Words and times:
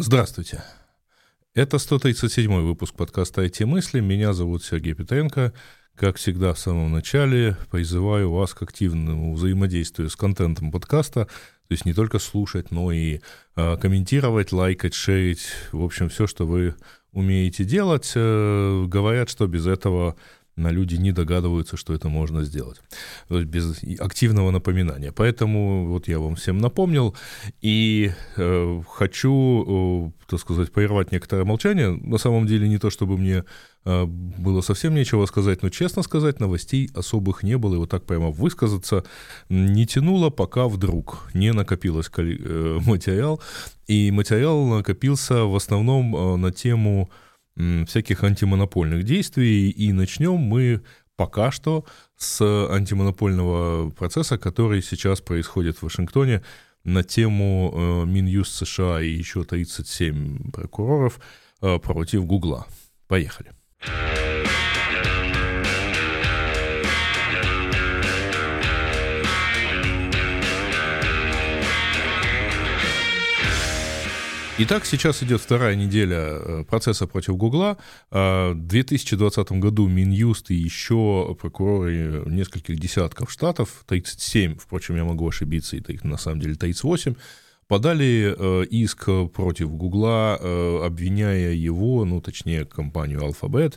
Здравствуйте. 0.00 0.62
Это 1.54 1.78
137 1.78 2.60
выпуск 2.60 2.94
подкаста 2.94 3.44
«IT-мысли». 3.44 3.98
Меня 3.98 4.32
зовут 4.32 4.62
Сергей 4.62 4.94
Петренко. 4.94 5.52
Как 5.96 6.18
всегда, 6.18 6.54
в 6.54 6.58
самом 6.60 6.92
начале 6.92 7.56
призываю 7.72 8.30
вас 8.30 8.54
к 8.54 8.62
активному 8.62 9.34
взаимодействию 9.34 10.08
с 10.08 10.14
контентом 10.14 10.70
подкаста, 10.70 11.24
то 11.24 11.30
есть 11.72 11.84
не 11.84 11.94
только 11.94 12.20
слушать, 12.20 12.70
но 12.70 12.92
и 12.92 13.18
э, 13.56 13.76
комментировать, 13.78 14.52
лайкать, 14.52 14.94
шерить, 14.94 15.48
в 15.72 15.82
общем, 15.82 16.10
все, 16.10 16.28
что 16.28 16.46
вы 16.46 16.76
умеете 17.10 17.64
делать. 17.64 18.12
Э, 18.14 18.84
говорят, 18.86 19.28
что 19.28 19.48
без 19.48 19.66
этого 19.66 20.14
на 20.58 20.70
люди 20.70 20.96
не 20.96 21.12
догадываются, 21.12 21.76
что 21.76 21.94
это 21.94 22.08
можно 22.08 22.44
сделать. 22.44 22.80
То 23.28 23.38
есть 23.38 23.48
без 23.48 24.00
активного 24.00 24.50
напоминания. 24.50 25.12
Поэтому 25.12 25.86
вот 25.86 26.08
я 26.08 26.18
вам 26.18 26.34
всем 26.34 26.58
напомнил 26.58 27.14
и 27.62 28.12
э, 28.36 28.82
хочу, 28.88 30.12
э, 30.12 30.26
так 30.28 30.40
сказать, 30.40 30.72
прервать 30.72 31.12
некоторое 31.12 31.44
молчание. 31.44 31.90
На 31.90 32.18
самом 32.18 32.46
деле 32.46 32.68
не 32.68 32.78
то, 32.78 32.90
чтобы 32.90 33.16
мне 33.16 33.44
э, 33.84 34.04
было 34.04 34.60
совсем 34.60 34.94
нечего 34.94 35.26
сказать, 35.26 35.62
но, 35.62 35.70
честно 35.70 36.02
сказать, 36.02 36.40
новостей 36.40 36.90
особых 36.94 37.42
не 37.42 37.56
было, 37.56 37.74
и 37.74 37.78
вот 37.78 37.90
так 37.90 38.04
прямо 38.04 38.30
высказаться 38.30 39.04
не 39.48 39.86
тянуло, 39.86 40.30
пока 40.30 40.68
вдруг 40.68 41.30
не 41.34 41.52
накопилось 41.52 42.10
э, 42.16 42.78
материал, 42.84 43.40
и 43.86 44.10
материал 44.10 44.64
накопился 44.66 45.44
в 45.44 45.54
основном 45.54 46.14
э, 46.14 46.36
на 46.36 46.52
тему 46.52 47.10
всяких 47.86 48.24
антимонопольных 48.24 49.04
действий, 49.04 49.70
и 49.70 49.92
начнем 49.92 50.36
мы 50.36 50.82
пока 51.16 51.50
что 51.50 51.84
с 52.16 52.40
антимонопольного 52.40 53.90
процесса, 53.90 54.38
который 54.38 54.82
сейчас 54.82 55.20
происходит 55.20 55.78
в 55.78 55.82
Вашингтоне 55.82 56.42
на 56.84 57.02
тему 57.02 57.72
э, 57.74 58.06
Минюст 58.06 58.54
США 58.54 59.00
и 59.02 59.10
еще 59.10 59.44
37 59.44 60.52
прокуроров 60.52 61.20
э, 61.60 61.78
против 61.78 62.24
Гугла. 62.24 62.66
Поехали. 63.08 63.50
Итак, 74.60 74.86
сейчас 74.86 75.22
идет 75.22 75.40
вторая 75.40 75.76
неделя 75.76 76.18
э, 76.18 76.64
процесса 76.64 77.06
против 77.06 77.36
Гугла. 77.36 77.78
А, 78.10 78.54
в 78.54 78.66
2020 78.66 79.52
году 79.52 79.86
Минюст 79.86 80.50
и 80.50 80.54
еще 80.54 81.36
прокуроры 81.40 82.24
нескольких 82.26 82.76
десятков 82.80 83.30
штатов, 83.30 83.84
37, 83.86 84.58
впрочем, 84.58 84.96
я 84.96 85.04
могу 85.04 85.28
ошибиться, 85.28 85.76
и 85.76 85.98
на 86.02 86.16
самом 86.16 86.40
деле 86.40 86.56
38, 86.56 87.14
подали 87.68 88.34
э, 88.36 88.64
иск 88.64 89.08
против 89.32 89.70
Гугла, 89.70 90.36
э, 90.40 90.80
обвиняя 90.84 91.52
его, 91.52 92.04
ну, 92.04 92.20
точнее, 92.20 92.64
компанию 92.64 93.20
Alphabet, 93.20 93.76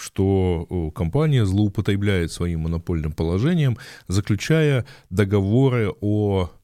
что 0.00 0.90
компания 0.96 1.46
злоупотребляет 1.46 2.32
своим 2.32 2.62
монопольным 2.62 3.12
положением, 3.12 3.78
заключая 4.08 4.84
договоры 5.10 5.94
о 6.00 6.50
Э, 6.50 6.63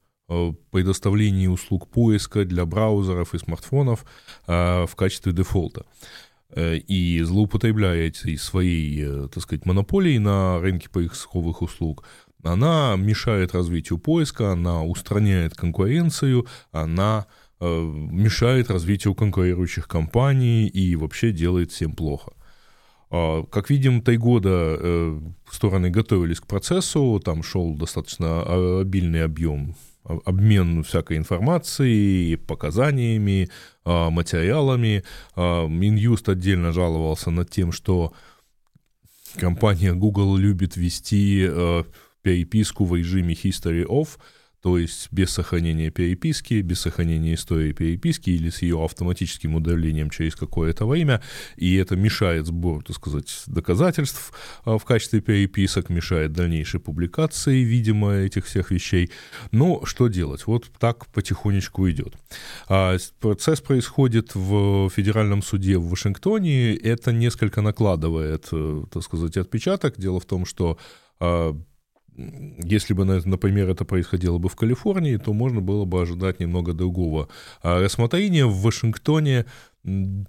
предоставлении 0.70 1.48
услуг 1.48 1.88
поиска 1.88 2.44
для 2.44 2.64
браузеров 2.64 3.34
и 3.34 3.38
смартфонов 3.38 4.04
э, 4.46 4.86
в 4.86 4.94
качестве 4.94 5.32
дефолта 5.32 5.84
э, 6.50 6.76
и 6.76 7.20
злоупотребляя 7.22 8.08
этой 8.08 8.38
своей, 8.38 9.28
так 9.28 9.42
сказать, 9.42 9.66
монополией 9.66 10.18
на 10.18 10.60
рынке 10.60 10.88
поисковых 10.88 11.62
услуг, 11.62 12.04
она 12.42 12.94
мешает 12.96 13.54
развитию 13.54 13.98
поиска, 13.98 14.52
она 14.52 14.82
устраняет 14.82 15.54
конкуренцию, 15.54 16.46
она 16.72 17.26
мешает 17.60 18.70
развитию 18.70 19.14
конкурирующих 19.14 19.86
компаний 19.86 20.66
и 20.66 20.96
вообще 20.96 21.30
делает 21.30 21.70
всем 21.70 21.92
плохо. 21.92 22.32
А, 23.10 23.44
как 23.44 23.68
видим, 23.68 24.00
три 24.00 24.16
года 24.16 25.20
стороны 25.50 25.90
готовились 25.90 26.40
к 26.40 26.46
процессу, 26.46 27.20
там 27.22 27.42
шел 27.42 27.74
достаточно 27.74 28.80
обильный 28.80 29.22
объем 29.22 29.76
обмен 30.04 30.82
всякой 30.82 31.18
информацией, 31.18 32.36
показаниями, 32.36 33.48
а, 33.84 34.10
материалами. 34.10 35.04
А, 35.36 35.66
Минюст 35.66 36.28
отдельно 36.28 36.72
жаловался 36.72 37.30
над 37.30 37.50
тем, 37.50 37.72
что 37.72 38.12
компания 39.36 39.92
Google 39.92 40.36
любит 40.36 40.76
вести 40.76 41.46
а, 41.48 41.84
переписку 42.22 42.84
в 42.84 42.94
режиме 42.96 43.34
History 43.34 43.84
Off, 43.84 44.18
то 44.62 44.76
есть 44.76 45.08
без 45.10 45.30
сохранения 45.30 45.90
переписки, 45.90 46.60
без 46.60 46.80
сохранения 46.80 47.34
истории 47.34 47.72
переписки 47.72 48.30
или 48.30 48.50
с 48.50 48.62
ее 48.62 48.82
автоматическим 48.84 49.54
удалением 49.54 50.10
через 50.10 50.36
какое-то 50.36 50.86
время, 50.86 51.22
и 51.56 51.76
это 51.76 51.96
мешает 51.96 52.46
сбору, 52.46 52.82
так 52.82 52.96
сказать, 52.96 53.42
доказательств 53.46 54.32
а, 54.64 54.78
в 54.78 54.84
качестве 54.84 55.20
переписок, 55.20 55.88
мешает 55.88 56.32
дальнейшей 56.32 56.80
публикации, 56.80 57.62
видимо, 57.62 58.12
этих 58.12 58.46
всех 58.46 58.70
вещей. 58.70 59.10
Но 59.50 59.84
что 59.84 60.08
делать? 60.08 60.46
Вот 60.46 60.70
так 60.78 61.06
потихонечку 61.06 61.88
идет. 61.88 62.14
А, 62.68 62.96
процесс 63.20 63.60
происходит 63.60 64.34
в 64.34 64.90
федеральном 64.90 65.42
суде 65.42 65.78
в 65.78 65.88
Вашингтоне, 65.88 66.74
это 66.74 67.12
несколько 67.12 67.62
накладывает, 67.62 68.48
э, 68.52 68.84
так 68.90 69.02
сказать, 69.02 69.36
отпечаток. 69.36 69.94
Дело 69.98 70.20
в 70.20 70.26
том, 70.26 70.44
что 70.44 70.78
а, 71.18 71.54
если 72.16 72.94
бы, 72.94 73.04
например, 73.04 73.70
это 73.70 73.84
происходило 73.84 74.38
бы 74.38 74.48
в 74.48 74.56
Калифорнии, 74.56 75.16
то 75.16 75.32
можно 75.32 75.60
было 75.60 75.84
бы 75.84 76.02
ожидать 76.02 76.40
немного 76.40 76.72
другого 76.72 77.28
а 77.62 77.80
рассмотрения. 77.80 78.46
В 78.46 78.60
Вашингтоне 78.60 79.46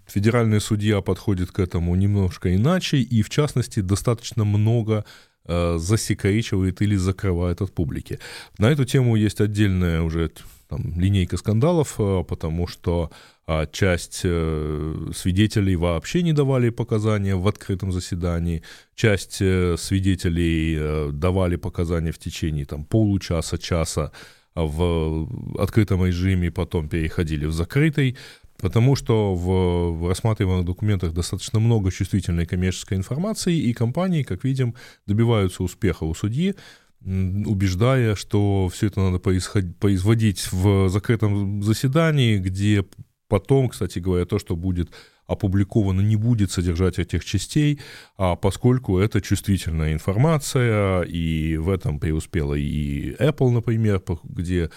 федеральный 0.07 0.61
судья 0.61 1.01
подходит 1.01 1.51
к 1.51 1.59
этому 1.59 1.95
немножко 1.95 2.55
иначе, 2.55 2.97
и, 2.97 3.21
в 3.21 3.29
частности, 3.29 3.81
достаточно 3.81 4.45
много 4.45 5.05
засекречивает 5.47 6.81
или 6.81 6.95
закрывает 6.95 7.61
от 7.61 7.73
публики. 7.73 8.19
На 8.57 8.71
эту 8.71 8.85
тему 8.85 9.15
есть 9.15 9.41
отдельная 9.41 10.01
уже 10.01 10.31
там, 10.69 10.99
линейка 10.99 11.37
скандалов, 11.37 11.95
э, 11.99 12.23
потому 12.27 12.67
что 12.67 13.11
а 13.47 13.65
часть 13.65 14.21
э, 14.23 15.11
свидетелей 15.13 15.75
вообще 15.75 16.23
не 16.23 16.31
давали 16.31 16.69
показания 16.69 17.35
в 17.35 17.47
открытом 17.47 17.91
заседании, 17.91 18.61
часть 18.95 19.41
э, 19.41 19.75
свидетелей 19.77 20.77
э, 20.79 21.09
давали 21.11 21.57
показания 21.57 22.11
в 22.11 22.17
течение 22.17 22.65
там, 22.65 22.85
получаса, 22.85 23.57
часа 23.57 24.11
в 24.55 25.27
открытом 25.59 26.05
режиме, 26.05 26.51
потом 26.51 26.87
переходили 26.87 27.45
в 27.45 27.51
закрытый, 27.51 28.15
потому 28.61 28.95
что 28.95 29.35
в 29.35 30.07
рассматриваемых 30.07 30.65
документах 30.65 31.13
достаточно 31.13 31.59
много 31.59 31.91
чувствительной 31.91 32.45
коммерческой 32.45 32.97
информации, 32.97 33.57
и 33.57 33.73
компании, 33.73 34.23
как 34.23 34.43
видим, 34.43 34.75
добиваются 35.07 35.63
успеха 35.63 36.03
у 36.03 36.13
судьи, 36.13 36.55
убеждая, 37.03 38.15
что 38.15 38.69
все 38.69 38.87
это 38.87 39.01
надо 39.01 39.19
производить 39.19 40.51
в 40.51 40.89
закрытом 40.89 41.63
заседании, 41.63 42.37
где 42.37 42.85
Потом, 43.31 43.69
кстати 43.69 43.97
говоря, 43.97 44.25
то, 44.25 44.39
что 44.39 44.57
будет 44.57 44.89
опубликовано, 45.25 46.01
не 46.01 46.17
будет 46.17 46.51
содержать 46.51 46.99
этих 46.99 47.23
частей, 47.23 47.79
а 48.17 48.35
поскольку 48.35 48.99
это 48.99 49.21
чувствительная 49.21 49.93
информация, 49.93 51.03
и 51.03 51.55
в 51.55 51.69
этом 51.69 51.97
преуспела 51.97 52.55
и 52.55 53.15
Apple, 53.15 53.51
например, 53.51 54.03
где 54.25 54.69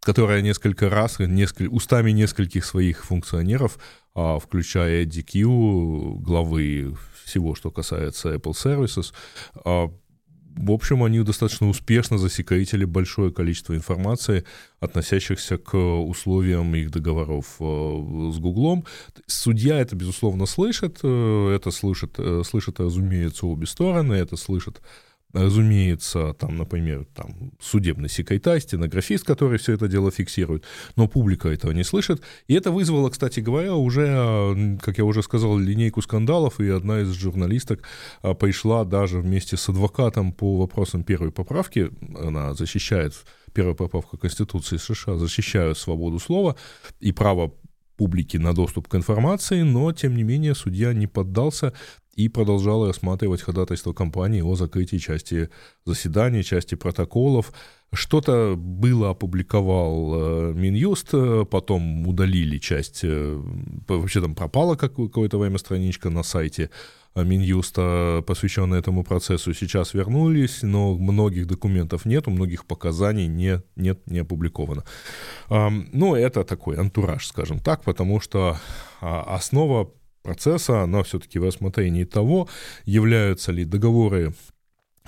которая 0.00 0.42
несколько 0.42 0.88
раз, 0.88 1.18
несколько, 1.18 1.70
устами 1.70 2.10
нескольких 2.10 2.64
своих 2.64 3.04
функционеров, 3.04 3.78
а, 4.14 4.38
включая 4.38 5.04
DQ, 5.04 6.20
главы 6.20 6.96
всего, 7.24 7.54
что 7.54 7.70
касается 7.70 8.34
Apple 8.34 8.52
Services, 8.52 9.12
а, 9.64 9.90
в 10.56 10.72
общем, 10.72 11.02
они 11.04 11.20
достаточно 11.20 11.68
успешно 11.68 12.18
засекретили 12.18 12.84
большое 12.84 13.32
количество 13.32 13.74
информации, 13.74 14.44
относящихся 14.80 15.58
к 15.58 15.74
условиям 15.76 16.74
их 16.74 16.90
договоров 16.90 17.56
э, 17.60 18.30
с 18.32 18.38
Гуглом. 18.38 18.84
Судья 19.26 19.80
это, 19.80 19.96
безусловно, 19.96 20.46
слышит, 20.46 20.98
э, 21.02 21.54
это 21.54 21.70
слышит, 21.70 22.14
э, 22.18 22.42
слышит, 22.44 22.80
разумеется, 22.80 23.46
обе 23.46 23.66
стороны, 23.66 24.14
это 24.14 24.36
слышит 24.36 24.80
разумеется, 25.32 26.34
там, 26.34 26.56
например, 26.56 27.06
там, 27.14 27.52
судебный 27.60 28.08
секретарь, 28.08 28.60
стенографист, 28.60 29.24
который 29.24 29.58
все 29.58 29.72
это 29.74 29.88
дело 29.88 30.10
фиксирует, 30.10 30.64
но 30.96 31.08
публика 31.08 31.48
этого 31.48 31.72
не 31.72 31.84
слышит. 31.84 32.22
И 32.48 32.54
это 32.54 32.70
вызвало, 32.70 33.10
кстати 33.10 33.40
говоря, 33.40 33.74
уже, 33.74 34.78
как 34.82 34.98
я 34.98 35.04
уже 35.04 35.22
сказал, 35.22 35.58
линейку 35.58 36.02
скандалов, 36.02 36.60
и 36.60 36.68
одна 36.68 37.00
из 37.00 37.12
журналисток 37.12 37.82
а, 38.22 38.34
пришла 38.34 38.84
даже 38.84 39.20
вместе 39.20 39.56
с 39.56 39.68
адвокатом 39.68 40.32
по 40.32 40.56
вопросам 40.56 41.04
первой 41.04 41.30
поправки, 41.30 41.90
она 42.18 42.54
защищает 42.54 43.14
первая 43.52 43.74
поправка 43.74 44.16
Конституции 44.16 44.76
США 44.76 45.16
защищают 45.16 45.76
свободу 45.76 46.18
слова 46.18 46.56
и 47.00 47.12
право 47.12 47.52
публики 47.96 48.38
на 48.38 48.54
доступ 48.54 48.88
к 48.88 48.94
информации, 48.94 49.60
но, 49.60 49.92
тем 49.92 50.16
не 50.16 50.22
менее, 50.22 50.54
судья 50.54 50.94
не 50.94 51.06
поддался 51.06 51.74
и 52.20 52.28
продолжала 52.28 52.88
рассматривать 52.88 53.40
ходатайство 53.40 53.94
компании 53.94 54.42
о 54.42 54.54
закрытии 54.54 54.98
части 54.98 55.48
заседаний, 55.86 56.44
части 56.44 56.74
протоколов. 56.74 57.52
Что-то 57.94 58.56
было 58.56 59.10
опубликовал 59.10 60.12
э, 60.14 60.52
Минюст, 60.54 61.08
э, 61.14 61.44
потом 61.50 62.06
удалили 62.06 62.58
часть, 62.58 63.00
э, 63.04 63.40
вообще 63.88 64.20
там 64.20 64.34
пропала 64.34 64.76
какое-то 64.76 65.38
время 65.38 65.58
страничка 65.58 66.10
на 66.10 66.22
сайте 66.22 66.70
Минюста, 67.16 68.22
посвященная 68.24 68.78
этому 68.78 69.02
процессу, 69.02 69.52
сейчас 69.54 69.94
вернулись, 69.94 70.62
но 70.62 70.94
многих 70.94 71.46
документов 71.46 72.04
нет, 72.04 72.28
у 72.28 72.30
многих 72.30 72.66
показаний 72.66 73.26
не, 73.26 73.62
нет, 73.74 73.98
не 74.06 74.20
опубликовано. 74.20 74.84
Ну, 75.48 76.14
это 76.14 76.44
такой 76.44 76.76
антураж, 76.76 77.26
скажем 77.26 77.58
так, 77.58 77.82
потому 77.82 78.20
что 78.20 78.56
а, 79.00 79.34
основа 79.34 79.90
процесса, 80.22 80.82
она 80.82 81.02
все-таки 81.02 81.38
в 81.38 81.44
рассмотрении 81.44 82.04
того, 82.04 82.48
являются 82.84 83.52
ли 83.52 83.64
договоры 83.64 84.34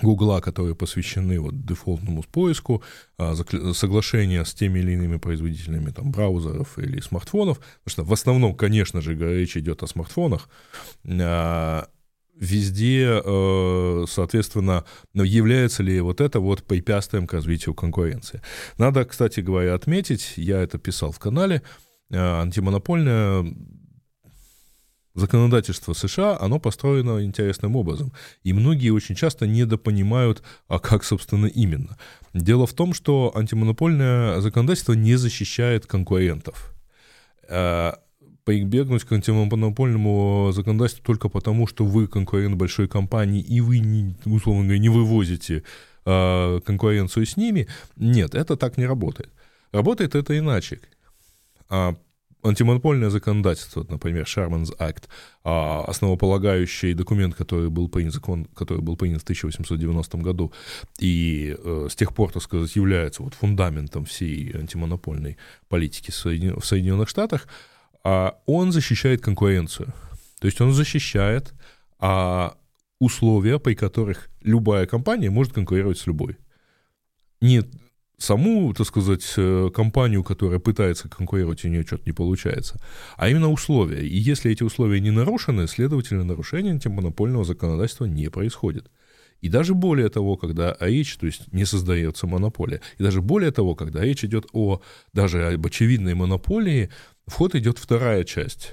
Гугла, 0.01 0.41
которые 0.41 0.75
посвящены 0.75 1.39
вот 1.39 1.65
дефолтному 1.65 2.23
поиску, 2.23 2.83
а, 3.17 3.35
соглашения 3.73 4.43
с 4.43 4.53
теми 4.53 4.79
или 4.79 4.93
иными 4.93 5.17
производителями 5.17 5.91
там, 5.91 6.11
браузеров 6.11 6.77
или 6.79 6.99
смартфонов, 6.99 7.59
потому 7.59 7.87
что 7.87 8.03
в 8.03 8.13
основном, 8.13 8.55
конечно 8.55 9.01
же, 9.01 9.15
речь 9.15 9.55
идет 9.55 9.83
о 9.83 9.87
смартфонах, 9.87 10.49
а, 11.07 11.87
везде, 12.35 13.21
э, 13.23 14.05
соответственно, 14.09 14.85
является 15.13 15.83
ли 15.83 16.01
вот 16.01 16.19
это 16.19 16.39
вот 16.39 16.63
препятствием 16.63 17.27
к 17.27 17.33
развитию 17.33 17.75
конкуренции. 17.75 18.41
Надо, 18.79 19.05
кстати 19.05 19.39
говоря, 19.39 19.75
отметить, 19.75 20.33
я 20.37 20.61
это 20.61 20.79
писал 20.79 21.11
в 21.11 21.19
канале, 21.19 21.61
э, 22.09 22.17
антимонопольная 22.17 23.45
законодательство 25.15 25.93
США, 25.93 26.37
оно 26.39 26.59
построено 26.59 27.23
интересным 27.23 27.75
образом. 27.75 28.11
И 28.43 28.53
многие 28.53 28.89
очень 28.89 29.15
часто 29.15 29.47
недопонимают, 29.47 30.43
а 30.67 30.79
как, 30.79 31.03
собственно, 31.03 31.45
именно. 31.45 31.97
Дело 32.33 32.65
в 32.65 32.73
том, 32.73 32.93
что 32.93 33.31
антимонопольное 33.35 34.41
законодательство 34.41 34.93
не 34.93 35.15
защищает 35.15 35.85
конкурентов. 35.85 36.73
А, 37.47 37.99
прибегнуть 38.43 39.03
к 39.03 39.11
антимонопольному 39.11 40.51
законодательству 40.51 41.05
только 41.05 41.29
потому, 41.29 41.67
что 41.67 41.85
вы 41.85 42.07
конкурент 42.07 42.55
большой 42.55 42.87
компании, 42.87 43.41
и 43.41 43.61
вы, 43.61 44.15
условно 44.25 44.63
говоря, 44.63 44.79
не 44.79 44.89
вывозите 44.89 45.63
а, 46.05 46.59
конкуренцию 46.61 47.25
с 47.25 47.37
ними, 47.37 47.67
нет, 47.95 48.35
это 48.35 48.57
так 48.57 48.77
не 48.77 48.85
работает. 48.85 49.31
Работает 49.71 50.15
это 50.15 50.37
иначе. 50.37 50.79
Антимонопольное 52.43 53.09
законодательство, 53.09 53.85
например, 53.87 54.25
Sherman's 54.25 54.77
Act, 54.77 55.03
а, 55.43 55.83
основополагающий 55.87 56.93
документ, 56.93 57.35
который 57.35 57.69
был 57.69 57.87
принят, 57.87 58.13
закон, 58.13 58.45
который 58.45 58.81
был 58.81 58.97
принят 58.97 59.21
в 59.21 59.23
1890 59.23 60.17
году, 60.17 60.51
и 60.99 61.55
э, 61.57 61.87
с 61.89 61.95
тех 61.95 62.13
пор, 62.13 62.31
так 62.31 62.43
сказать, 62.43 62.75
является 62.75 63.23
вот 63.23 63.33
фундаментом 63.33 64.05
всей 64.05 64.51
антимонопольной 64.55 65.37
политики 65.69 66.11
в 66.11 66.65
Соединенных 66.65 67.09
Штатах, 67.09 67.47
а 68.03 68.39
он 68.45 68.71
защищает 68.71 69.21
конкуренцию. 69.21 69.93
То 70.39 70.47
есть 70.47 70.59
он 70.59 70.73
защищает 70.73 71.53
а, 71.99 72.57
условия, 72.99 73.59
при 73.59 73.75
которых 73.75 74.29
любая 74.41 74.85
компания 74.85 75.29
может 75.29 75.53
конкурировать 75.53 75.97
с 75.97 76.07
любой. 76.07 76.37
Нет 77.39 77.67
саму, 78.23 78.73
так 78.73 78.87
сказать, 78.87 79.33
э, 79.37 79.69
компанию, 79.73 80.23
которая 80.23 80.59
пытается 80.59 81.09
конкурировать, 81.09 81.65
у 81.65 81.67
нее 81.67 81.83
что-то 81.83 82.03
не 82.05 82.13
получается, 82.13 82.79
а 83.17 83.29
именно 83.29 83.51
условия. 83.51 84.07
И 84.07 84.17
если 84.17 84.51
эти 84.51 84.63
условия 84.63 85.01
не 85.01 85.11
нарушены, 85.11 85.67
следовательно, 85.67 86.23
нарушение 86.23 86.73
антимонопольного 86.73 87.43
законодательства 87.43 88.05
не 88.05 88.29
происходит. 88.29 88.89
И 89.41 89.49
даже 89.49 89.73
более 89.73 90.09
того, 90.09 90.37
когда 90.37 90.77
речь, 90.79 91.17
то 91.17 91.25
есть 91.25 91.51
не 91.51 91.65
создается 91.65 92.25
монополия, 92.27 92.79
и 92.97 93.03
даже 93.03 93.21
более 93.21 93.51
того, 93.51 93.75
когда 93.75 94.01
речь 94.01 94.23
идет 94.23 94.45
о 94.53 94.81
даже 95.11 95.53
об 95.53 95.65
очевидной 95.65 96.13
монополии, 96.13 96.89
в 97.27 97.33
ход 97.33 97.55
идет 97.55 97.77
вторая 97.77 98.23
часть. 98.23 98.71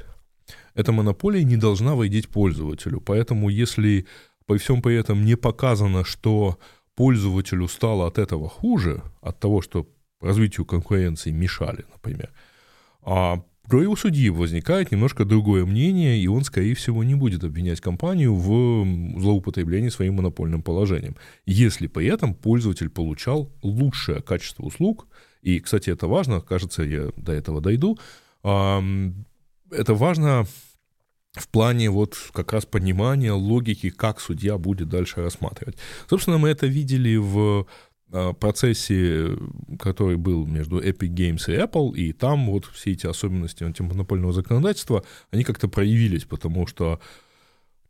Эта 0.74 0.92
монополия 0.92 1.42
не 1.42 1.56
должна 1.56 1.96
войдеть 1.96 2.28
пользователю. 2.28 3.00
Поэтому 3.00 3.48
если 3.48 4.06
при 4.46 4.58
всем 4.58 4.80
при 4.80 4.96
этом 4.96 5.24
не 5.24 5.36
показано, 5.36 6.04
что 6.04 6.58
пользователю 7.00 7.66
стало 7.66 8.06
от 8.06 8.18
этого 8.18 8.46
хуже, 8.46 9.02
от 9.22 9.40
того, 9.40 9.62
что 9.62 9.86
развитию 10.20 10.66
конкуренции 10.66 11.30
мешали, 11.30 11.86
например, 11.94 12.30
а 13.00 13.42
и 13.72 13.86
у 13.86 13.96
судьи 13.96 14.28
возникает 14.28 14.92
немножко 14.92 15.24
другое 15.24 15.64
мнение, 15.64 16.18
и 16.18 16.26
он, 16.26 16.44
скорее 16.44 16.74
всего, 16.74 17.02
не 17.02 17.14
будет 17.14 17.42
обвинять 17.42 17.80
компанию 17.80 18.34
в 18.34 19.18
злоупотреблении 19.18 19.88
своим 19.88 20.16
монопольным 20.16 20.62
положением, 20.62 21.16
если 21.46 21.86
при 21.86 22.06
этом 22.06 22.34
пользователь 22.34 22.90
получал 22.90 23.50
лучшее 23.62 24.20
качество 24.20 24.64
услуг, 24.64 25.06
и, 25.40 25.58
кстати, 25.60 25.88
это 25.88 26.06
важно, 26.06 26.42
кажется, 26.42 26.82
я 26.82 27.12
до 27.16 27.32
этого 27.32 27.62
дойду, 27.62 27.98
это 28.42 29.94
важно 29.94 30.44
в 31.32 31.48
плане 31.48 31.90
вот 31.90 32.16
как 32.32 32.52
раз 32.52 32.66
понимания 32.66 33.32
логики, 33.32 33.90
как 33.90 34.20
судья 34.20 34.58
будет 34.58 34.88
дальше 34.88 35.22
рассматривать. 35.22 35.76
Собственно, 36.08 36.38
мы 36.38 36.48
это 36.48 36.66
видели 36.66 37.16
в 37.16 37.66
а, 38.12 38.32
процессе, 38.32 39.36
который 39.78 40.16
был 40.16 40.46
между 40.46 40.80
Epic 40.80 41.14
Games 41.14 41.42
и 41.48 41.56
Apple, 41.56 41.94
и 41.94 42.12
там 42.12 42.50
вот 42.50 42.66
все 42.66 42.92
эти 42.92 43.06
особенности 43.06 43.62
антимонопольного 43.62 44.32
законодательства, 44.32 45.04
они 45.30 45.44
как-то 45.44 45.68
проявились, 45.68 46.24
потому 46.24 46.66
что 46.66 47.00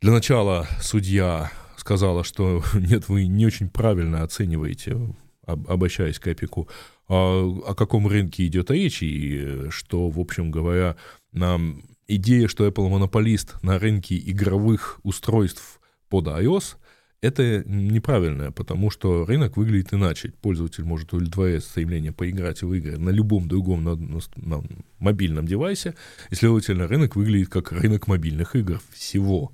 для 0.01 0.11
начала 0.11 0.67
судья 0.79 1.51
сказала, 1.77 2.23
что 2.23 2.63
нет, 2.73 3.09
вы 3.09 3.25
не 3.25 3.47
очень 3.47 3.69
правильно 3.69 4.21
оцениваете, 4.21 5.15
обращаясь 5.45 6.19
к 6.19 6.27
Эпику, 6.27 6.69
а, 7.07 7.43
о 7.65 7.73
каком 7.73 8.07
рынке 8.07 8.45
идет 8.45 8.69
речь, 8.69 9.01
и 9.01 9.69
что, 9.71 10.09
в 10.09 10.19
общем 10.19 10.51
говоря, 10.51 10.95
нам 11.31 11.81
идея, 12.15 12.47
что 12.47 12.67
Apple 12.67 12.89
монополист 12.89 13.61
на 13.63 13.79
рынке 13.79 14.17
игровых 14.17 14.99
устройств 15.03 15.79
под 16.09 16.27
iOS, 16.27 16.75
это 17.21 17.63
неправильное, 17.65 18.49
потому 18.49 18.89
что 18.89 19.25
рынок 19.25 19.55
выглядит 19.55 19.93
иначе. 19.93 20.33
Пользователь 20.41 20.83
может 20.83 21.13
удовлетворять 21.13 21.63
стремление 21.63 22.11
поиграть 22.11 22.63
в 22.63 22.73
игры 22.73 22.97
на 22.97 23.09
любом 23.09 23.47
другом 23.47 23.83
на, 23.83 23.95
на, 23.95 24.19
на 24.35 24.63
мобильном 24.97 25.45
девайсе, 25.45 25.95
и, 26.31 26.35
следовательно, 26.35 26.87
рынок 26.87 27.15
выглядит 27.15 27.49
как 27.49 27.71
рынок 27.71 28.07
мобильных 28.07 28.55
игр 28.55 28.81
всего, 28.91 29.53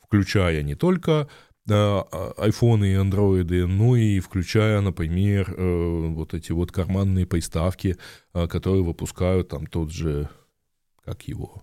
включая 0.00 0.62
не 0.62 0.76
только 0.76 1.28
да, 1.66 2.06
iPhone 2.38 2.86
и 2.86 2.94
андроиды, 2.94 3.66
ну 3.66 3.94
и 3.94 4.20
включая, 4.20 4.80
например, 4.80 5.52
э, 5.54 6.08
вот 6.08 6.32
эти 6.32 6.52
вот 6.52 6.72
карманные 6.72 7.26
приставки, 7.26 7.98
э, 8.32 8.46
которые 8.46 8.82
выпускают 8.82 9.48
там 9.48 9.66
тот 9.66 9.92
же, 9.92 10.30
как 11.04 11.24
его, 11.24 11.62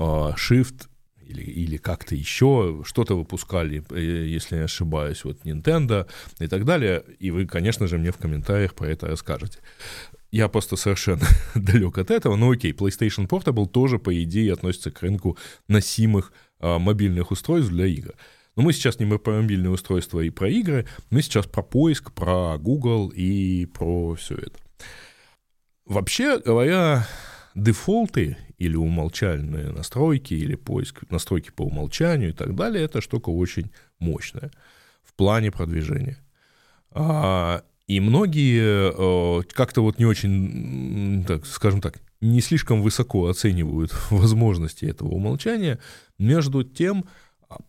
Shift 0.00 0.88
или, 1.30 1.42
или 1.42 1.76
как-то 1.76 2.14
еще 2.14 2.82
что-то 2.84 3.16
выпускали, 3.16 3.84
э, 3.90 4.26
если 4.26 4.56
не 4.56 4.62
ошибаюсь, 4.62 5.24
вот 5.24 5.44
Nintendo 5.44 6.06
и 6.38 6.46
так 6.48 6.64
далее. 6.64 7.04
И 7.18 7.30
вы, 7.30 7.46
конечно 7.46 7.86
же, 7.86 7.98
мне 7.98 8.10
в 8.10 8.16
комментариях 8.16 8.74
про 8.74 8.88
это 8.88 9.06
расскажете. 9.06 9.58
Я 10.32 10.48
просто 10.48 10.76
совершенно 10.76 11.26
далек 11.54 11.98
от 11.98 12.10
этого. 12.10 12.36
Но 12.36 12.50
окей, 12.50 12.72
PlayStation 12.72 13.28
Portable 13.28 13.68
тоже, 13.68 13.98
по 13.98 14.22
идее, 14.22 14.52
относится 14.52 14.90
к 14.90 15.02
рынку 15.02 15.38
носимых 15.68 16.32
а, 16.58 16.78
мобильных 16.78 17.30
устройств 17.30 17.70
для 17.70 17.86
игр. 17.86 18.14
Но 18.56 18.62
мы 18.62 18.72
сейчас 18.72 18.98
не 18.98 19.06
про 19.18 19.40
мобильные 19.40 19.70
устройства 19.70 20.20
и 20.20 20.30
про 20.30 20.48
игры, 20.48 20.86
мы 21.10 21.22
сейчас 21.22 21.46
про 21.46 21.62
поиск, 21.62 22.12
про 22.12 22.58
Google 22.58 23.08
и 23.08 23.66
про 23.66 24.14
все 24.16 24.34
это. 24.34 24.58
Вообще 25.86 26.38
говоря, 26.38 27.06
дефолты 27.54 28.36
или 28.60 28.76
умолчальные 28.76 29.70
настройки, 29.72 30.34
или 30.34 30.54
поиск 30.54 31.10
настройки 31.10 31.50
по 31.50 31.62
умолчанию 31.62 32.30
и 32.30 32.32
так 32.34 32.54
далее, 32.54 32.84
эта 32.84 33.00
штука 33.00 33.30
очень 33.30 33.70
мощная 33.98 34.50
в 35.02 35.14
плане 35.14 35.50
продвижения. 35.50 36.18
А, 36.90 37.62
и 37.86 38.00
многие 38.00 38.92
э, 38.92 39.42
как-то 39.54 39.80
вот 39.80 39.98
не 39.98 40.04
очень, 40.04 41.24
так, 41.26 41.46
скажем 41.46 41.80
так, 41.80 42.00
не 42.20 42.42
слишком 42.42 42.82
высоко 42.82 43.28
оценивают 43.28 43.92
возможности 44.10 44.84
этого 44.84 45.08
умолчания. 45.08 45.78
Между 46.18 46.62
тем, 46.62 47.06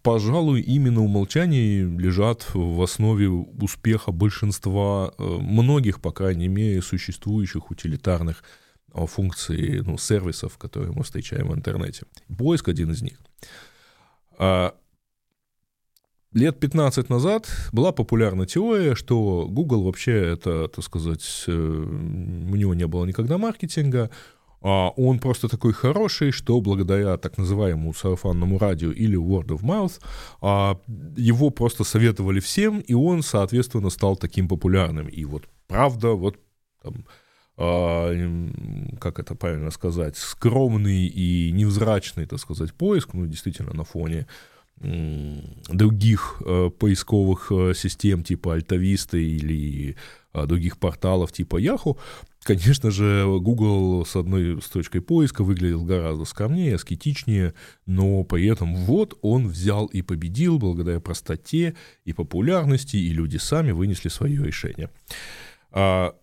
пожалуй, 0.02 0.60
именно 0.60 1.02
умолчания 1.02 1.86
лежат 1.86 2.48
в 2.54 2.82
основе 2.82 3.30
успеха 3.30 4.12
большинства, 4.12 5.14
э, 5.18 5.24
многих, 5.24 6.02
по 6.02 6.12
крайней 6.12 6.50
мере, 6.50 6.82
существующих 6.82 7.72
утилитарных 7.72 8.44
функции 8.94 9.84
ну, 9.86 9.98
сервисов, 9.98 10.58
которые 10.58 10.92
мы 10.92 11.04
встречаем 11.04 11.50
в 11.50 11.56
интернете. 11.56 12.06
Поиск 12.38 12.70
один 12.70 12.92
из 12.92 13.02
них. 13.02 13.18
А 14.38 14.74
лет 16.34 16.60
15 16.60 17.10
назад 17.10 17.50
была 17.72 17.92
популярна 17.92 18.46
теория, 18.46 18.96
что 18.96 19.48
Google 19.50 19.84
вообще 19.84 20.34
это, 20.34 20.68
так 20.68 20.84
сказать, 20.84 21.44
э, 21.48 21.52
у 21.52 22.56
него 22.56 22.74
не 22.74 22.88
было 22.88 23.06
никогда 23.06 23.38
маркетинга, 23.38 24.10
а, 24.64 24.90
он 24.96 25.20
просто 25.20 25.48
такой 25.48 25.74
хороший, 25.74 26.32
что 26.32 26.62
благодаря 26.62 27.18
так 27.18 27.38
называемому 27.38 27.94
сарафанному 27.94 28.60
радио 28.60 28.92
или 28.92 29.18
word 29.18 29.48
of 29.48 29.62
mouth 29.62 30.00
а, 30.42 30.80
его 31.18 31.50
просто 31.50 31.84
советовали 31.84 32.40
всем, 32.40 32.80
и 32.80 32.94
он, 32.94 33.24
соответственно, 33.24 33.90
стал 33.90 34.16
таким 34.16 34.48
популярным. 34.48 35.08
И 35.08 35.26
вот 35.26 35.44
правда, 35.68 36.10
вот 36.10 36.38
там, 36.84 37.06
как 37.62 39.20
это 39.20 39.36
правильно 39.36 39.70
сказать, 39.72 40.18
скромный 40.18 41.06
и 41.06 41.52
невзрачный, 41.52 42.26
так 42.26 42.40
сказать, 42.40 42.74
поиск, 42.74 43.14
ну, 43.14 43.28
действительно, 43.28 43.74
на 43.74 43.84
фоне 43.84 44.26
других 45.70 46.42
э, 46.44 46.72
поисковых 46.78 47.52
э, 47.52 47.74
систем 47.76 48.24
типа 48.24 48.56
Альтависта 48.56 49.18
или 49.18 49.96
э, 50.34 50.46
других 50.48 50.80
порталов 50.80 51.32
типа 51.32 51.62
Yahoo, 51.62 52.00
конечно 52.42 52.90
же, 52.90 53.26
Google 53.42 54.06
с 54.06 54.16
одной 54.16 54.60
строчкой 54.62 55.02
поиска 55.02 55.44
выглядел 55.44 55.84
гораздо 55.84 56.26
скромнее, 56.26 56.76
аскетичнее, 56.76 57.54
но 57.86 58.24
при 58.24 58.48
этом 58.48 58.76
вот 58.76 59.20
он 59.22 59.50
взял 59.50 59.86
и 59.86 60.02
победил 60.02 60.58
благодаря 60.58 61.00
простоте 61.00 61.76
и 62.04 62.14
популярности, 62.14 62.98
и 62.98 63.10
люди 63.10 63.38
сами 63.38 63.72
вынесли 63.72 64.10
свое 64.10 64.44
решение. 64.44 64.90
А, 65.72 66.16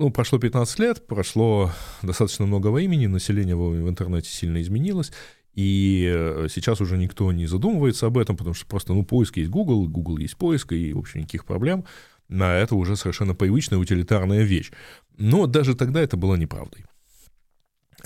ну, 0.00 0.10
прошло 0.10 0.38
15 0.38 0.78
лет, 0.78 1.06
прошло 1.06 1.70
достаточно 2.00 2.46
много 2.46 2.68
времени, 2.68 3.06
население 3.06 3.54
в 3.54 3.86
интернете 3.86 4.30
сильно 4.30 4.62
изменилось, 4.62 5.12
и 5.52 6.10
э, 6.10 6.46
сейчас 6.50 6.80
уже 6.80 6.96
никто 6.96 7.30
не 7.32 7.46
задумывается 7.46 8.06
об 8.06 8.16
этом, 8.16 8.34
потому 8.38 8.54
что 8.54 8.64
просто, 8.64 8.94
ну, 8.94 9.04
поиск 9.04 9.36
есть 9.36 9.50
Google, 9.50 9.88
Google 9.88 10.16
есть 10.16 10.38
поиск, 10.38 10.72
и, 10.72 10.94
в 10.94 10.98
общем, 10.98 11.20
никаких 11.20 11.44
проблем. 11.44 11.84
На 12.28 12.56
это 12.56 12.76
уже 12.76 12.96
совершенно 12.96 13.34
привычная 13.34 13.78
утилитарная 13.78 14.42
вещь. 14.42 14.70
Но 15.18 15.46
даже 15.46 15.74
тогда 15.74 16.00
это 16.00 16.16
было 16.16 16.34
неправдой. 16.34 16.86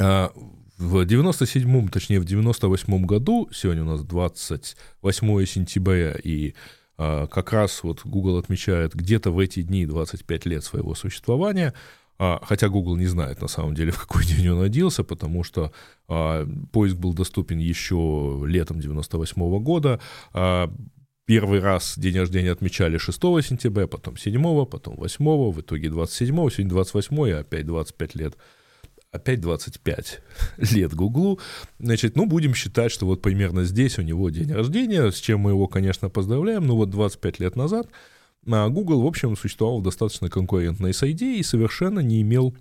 А 0.01 0.33
в 0.79 0.97
97-м, 0.97 1.91
точнее, 1.91 2.19
в 2.19 2.25
98-м 2.25 3.07
году, 3.07 3.49
сегодня 3.53 3.85
у 3.85 3.87
нас 3.87 4.03
28 4.03 5.47
сентября, 5.47 6.17
и 6.25 6.55
как 6.97 7.53
раз 7.53 7.83
вот 7.83 8.03
Google 8.05 8.39
отмечает 8.39 8.95
где-то 8.95 9.31
в 9.31 9.39
эти 9.39 9.63
дни 9.63 9.87
25 9.87 10.47
лет 10.47 10.65
своего 10.65 10.95
существования, 10.95 11.75
а, 12.19 12.41
хотя 12.43 12.69
Google 12.69 12.97
не 12.97 13.07
знает 13.07 13.41
на 13.41 13.49
самом 13.49 13.75
деле, 13.75 13.91
в 13.93 13.99
какой 13.99 14.25
день 14.25 14.49
он 14.49 14.61
родился, 14.61 15.05
потому 15.05 15.45
что 15.45 15.73
а, 16.09 16.47
поиск 16.73 16.97
был 16.97 17.15
доступен 17.15 17.59
еще 17.59 18.43
летом 18.47 18.81
98 18.81 19.43
-го 19.43 19.61
года. 19.61 20.01
Первый 21.27 21.61
раз 21.61 21.99
день 21.99 22.19
рождения 22.19 22.53
отмечали 22.53 22.99
6 22.99 23.19
сентября, 23.43 23.87
потом 23.87 24.19
7, 24.19 24.67
потом 24.67 24.97
8, 24.97 25.53
в 25.53 25.61
итоге 25.61 25.89
27, 25.89 26.37
сегодня 26.51 26.69
28, 26.69 27.29
и 27.29 27.31
опять 27.31 27.65
25 27.65 28.15
лет 28.15 28.37
опять 29.15 29.41
25 29.41 30.21
лет 30.73 30.95
Гуглу, 30.95 31.41
значит, 31.79 32.17
ну, 32.17 32.27
будем 32.27 32.55
считать, 32.55 32.93
что 32.93 33.07
вот 33.07 33.23
примерно 33.23 33.65
здесь 33.65 33.99
у 33.99 34.03
него 34.03 34.31
день 34.31 34.53
рождения, 34.53 35.11
с 35.11 35.17
чем 35.17 35.41
мы 35.41 35.51
его, 35.51 35.69
конечно, 35.69 36.11
поздравляем, 36.11 36.67
но 36.67 36.77
вот 36.77 36.91
25 36.91 37.41
лет 37.41 37.57
назад 37.57 37.89
а 38.47 38.69
Google, 38.69 39.03
в 39.03 39.07
общем, 39.07 39.37
существовал 39.37 39.81
достаточно 39.81 40.29
конкурентной 40.29 40.93
среде 40.93 41.37
и 41.37 41.43
совершенно 41.43 42.01
не 42.01 42.21
имел 42.23 42.55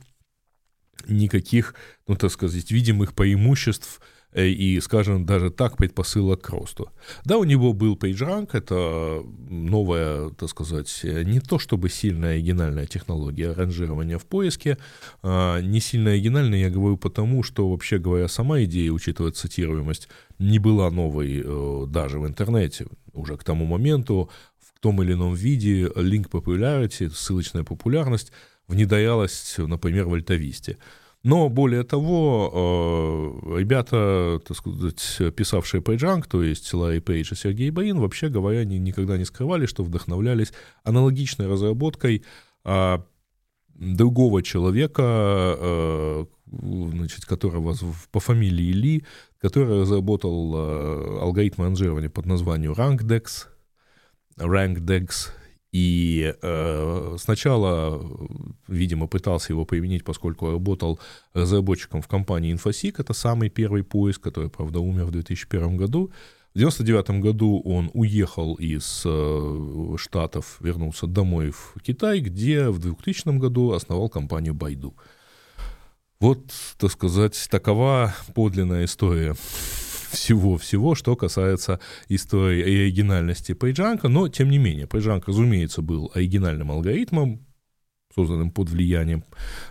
никаких, 1.08 1.76
ну, 2.08 2.16
так 2.16 2.32
сказать, 2.32 2.72
видимых 2.72 3.14
преимуществ 3.14 4.00
и, 4.36 4.80
скажем, 4.80 5.26
даже 5.26 5.52
так 5.52 5.78
предпосылок 5.78 6.42
к 6.42 6.50
росту. 6.50 6.90
Да, 7.26 7.38
у 7.38 7.44
него 7.44 7.74
был 7.74 7.96
PageRank, 7.96 8.50
это 8.54 9.24
новая, 9.50 10.30
так 10.30 10.50
сказать, 10.50 11.02
не 11.04 11.40
то 11.40 11.60
чтобы 11.60 11.90
сильная 11.90 12.34
оригинальная 12.34 12.86
технология 12.86 13.54
ранжирования 13.54 14.18
в 14.18 14.26
поиске, 14.26 14.78
а, 15.22 15.60
не 15.62 15.80
сильно 15.80 16.12
оригинальная, 16.12 16.60
я 16.60 16.70
говорю 16.70 16.98
потому, 16.98 17.44
что, 17.44 17.70
вообще 17.70 17.98
говоря, 17.98 18.28
сама 18.28 18.64
идея, 18.64 18.92
учитывая 18.92 19.32
цитируемость, 19.32 20.10
не 20.40 20.60
была 20.60 20.90
новой 20.92 21.42
э, 21.44 21.86
даже 21.88 22.20
в 22.20 22.28
интернете. 22.28 22.88
Уже 23.14 23.38
к 23.38 23.44
тому 23.44 23.66
моменту 23.66 24.30
в 24.60 24.80
том 24.80 25.02
или 25.02 25.14
ином 25.14 25.34
виде 25.34 25.84
link 25.84 26.30
popularity, 26.30 27.10
ссылочная 27.10 27.64
популярность, 27.64 28.32
внедрялась, 28.68 29.56
например, 29.58 30.08
в 30.08 30.14
Альтависте. 30.14 30.78
Но 31.24 31.48
более 31.48 31.84
того, 31.84 32.52
э, 33.54 33.60
ребята, 33.60 34.42
так 34.46 34.58
сказать, 34.58 35.36
писавшие 35.36 35.82
PageRank, 35.82 36.26
то 36.30 36.44
есть 36.44 36.74
Ларри 36.74 37.00
Пейдж 37.00 37.32
и 37.32 37.36
Сергей 37.36 37.70
Баин, 37.70 38.00
вообще 38.00 38.28
говоря, 38.28 38.60
они 38.60 38.78
никогда 38.78 39.18
не 39.18 39.24
скрывали, 39.24 39.66
что 39.66 39.84
вдохновлялись 39.84 40.52
аналогичной 40.84 41.48
разработкой 41.48 42.24
а, 42.66 43.06
другого 43.76 44.44
человека, 44.44 45.04
э, 45.58 46.26
значит, 46.46 47.26
которого 47.26 47.76
по 48.12 48.20
фамилии 48.20 48.72
Ли, 48.74 49.06
который 49.40 49.82
разработал 49.82 50.54
э, 50.56 51.20
алгоритм 51.22 51.64
ранжирования 51.64 52.10
под 52.10 52.26
названием 52.26 52.74
RankDex, 52.74 53.48
RankDex, 54.38 55.32
и 55.74 56.36
э, 56.40 57.16
сначала, 57.20 58.00
видимо, 58.68 59.08
пытался 59.08 59.54
его 59.54 59.66
применить, 59.66 60.04
поскольку 60.04 60.52
работал 60.52 61.00
разработчиком 61.34 62.04
в 62.04 62.08
компании 62.08 62.54
InfoSeek, 62.54 62.96
это 63.00 63.14
самый 63.14 63.50
первый 63.50 63.84
поиск, 63.84 64.22
который, 64.22 64.50
правда, 64.50 64.80
умер 64.80 65.06
в 65.06 65.12
2001 65.12 65.78
году. 65.78 66.12
В 66.54 66.60
1999 66.60 67.24
году 67.24 67.60
он 67.66 67.90
уехал 67.96 68.54
из 68.54 69.02
э, 69.04 69.96
Штатов, 69.98 70.58
вернулся 70.60 71.08
домой 71.08 71.50
в 71.50 71.74
Китай, 71.82 72.20
где 72.20 72.70
в 72.70 72.78
2000 72.78 73.40
году 73.40 73.72
основал 73.72 74.10
компанию 74.10 74.54
Байду. 74.54 74.94
Вот, 76.20 76.54
так 76.78 76.92
сказать, 76.92 77.48
такова 77.50 78.14
подлинная 78.36 78.86
история 78.86 79.36
всего-всего, 80.14 80.96
что 80.96 81.16
касается 81.16 81.80
истории 82.08 82.60
и 82.60 82.82
оригинальности 82.82 83.52
PageRank, 83.54 84.08
но, 84.08 84.28
тем 84.28 84.50
не 84.50 84.58
менее, 84.58 84.86
PageRank, 84.86 85.24
разумеется, 85.28 85.82
был 85.82 86.12
оригинальным 86.14 86.72
алгоритмом, 86.72 87.46
созданным 88.14 88.52
под 88.52 88.70
влиянием, 88.70 89.24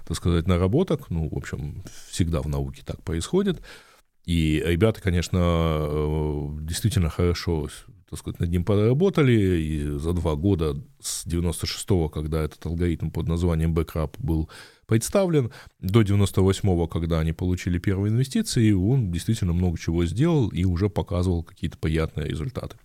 так 0.07 0.17
сказать, 0.17 0.47
наработок. 0.47 1.11
Ну, 1.11 1.29
в 1.29 1.37
общем, 1.37 1.85
всегда 2.11 2.43
в 2.43 2.49
науке 2.49 2.83
так 2.85 3.03
происходит. 3.03 3.63
И 4.25 4.63
ребята, 4.65 5.01
конечно, 5.01 5.39
э, 5.39 6.49
действительно 6.63 7.09
хорошо 7.09 7.69
так 8.13 8.19
сказать, 8.19 8.41
над 8.41 8.51
ним 8.51 8.63
поработали, 8.63 9.33
и 9.33 9.99
за 9.99 10.13
два 10.13 10.35
года 10.35 10.77
с 11.01 11.27
96-го, 11.27 12.11
когда 12.11 12.43
этот 12.43 12.67
алгоритм 12.67 13.09
под 13.09 13.27
названием 13.27 13.73
Backup 13.73 14.17
был 14.19 14.51
представлен, 14.93 15.51
до 15.81 16.03
98-го, 16.03 16.87
когда 16.87 17.21
они 17.21 17.33
получили 17.33 17.79
первые 17.79 18.13
инвестиции, 18.13 18.73
он 18.73 19.11
действительно 19.11 19.55
много 19.55 19.79
чего 19.79 20.05
сделал 20.05 20.49
и 20.49 20.67
уже 20.67 20.91
показывал 20.91 21.43
какие-то 21.43 21.79
приятные 21.79 22.29
результаты. 22.29 22.77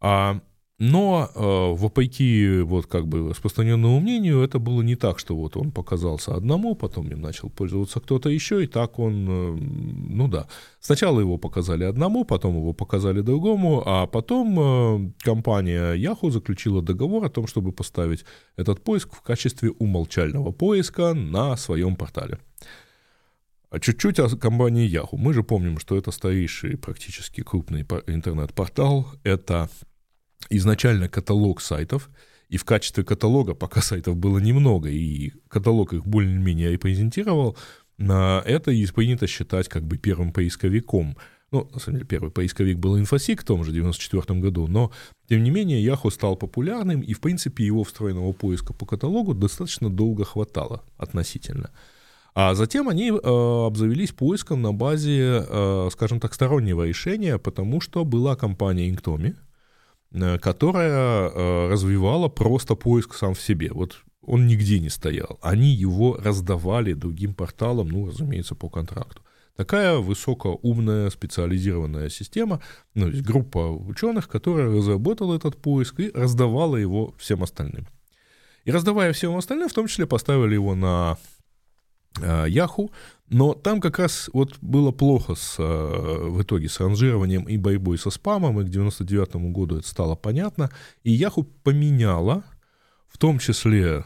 А 0.00 0.40
но 0.78 1.30
э, 1.32 1.40
вопреки 1.40 2.60
вот 2.62 2.86
как 2.86 3.06
бы 3.06 3.30
распространенному 3.30 4.00
мнению, 4.00 4.42
это 4.42 4.58
было 4.58 4.82
не 4.82 4.96
так, 4.96 5.20
что 5.20 5.36
вот 5.36 5.56
он 5.56 5.70
показался 5.70 6.34
одному, 6.34 6.74
потом 6.74 7.08
им 7.08 7.20
начал 7.20 7.48
пользоваться 7.48 8.00
кто-то 8.00 8.28
еще, 8.28 8.64
и 8.64 8.66
так 8.66 8.98
он, 8.98 9.26
э, 9.28 9.56
ну 9.56 10.26
да, 10.26 10.48
сначала 10.80 11.20
его 11.20 11.38
показали 11.38 11.84
одному, 11.84 12.24
потом 12.24 12.56
его 12.56 12.72
показали 12.72 13.20
другому, 13.20 13.84
а 13.86 14.08
потом 14.08 14.58
э, 14.58 15.12
компания 15.20 15.94
Yahoo 15.94 16.30
заключила 16.30 16.82
договор 16.82 17.24
о 17.24 17.30
том, 17.30 17.46
чтобы 17.46 17.70
поставить 17.70 18.24
этот 18.56 18.82
поиск 18.82 19.14
в 19.14 19.22
качестве 19.22 19.70
умолчального 19.70 20.50
поиска 20.50 21.14
на 21.14 21.56
своем 21.56 21.94
портале. 21.94 22.38
А 23.70 23.78
чуть-чуть 23.78 24.18
о 24.18 24.28
компании 24.36 24.88
Yahoo. 24.88 25.16
Мы 25.16 25.32
же 25.32 25.44
помним, 25.44 25.78
что 25.78 25.96
это 25.96 26.10
старейший 26.10 26.76
практически 26.76 27.42
крупный 27.42 27.82
интернет-портал, 28.06 29.06
это 29.22 29.68
изначально 30.50 31.08
каталог 31.08 31.60
сайтов, 31.60 32.10
и 32.48 32.56
в 32.56 32.64
качестве 32.64 33.04
каталога, 33.04 33.54
пока 33.54 33.80
сайтов 33.80 34.16
было 34.16 34.38
немного, 34.38 34.88
и 34.88 35.32
каталог 35.48 35.92
их 35.92 36.06
более-менее 36.06 36.72
репрезентировал, 36.72 37.56
это 37.98 38.70
и 38.70 38.86
принято 38.86 39.26
считать 39.26 39.68
как 39.68 39.84
бы 39.84 39.96
первым 39.98 40.32
поисковиком. 40.32 41.16
Ну, 41.52 41.68
на 41.72 41.78
самом 41.78 41.98
деле, 41.98 42.08
первый 42.08 42.30
поисковик 42.32 42.78
был 42.78 42.98
Infosec 42.98 43.40
в 43.40 43.44
том 43.44 43.64
же 43.64 43.72
94 43.72 44.40
году, 44.40 44.66
но, 44.66 44.90
тем 45.28 45.44
не 45.44 45.50
менее, 45.50 45.84
Yahoo 45.84 46.10
стал 46.10 46.36
популярным, 46.36 47.00
и, 47.00 47.12
в 47.12 47.20
принципе, 47.20 47.64
его 47.64 47.84
встроенного 47.84 48.32
поиска 48.32 48.72
по 48.72 48.86
каталогу 48.86 49.34
достаточно 49.34 49.88
долго 49.88 50.24
хватало 50.24 50.82
относительно. 50.96 51.70
А 52.34 52.54
затем 52.54 52.88
они 52.88 53.10
э, 53.10 53.66
обзавелись 53.66 54.10
поиском 54.10 54.62
на 54.62 54.72
базе, 54.72 55.44
э, 55.48 55.88
скажем 55.92 56.18
так, 56.18 56.34
стороннего 56.34 56.84
решения, 56.84 57.38
потому 57.38 57.80
что 57.80 58.04
была 58.04 58.34
компания 58.34 58.90
Inktomi, 58.90 59.36
которая 60.40 61.28
э, 61.28 61.68
развивала 61.70 62.28
просто 62.28 62.74
поиск 62.74 63.14
сам 63.14 63.34
в 63.34 63.40
себе. 63.40 63.70
Вот 63.72 64.02
он 64.22 64.46
нигде 64.46 64.80
не 64.80 64.88
стоял. 64.88 65.38
Они 65.42 65.68
его 65.68 66.16
раздавали 66.22 66.94
другим 66.94 67.34
порталам, 67.34 67.88
ну, 67.88 68.06
разумеется, 68.06 68.54
по 68.54 68.68
контракту. 68.68 69.22
Такая 69.56 69.98
высокоумная 69.98 71.10
специализированная 71.10 72.08
система, 72.08 72.60
ну, 72.94 73.08
есть 73.08 73.22
группа 73.22 73.70
ученых, 73.70 74.28
которая 74.28 74.68
разработала 74.68 75.36
этот 75.36 75.56
поиск 75.56 76.00
и 76.00 76.10
раздавала 76.12 76.76
его 76.76 77.14
всем 77.18 77.42
остальным. 77.42 77.86
И 78.64 78.72
раздавая 78.72 79.12
всем 79.12 79.36
остальным, 79.36 79.68
в 79.68 79.72
том 79.72 79.86
числе 79.86 80.06
поставили 80.06 80.54
его 80.54 80.74
на 80.74 81.18
Yahoo, 82.20 82.90
но 83.28 83.54
там 83.54 83.80
как 83.80 83.98
раз 83.98 84.30
вот 84.32 84.58
было 84.60 84.92
плохо 84.92 85.34
с, 85.34 85.58
в 85.58 86.42
итоге 86.42 86.68
с 86.68 86.78
ранжированием 86.80 87.44
и 87.44 87.56
борьбой 87.56 87.98
со 87.98 88.10
спамом, 88.10 88.60
и 88.60 88.64
к 88.64 88.68
99 88.68 89.36
году 89.52 89.78
это 89.78 89.88
стало 89.88 90.14
понятно, 90.14 90.70
и 91.02 91.16
Yahoo 91.16 91.46
поменяла, 91.62 92.44
в 93.08 93.18
том 93.18 93.38
числе 93.38 94.04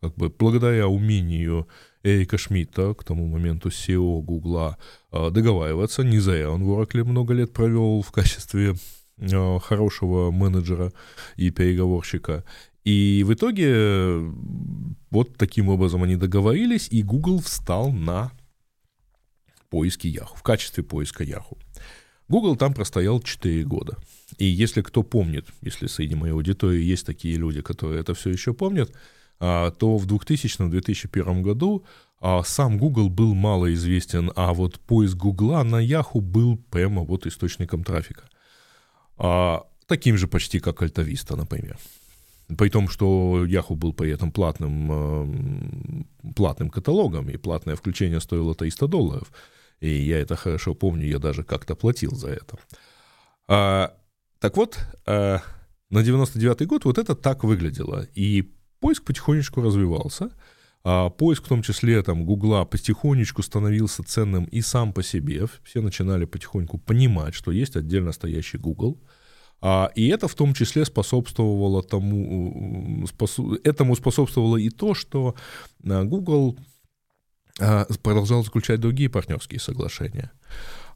как 0.00 0.14
бы 0.16 0.28
благодаря 0.28 0.88
умению 0.88 1.66
Эрика 2.02 2.36
Шмидта, 2.36 2.92
к 2.94 3.04
тому 3.04 3.26
моменту 3.26 3.70
SEO 3.70 4.20
Гугла, 4.20 4.76
договариваться. 5.10 6.02
Не 6.04 6.18
зря 6.18 6.50
он 6.50 6.62
в 6.62 6.70
Oracle 6.70 7.04
много 7.04 7.32
лет 7.32 7.52
провел 7.52 8.02
в 8.02 8.12
качестве 8.12 8.74
хорошего 9.62 10.30
менеджера 10.30 10.92
и 11.36 11.50
переговорщика. 11.50 12.44
И 12.84 13.24
в 13.26 13.32
итоге 13.32 14.20
вот 15.10 15.36
таким 15.36 15.68
образом 15.68 16.02
они 16.02 16.16
договорились, 16.16 16.88
и 16.90 17.02
Google 17.02 17.40
встал 17.40 17.92
на 17.92 18.32
поиски 19.70 20.06
Yahoo, 20.06 20.36
в 20.36 20.42
качестве 20.42 20.84
поиска 20.84 21.24
Yahoo. 21.24 21.58
Google 22.28 22.56
там 22.56 22.74
простоял 22.74 23.20
4 23.20 23.64
года. 23.64 23.96
И 24.38 24.44
если 24.44 24.82
кто 24.82 25.02
помнит, 25.02 25.46
если 25.60 25.86
среди 25.86 26.14
моей 26.14 26.32
аудитории 26.32 26.82
есть 26.82 27.06
такие 27.06 27.36
люди, 27.36 27.60
которые 27.60 28.00
это 28.00 28.14
все 28.14 28.30
еще 28.30 28.54
помнят, 28.54 28.92
а, 29.40 29.70
то 29.70 29.96
в 29.96 30.06
2000-2001 30.06 31.42
году 31.42 31.84
а, 32.20 32.42
сам 32.42 32.78
Google 32.78 33.08
был 33.08 33.34
малоизвестен, 33.34 34.32
а 34.36 34.52
вот 34.52 34.80
поиск 34.80 35.16
Google 35.16 35.62
на 35.64 35.84
Yahoo 35.84 36.20
был 36.20 36.56
прямо 36.70 37.02
вот 37.02 37.26
источником 37.26 37.84
трафика. 37.84 38.24
А, 39.16 39.62
таким 39.86 40.16
же 40.16 40.26
почти, 40.26 40.60
как 40.60 40.82
Альтависта, 40.82 41.36
например. 41.36 41.78
При 42.48 42.68
том, 42.68 42.88
что 42.88 43.44
Yahoo 43.46 43.74
был 43.74 43.92
при 43.92 44.10
этом 44.10 44.30
платным, 44.30 46.06
платным 46.36 46.70
каталогом, 46.70 47.30
и 47.30 47.36
платное 47.36 47.76
включение 47.76 48.20
стоило 48.20 48.54
300 48.54 48.86
долларов. 48.86 49.32
И 49.80 49.88
я 49.88 50.20
это 50.20 50.36
хорошо 50.36 50.74
помню, 50.74 51.06
я 51.06 51.18
даже 51.18 51.42
как-то 51.42 51.74
платил 51.74 52.14
за 52.14 52.28
это. 52.28 52.58
А, 53.48 53.94
так 54.40 54.56
вот, 54.56 54.78
а, 55.06 55.40
на 55.90 56.02
99 56.02 56.66
год 56.66 56.84
вот 56.84 56.98
это 56.98 57.14
так 57.14 57.44
выглядело. 57.44 58.06
И 58.14 58.52
поиск 58.80 59.04
потихонечку 59.04 59.62
развивался. 59.62 60.30
А 60.82 61.08
поиск, 61.08 61.44
в 61.44 61.48
том 61.48 61.62
числе 61.62 62.02
там 62.02 62.26
Гугла, 62.26 62.66
потихонечку 62.66 63.42
становился 63.42 64.02
ценным 64.02 64.44
и 64.44 64.60
сам 64.60 64.92
по 64.92 65.02
себе. 65.02 65.46
Все 65.62 65.80
начинали 65.80 66.26
потихоньку 66.26 66.76
понимать, 66.78 67.34
что 67.34 67.52
есть 67.52 67.76
отдельно 67.76 68.12
стоящий 68.12 68.58
Google. 68.58 69.00
А, 69.66 69.90
и 69.94 70.08
это 70.08 70.28
в 70.28 70.34
том 70.34 70.52
числе 70.52 70.84
способствовало 70.84 71.82
тому, 71.82 73.06
способ, 73.06 73.46
этому 73.64 73.96
способствовало 73.96 74.58
и 74.58 74.68
то, 74.68 74.92
что 74.92 75.34
а, 75.88 76.04
Google 76.04 76.58
а, 77.58 77.86
продолжал 78.02 78.44
заключать 78.44 78.80
другие 78.80 79.08
партнерские 79.08 79.60
соглашения. 79.60 80.32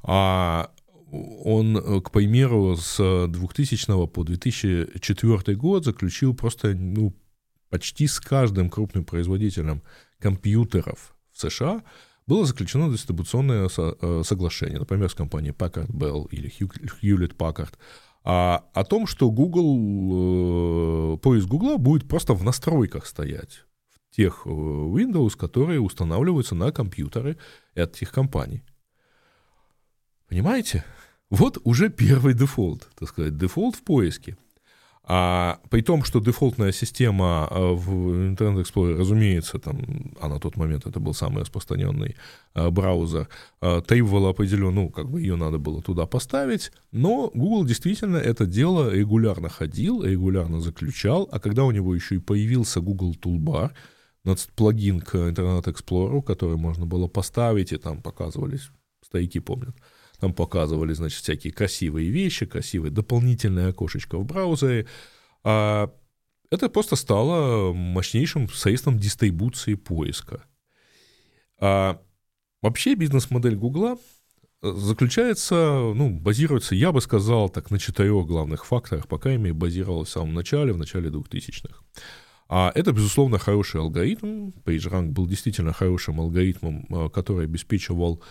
А 0.03 0.71
он, 1.11 2.03
к 2.03 2.11
примеру, 2.11 2.77
с 2.77 3.27
2000 3.29 4.07
по 4.09 4.23
2004 4.23 5.57
год 5.57 5.87
заключил 5.87 6.35
просто 6.35 6.75
ну, 6.75 7.15
почти 7.71 8.07
с 8.07 8.21
каждым 8.21 8.69
крупным 8.69 9.07
производителем 9.07 9.83
компьютеров 10.19 11.17
в 11.33 11.41
США 11.41 11.83
было 12.27 12.45
заключено 12.45 12.93
дистрибуционное 12.93 13.71
э, 13.75 14.23
соглашение, 14.23 14.79
например, 14.79 15.09
с 15.09 15.15
компанией 15.15 15.55
Packard 15.55 15.91
Bell 15.91 16.29
или 16.31 16.53
Hewlett 17.03 17.35
Packard, 17.35 17.73
а, 18.25 18.65
о 18.75 18.85
том, 18.85 19.07
что 19.07 19.31
Google, 19.31 21.15
э, 21.15 21.19
поиск 21.19 21.47
Google 21.47 21.79
будет 21.79 22.09
просто 22.09 22.35
в 22.35 22.45
настройках 22.45 23.07
стоять, 23.07 23.65
в 24.11 24.17
тех 24.17 24.43
э, 24.45 24.49
Windows, 24.51 25.37
которые 25.37 25.81
устанавливаются 25.81 26.55
на 26.55 26.73
компьютеры 26.73 27.39
этих 27.75 28.11
компаний. 28.11 28.63
Понимаете? 30.29 30.85
Вот 31.31 31.59
уже 31.65 31.91
первый 31.91 32.35
дефолт, 32.35 32.89
так 32.99 33.09
сказать, 33.09 33.37
дефолт 33.37 33.77
в 33.77 33.83
поиске– 33.83 34.37
а 35.11 35.61
при 35.71 35.81
том, 35.81 36.05
что 36.05 36.21
дефолтная 36.21 36.71
система 36.71 37.49
э, 37.51 37.73
в 37.73 38.31
Internet 38.31 38.63
Explorer, 38.63 38.95
разумеется, 38.95 39.59
там, 39.59 40.13
а 40.21 40.29
на 40.29 40.39
тот 40.39 40.57
момент 40.57 40.87
это 40.87 41.01
был 41.01 41.15
самый 41.15 41.41
распространенный 41.41 42.15
а, 42.53 42.71
браузер, 42.71 43.27
а, 43.63 43.81
требовала 43.81 44.31
определенно, 44.31 44.71
ну, 44.71 44.91
как 44.91 45.09
бы 45.09 45.23
ее 45.23 45.37
надо 45.37 45.57
было 45.57 45.81
туда 45.81 46.05
поставить, 46.05 46.73
но 46.93 47.31
Google 47.33 47.65
действительно 47.65 48.19
это 48.19 48.45
дело 48.45 48.93
регулярно 48.93 49.49
ходил, 49.49 50.03
регулярно 50.03 50.61
заключал, 50.61 51.27
а 51.33 51.41
когда 51.41 51.65
у 51.65 51.71
него 51.71 51.95
еще 51.95 52.17
и 52.17 52.19
появился 52.19 52.83
Google 52.83 53.17
Toolbar, 53.19 53.71
плагин 54.57 55.01
к 55.01 55.15
Internet 55.15 55.65
Explorer, 55.65 56.23
который 56.23 56.59
можно 56.59 56.85
было 56.85 57.09
поставить, 57.09 57.73
и 57.73 57.79
там 57.79 58.03
показывались, 58.03 58.69
старики 59.03 59.41
помнят, 59.41 59.75
там 60.21 60.35
показывали, 60.35 60.93
значит, 60.93 61.23
всякие 61.23 61.53
красивые 61.53 62.11
вещи, 62.11 62.47
красивые 62.47 62.91
дополнительные 62.91 63.69
окошечко 63.69 64.19
в 64.19 64.25
браузере. 64.25 64.87
А 65.45 65.93
это 66.51 66.69
просто 66.69 66.97
стало 66.97 67.73
мощнейшим 67.73 68.49
средством 68.49 68.99
дистрибуции 68.99 69.75
поиска. 69.75 70.45
А 71.61 72.01
вообще 72.63 72.95
бизнес-модель 72.95 73.57
Гугла 73.57 73.99
заключается, 74.63 75.93
ну, 75.95 76.11
базируется, 76.11 76.75
я 76.75 76.91
бы 76.91 77.01
сказал, 77.01 77.49
так 77.49 77.71
на 77.71 77.79
четырех 77.79 78.27
главных 78.27 78.67
факторах, 78.67 79.07
по 79.07 79.19
крайней 79.19 79.43
мере, 79.43 79.55
базировалась 79.55 80.09
в 80.09 80.13
самом 80.13 80.35
начале, 80.35 80.73
в 80.73 80.79
начале 80.79 81.11
2000-х. 81.11 81.81
А 82.49 82.73
это, 82.75 82.93
безусловно, 82.93 83.39
хороший 83.39 83.81
алгоритм. 83.81 84.51
PageRank 84.65 85.11
был 85.11 85.27
действительно 85.27 85.73
хорошим 85.73 86.19
алгоритмом, 86.21 86.87
а, 86.91 87.09
который 87.11 87.45
обеспечивал 87.45 88.23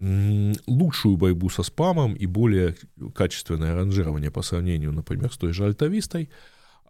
лучшую 0.00 1.16
борьбу 1.16 1.50
со 1.50 1.62
спамом 1.62 2.14
и 2.14 2.26
более 2.26 2.76
качественное 3.14 3.74
ранжирование 3.74 4.30
по 4.30 4.42
сравнению, 4.42 4.92
например, 4.92 5.32
с 5.32 5.36
той 5.36 5.52
же 5.52 5.64
альтавистой. 5.64 6.30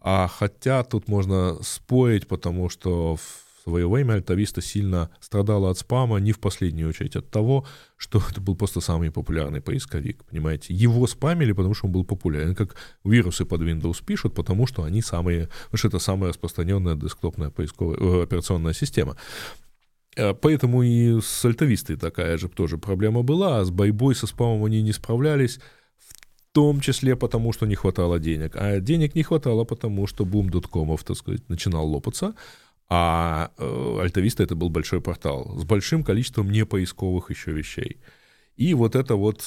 А 0.00 0.28
хотя 0.28 0.84
тут 0.84 1.08
можно 1.08 1.56
спорить, 1.62 2.28
потому 2.28 2.68
что 2.68 3.16
в 3.16 3.22
свое 3.64 3.88
время 3.88 4.14
альтависта 4.14 4.62
сильно 4.62 5.10
страдала 5.20 5.70
от 5.70 5.78
спама, 5.78 6.20
не 6.20 6.32
в 6.32 6.38
последнюю 6.38 6.88
очередь 6.88 7.16
от 7.16 7.30
того, 7.30 7.66
что 7.96 8.22
это 8.30 8.40
был 8.40 8.56
просто 8.56 8.80
самый 8.80 9.10
популярный 9.10 9.60
поисковик, 9.60 10.24
понимаете. 10.24 10.74
Его 10.74 11.06
спамили, 11.06 11.52
потому 11.52 11.74
что 11.74 11.86
он 11.86 11.92
был 11.92 12.04
популярен, 12.04 12.54
как 12.54 12.76
вирусы 13.04 13.44
под 13.44 13.62
Windows 13.62 14.04
пишут, 14.04 14.34
потому 14.34 14.66
что 14.66 14.82
они 14.84 15.02
самые, 15.02 15.48
потому 15.64 15.78
что 15.78 15.88
это 15.88 15.98
самая 15.98 16.30
распространенная 16.30 16.94
десктопная 16.94 17.50
поисковая, 17.50 17.98
э, 17.98 18.22
операционная 18.22 18.74
система. 18.74 19.16
Э, 20.18 20.34
поэтому 20.34 20.82
и 20.82 21.20
с 21.20 21.44
альтовистой 21.44 21.96
такая 21.96 22.36
же 22.36 22.48
тоже 22.48 22.76
проблема 22.76 23.22
была, 23.22 23.60
а 23.60 23.64
с 23.64 23.70
борьбой 23.70 24.14
со 24.14 24.26
спамом 24.26 24.64
они 24.64 24.82
не 24.82 24.92
справлялись, 24.92 25.60
в 25.96 26.52
том 26.52 26.80
числе 26.80 27.14
потому, 27.16 27.52
что 27.52 27.66
не 27.66 27.76
хватало 27.76 28.18
денег. 28.18 28.56
А 28.56 28.80
денег 28.80 29.14
не 29.14 29.22
хватало, 29.22 29.64
потому 29.64 30.06
что 30.06 30.24
бум 30.24 30.50
доткомов, 30.50 31.04
так 31.04 31.16
сказать, 31.16 31.48
начинал 31.48 31.86
лопаться, 31.86 32.34
а 32.88 33.50
э, 33.58 33.98
альтовиста 34.02 34.42
это 34.42 34.56
был 34.56 34.70
большой 34.70 35.00
портал 35.00 35.56
с 35.56 35.64
большим 35.64 36.02
количеством 36.02 36.50
непоисковых 36.50 37.30
еще 37.30 37.52
вещей. 37.52 37.98
И 38.56 38.74
вот 38.74 38.96
это 38.96 39.14
вот, 39.14 39.44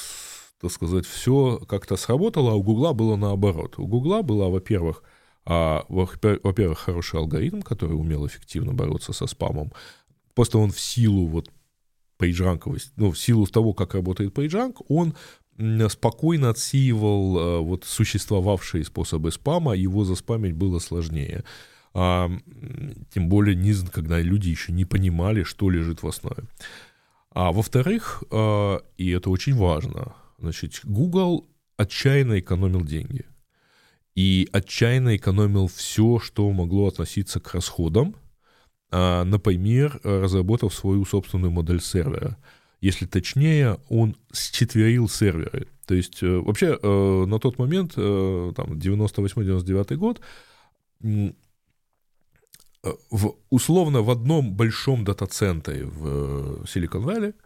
так 0.61 0.71
сказать, 0.71 1.05
все 1.05 1.59
как-то 1.67 1.97
сработало, 1.97 2.51
а 2.51 2.55
у 2.55 2.63
Гугла 2.63 2.93
было 2.93 3.17
наоборот. 3.17 3.77
У 3.77 3.87
Гугла 3.87 4.21
была, 4.21 4.47
во-первых, 4.47 5.03
а, 5.43 5.85
во-первых, 5.89 6.79
хороший 6.79 7.19
алгоритм, 7.19 7.61
который 7.61 7.93
умел 7.93 8.27
эффективно 8.27 8.73
бороться 8.73 9.11
со 9.11 9.25
спамом, 9.25 9.73
Просто 10.33 10.57
он 10.57 10.71
в 10.71 10.79
силу 10.79 11.27
вот 11.27 11.49
пейджранковости, 12.17 12.91
ну, 12.97 13.11
в 13.11 13.17
силу 13.17 13.47
того, 13.47 13.73
как 13.73 13.95
работает 13.95 14.33
пейджранк, 14.33 14.81
он 14.89 15.15
спокойно 15.89 16.49
отсеивал 16.49 17.37
э, 17.37 17.59
вот 17.59 17.83
существовавшие 17.85 18.83
способы 18.83 19.31
спама, 19.31 19.75
его 19.75 20.03
заспамить 20.03 20.53
было 20.53 20.79
сложнее. 20.79 21.43
А, 21.93 22.31
тем 23.13 23.27
более, 23.27 23.55
не, 23.55 23.73
когда 23.91 24.21
люди 24.21 24.49
еще 24.49 24.71
не 24.71 24.85
понимали, 24.85 25.43
что 25.43 25.69
лежит 25.69 26.03
в 26.03 26.07
основе. 26.07 26.43
А 27.31 27.51
во-вторых, 27.51 28.23
э, 28.31 28.79
и 28.97 29.09
это 29.11 29.29
очень 29.29 29.55
важно, 29.55 30.13
значит, 30.39 30.81
Google 30.83 31.47
отчаянно 31.77 32.39
экономил 32.39 32.81
деньги. 32.81 33.25
И 34.15 34.49
отчаянно 34.51 35.15
экономил 35.15 35.67
все, 35.67 36.19
что 36.19 36.49
могло 36.51 36.87
относиться 36.87 37.39
к 37.39 37.53
расходам, 37.53 38.09
а, 38.09 38.17
например, 38.91 39.99
разработав 40.03 40.73
свою 40.73 41.05
собственную 41.05 41.51
модель 41.51 41.81
сервера. 41.81 42.37
Если 42.81 43.05
точнее, 43.05 43.77
он 43.89 44.17
счетверил 44.33 45.07
серверы. 45.07 45.67
То 45.85 45.95
есть 45.95 46.23
э, 46.23 46.37
вообще 46.37 46.79
э, 46.81 47.25
на 47.27 47.37
тот 47.39 47.59
момент, 47.59 47.93
э, 47.97 48.53
там, 48.55 48.73
98-99 48.73 49.95
год, 49.95 50.21
в, 53.11 53.35
условно 53.49 54.01
в 54.01 54.09
одном 54.09 54.55
большом 54.55 55.03
дата-центре 55.03 55.85
в 55.85 56.63
Silicon 56.63 57.03
Valley– 57.03 57.33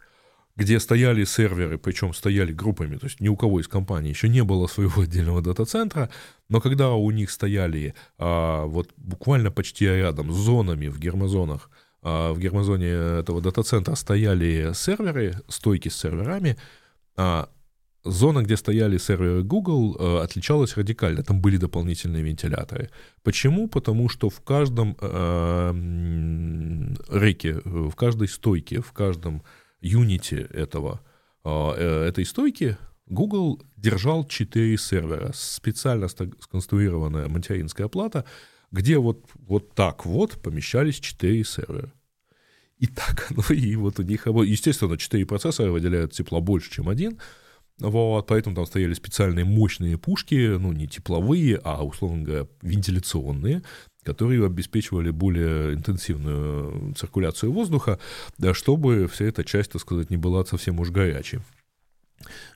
где 0.56 0.80
стояли 0.80 1.26
серверы, 1.26 1.78
причем 1.78 2.14
стояли 2.14 2.54
группами, 2.54 2.98
то 2.98 3.08
есть 3.08 3.20
ни 3.20 3.28
у 3.28 3.36
кого 3.36 3.60
из 3.60 3.68
компаний 3.68 4.10
еще 4.10 4.30
не 4.30 4.44
было 4.44 4.68
своего 4.68 5.02
отдельного 5.04 5.42
дата-центра, 5.42 6.10
но 6.50 6.62
когда 6.62 6.92
у 6.92 7.12
них 7.12 7.30
стояли 7.32 7.94
а, 8.18 8.66
вот 8.66 8.92
буквально 8.98 9.52
почти 9.52 9.86
рядом 9.86 10.32
с 10.32 10.36
зонами 10.36 10.88
в 10.88 11.00
гермозонах 11.00 11.70
а, 12.02 12.34
в 12.34 12.40
гермозоне 12.40 12.88
этого 13.20 13.42
дата-центра 13.42 13.96
стояли 13.96 14.72
серверы, 14.74 15.42
стойки 15.50 15.90
с 15.90 15.98
серверами, 15.98 16.58
а 17.18 17.50
зона, 18.06 18.44
где 18.44 18.56
стояли 18.56 18.98
серверы 18.98 19.44
Google, 19.44 19.98
э, 20.00 20.24
отличалась 20.24 20.78
радикально. 20.78 21.24
Там 21.24 21.42
были 21.42 21.58
дополнительные 21.58 22.24
вентиляторы. 22.24 22.90
Почему? 23.24 23.68
Потому 23.68 24.10
что 24.10 24.30
в 24.30 24.42
каждом 24.42 24.96
э, 25.02 25.72
реке, 27.10 27.62
в 27.66 27.96
каждой 27.96 28.28
стойке, 28.28 28.82
в 28.82 28.92
каждом 28.92 29.42
юните 29.86 30.48
этого, 30.52 31.02
э, 31.44 32.06
этой 32.08 32.26
стойки 32.26 32.78
Google 33.08 33.62
держал 33.78 34.26
4 34.26 34.78
сервера. 34.78 35.32
Специально 35.34 36.08
сконструированная 36.08 37.28
материнская 37.28 37.88
плата, 37.88 38.26
где 38.72 38.98
вот, 38.98 39.26
вот 39.36 39.74
так 39.76 40.06
вот 40.06 40.42
помещались 40.42 41.00
4 41.00 41.44
сервера. 41.44 41.94
И 42.78 42.88
так 42.88 43.32
оно, 43.32 43.44
и 43.56 43.76
вот 43.76 44.00
у 44.00 44.04
них, 44.04 44.26
естественно, 44.26 44.98
4 44.98 45.26
процессора 45.26 45.72
выделяют 45.72 46.14
тепла 46.14 46.40
больше, 46.42 46.72
чем 46.72 46.90
один, 46.90 47.20
вот, 47.80 48.28
поэтому 48.28 48.56
там 48.56 48.66
стояли 48.66 48.94
специальные 48.94 49.44
мощные 49.44 49.98
пушки, 49.98 50.56
ну, 50.58 50.72
не 50.72 50.88
тепловые, 50.88 51.60
а, 51.64 51.84
условно 51.84 52.24
говоря, 52.24 52.48
вентиляционные, 52.62 53.64
которые 54.06 54.46
обеспечивали 54.46 55.10
более 55.10 55.74
интенсивную 55.74 56.94
циркуляцию 56.94 57.52
воздуха, 57.52 58.00
чтобы 58.54 59.08
вся 59.08 59.26
эта 59.26 59.44
часть, 59.44 59.72
так 59.72 59.82
сказать, 59.82 60.12
не 60.12 60.18
была 60.18 60.46
совсем 60.46 60.80
уж 60.80 60.92
горячей. 60.92 61.40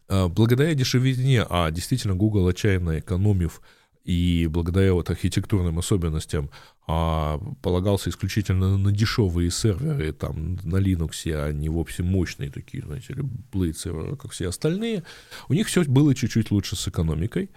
А, 0.07 0.27
благодаря 0.27 0.73
дешевизне, 0.75 1.45
а 1.49 1.71
действительно 1.71 2.15
Google 2.15 2.47
отчаянно 2.47 2.99
экономив 2.99 3.61
и 4.05 4.47
благодаря 4.49 4.93
вот 4.93 5.09
архитектурным 5.09 5.79
особенностям 5.79 6.51
а, 6.87 7.39
полагался 7.61 8.11
исключительно 8.11 8.77
на 8.77 8.91
дешевые 8.91 9.51
серверы, 9.51 10.13
там, 10.13 10.55
на 10.63 10.77
Linux, 10.77 11.31
а 11.33 11.51
не 11.51 11.69
вовсе 11.69 12.03
мощные 12.03 12.51
такие, 12.51 12.83
знаете, 12.83 13.13
Blade 13.51 13.73
серверы, 13.73 14.15
как 14.15 14.31
все 14.31 14.49
остальные, 14.49 15.03
у 15.47 15.53
них 15.53 15.67
все 15.67 15.83
было 15.83 16.13
чуть-чуть 16.13 16.51
лучше 16.51 16.75
с 16.75 16.87
экономикой, 16.87 17.49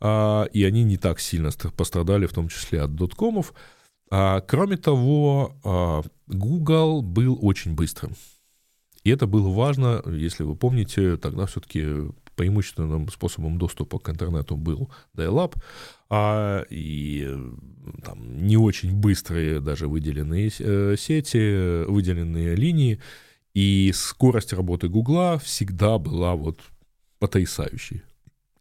и 0.00 0.64
они 0.64 0.84
не 0.84 0.96
так 0.96 1.20
сильно 1.20 1.50
пострадали, 1.76 2.26
в 2.26 2.32
том 2.32 2.48
числе 2.48 2.82
от 2.82 2.94
доткомов. 2.94 3.52
А, 4.10 4.40
кроме 4.40 4.76
того, 4.76 5.56
а, 5.64 6.02
Google 6.26 7.02
был 7.02 7.38
очень 7.40 7.74
быстрым. 7.74 8.14
И 9.04 9.10
это 9.10 9.26
было 9.26 9.48
важно, 9.48 10.02
если 10.06 10.42
вы 10.42 10.56
помните, 10.56 11.16
тогда 11.16 11.46
все-таки 11.46 12.10
преимущественным 12.34 13.08
способом 13.08 13.58
доступа 13.58 13.98
к 13.98 14.08
интернету 14.08 14.56
был 14.56 14.90
dial-up, 15.16 15.56
а 16.08 16.64
и 16.70 17.28
там, 18.04 18.46
не 18.46 18.56
очень 18.56 18.94
быстрые 18.94 19.60
даже 19.60 19.88
выделенные 19.88 20.50
э, 20.58 20.94
сети, 20.96 21.84
выделенные 21.84 22.54
линии, 22.54 23.00
и 23.54 23.90
скорость 23.92 24.52
работы 24.52 24.88
Гугла 24.88 25.38
всегда 25.38 25.98
была 25.98 26.36
вот 26.36 26.60
потрясающей. 27.18 28.02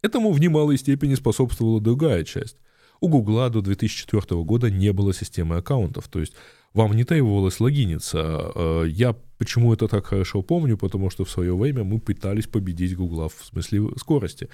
Этому 0.01 0.31
в 0.31 0.39
немалой 0.39 0.77
степени 0.77 1.15
способствовала 1.15 1.81
другая 1.81 2.23
часть. 2.23 2.57
У 2.99 3.09
Гугла 3.09 3.49
до 3.49 3.61
2004 3.61 4.43
года 4.43 4.71
не 4.71 4.91
было 4.91 5.13
системы 5.13 5.57
аккаунтов, 5.57 6.07
то 6.07 6.19
есть 6.19 6.33
вам 6.73 6.93
не 6.93 7.03
требовалось 7.03 7.59
логиниться. 7.59 8.51
Э, 8.55 8.85
я 8.87 9.15
почему 9.37 9.73
это 9.73 9.87
так 9.87 10.07
хорошо 10.07 10.41
помню, 10.41 10.77
потому 10.77 11.09
что 11.09 11.25
в 11.25 11.29
свое 11.29 11.55
время 11.55 11.83
мы 11.83 11.99
пытались 11.99 12.47
победить 12.47 12.95
Гугла 12.95 13.29
в 13.29 13.45
смысле 13.45 13.89
скорости. 13.97 14.49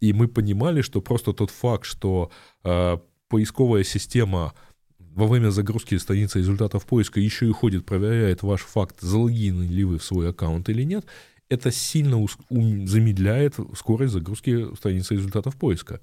И 0.00 0.12
мы 0.12 0.28
понимали, 0.28 0.82
что 0.82 1.00
просто 1.00 1.32
тот 1.32 1.50
факт, 1.50 1.84
что 1.84 2.30
э, 2.64 2.98
поисковая 3.28 3.84
система 3.84 4.54
во 4.98 5.26
время 5.26 5.50
загрузки 5.50 5.96
страницы 5.96 6.38
результатов 6.38 6.86
поиска 6.86 7.20
еще 7.20 7.48
и 7.48 7.52
ходит, 7.52 7.86
проверяет 7.86 8.42
ваш 8.42 8.62
факт, 8.62 9.00
залогинены 9.00 9.64
ли 9.64 9.84
вы 9.84 9.98
в 9.98 10.04
свой 10.04 10.30
аккаунт 10.30 10.68
или 10.68 10.82
нет, 10.82 11.06
это 11.48 11.70
сильно 11.70 12.24
замедляет 12.50 13.56
скорость 13.76 14.12
загрузки 14.12 14.74
страницы 14.76 15.14
результатов 15.14 15.56
поиска. 15.56 16.00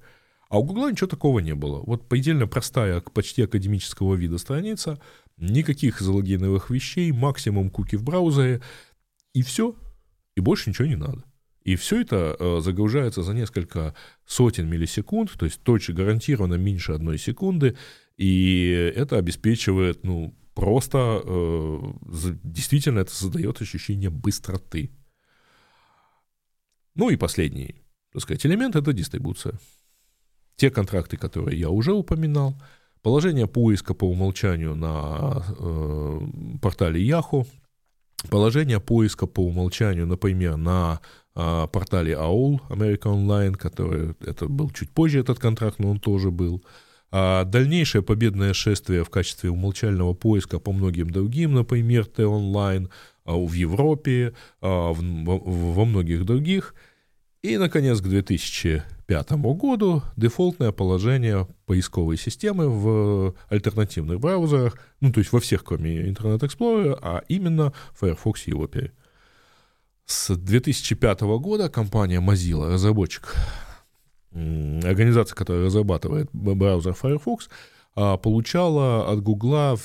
А 0.48 0.58
у 0.58 0.64
Гугла 0.64 0.90
ничего 0.90 1.08
такого 1.08 1.38
не 1.38 1.54
было. 1.54 1.80
Вот 1.80 2.08
предельно 2.08 2.46
простая, 2.46 3.00
почти 3.00 3.42
академического 3.42 4.14
вида 4.14 4.38
страница, 4.38 5.00
никаких 5.38 6.00
залогиновых 6.00 6.70
вещей, 6.70 7.10
максимум 7.10 7.70
куки 7.70 7.96
в 7.96 8.02
браузере, 8.02 8.60
и 9.32 9.42
все, 9.42 9.74
и 10.36 10.40
больше 10.40 10.70
ничего 10.70 10.86
не 10.88 10.96
надо. 10.96 11.24
И 11.64 11.76
все 11.76 12.00
это 12.00 12.36
э, 12.38 12.60
загружается 12.60 13.22
за 13.22 13.32
несколько 13.34 13.94
сотен 14.26 14.68
миллисекунд, 14.68 15.32
то 15.38 15.46
есть 15.46 15.62
точно 15.62 15.94
гарантированно 15.94 16.54
меньше 16.54 16.92
одной 16.92 17.18
секунды, 17.18 17.76
и 18.16 18.92
это 18.94 19.16
обеспечивает, 19.16 20.04
ну, 20.04 20.34
просто 20.54 21.22
э, 21.24 21.78
действительно 22.42 23.00
это 23.00 23.14
создает 23.14 23.62
ощущение 23.62 24.10
быстроты. 24.10 24.90
Ну 26.94 27.10
и 27.10 27.16
последний, 27.16 27.74
так 28.12 28.22
сказать, 28.22 28.44
элемент— 28.46 28.76
это 28.76 28.92
дистрибуция. 28.92 29.54
Те 30.56 30.70
контракты, 30.70 31.16
которые 31.16 31.58
я 31.58 31.70
уже 31.70 31.92
упоминал, 31.92 32.54
положение 33.02 33.46
поиска 33.46 33.94
по 33.94 34.04
умолчанию 34.04 34.74
на 34.74 35.42
э, 35.58 36.20
портале 36.60 37.06
Yahoo, 37.06 37.46
положение 38.30 38.80
поиска 38.80 39.26
по 39.26 39.44
умолчанию, 39.44 40.06
например, 40.06 40.56
на 40.56 41.00
э, 41.34 41.66
портале 41.72 42.12
AOL, 42.12 42.60
America 42.68 43.04
Online, 43.04 43.54
который, 43.54 44.14
это 44.20 44.46
был 44.46 44.70
чуть 44.70 44.90
позже 44.90 45.20
этот 45.20 45.38
контракт, 45.38 45.78
но 45.78 45.90
он 45.90 45.98
тоже 45.98 46.30
был, 46.30 46.62
а 47.10 47.44
дальнейшее 47.44 48.02
победное 48.02 48.54
шествие 48.54 49.04
в 49.04 49.10
качестве 49.10 49.50
умолчального 49.50 50.14
поиска 50.14 50.58
по 50.58 50.72
многим 50.72 51.10
другим, 51.10 51.54
например, 51.54 52.06
а, 52.16 52.88
в 53.24 53.52
Европе, 53.52 54.34
а, 54.60 54.92
во 54.92 55.84
многих 55.84 56.24
других. 56.24 56.74
И, 57.42 57.56
наконец, 57.56 58.00
к 58.00 58.04
2000 58.04 58.84
2005 59.12 59.32
году 59.56 60.02
дефолтное 60.16 60.72
положение 60.72 61.46
поисковой 61.66 62.16
системы 62.16 62.68
в 62.68 63.34
альтернативных 63.48 64.20
браузерах, 64.20 64.78
ну 65.00 65.12
то 65.12 65.20
есть 65.20 65.32
во 65.32 65.40
всех, 65.40 65.64
кроме 65.64 66.08
Internet 66.08 66.40
Explorer, 66.40 66.98
а 67.00 67.22
именно 67.28 67.72
Firefox 67.98 68.46
и 68.46 68.52
Opera. 68.52 68.90
С 70.06 70.34
2005 70.34 71.20
года 71.20 71.68
компания 71.68 72.20
Mozilla, 72.20 72.72
разработчик, 72.72 73.34
организация, 74.32 75.34
которая 75.36 75.66
разрабатывает 75.66 76.28
браузер 76.32 76.94
Firefox, 76.94 77.48
а, 77.48 77.52
получала 77.94 79.10
от 79.10 79.20
Гугла 79.22 79.76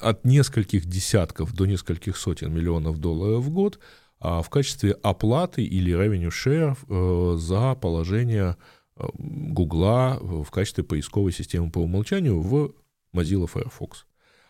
от 0.00 0.24
нескольких 0.24 0.86
десятков 0.86 1.52
до 1.52 1.66
нескольких 1.66 2.16
сотен 2.16 2.52
миллионов 2.52 2.98
долларов 2.98 3.44
в 3.44 3.50
год– 3.50 3.78
а 4.20 4.42
в 4.42 4.50
качестве 4.50 4.92
оплаты 5.02 5.64
или 5.64 5.94
revenue 5.94 6.28
share 6.28 6.76
э, 6.88 7.38
за 7.38 7.74
положение 7.74 8.56
э, 8.96 9.04
Гугла 9.14 10.18
в 10.20 10.50
качестве 10.50 10.84
поисковой 10.84 11.32
системы 11.32 11.70
по 11.70 11.78
умолчанию 11.78 12.40
в 12.40 12.74
Mozilla 13.14 13.46
Firefox. 13.46 14.04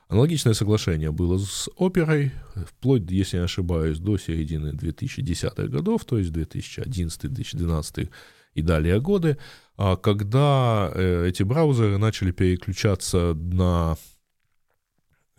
Аналогичное 0.08 0.54
соглашение 0.54 1.12
было 1.12 1.38
с 1.38 1.68
оперой, 1.76 2.32
вплоть, 2.66 3.08
если 3.12 3.36
не 3.36 3.44
ошибаюсь, 3.44 4.00
до 4.00 4.18
середины 4.18 4.70
2010-х 4.70 5.68
годов, 5.68 6.04
то 6.04 6.18
есть 6.18 6.32
2011-2012 6.32 8.10
и 8.54 8.62
далее 8.62 9.00
годы, 9.00 9.38
а 9.69 9.69
когда 9.96 10.90
э, 10.94 11.26
эти 11.28 11.42
браузеры 11.42 11.98
начали 11.98 12.32
переключаться 12.32 13.34
на 13.34 13.96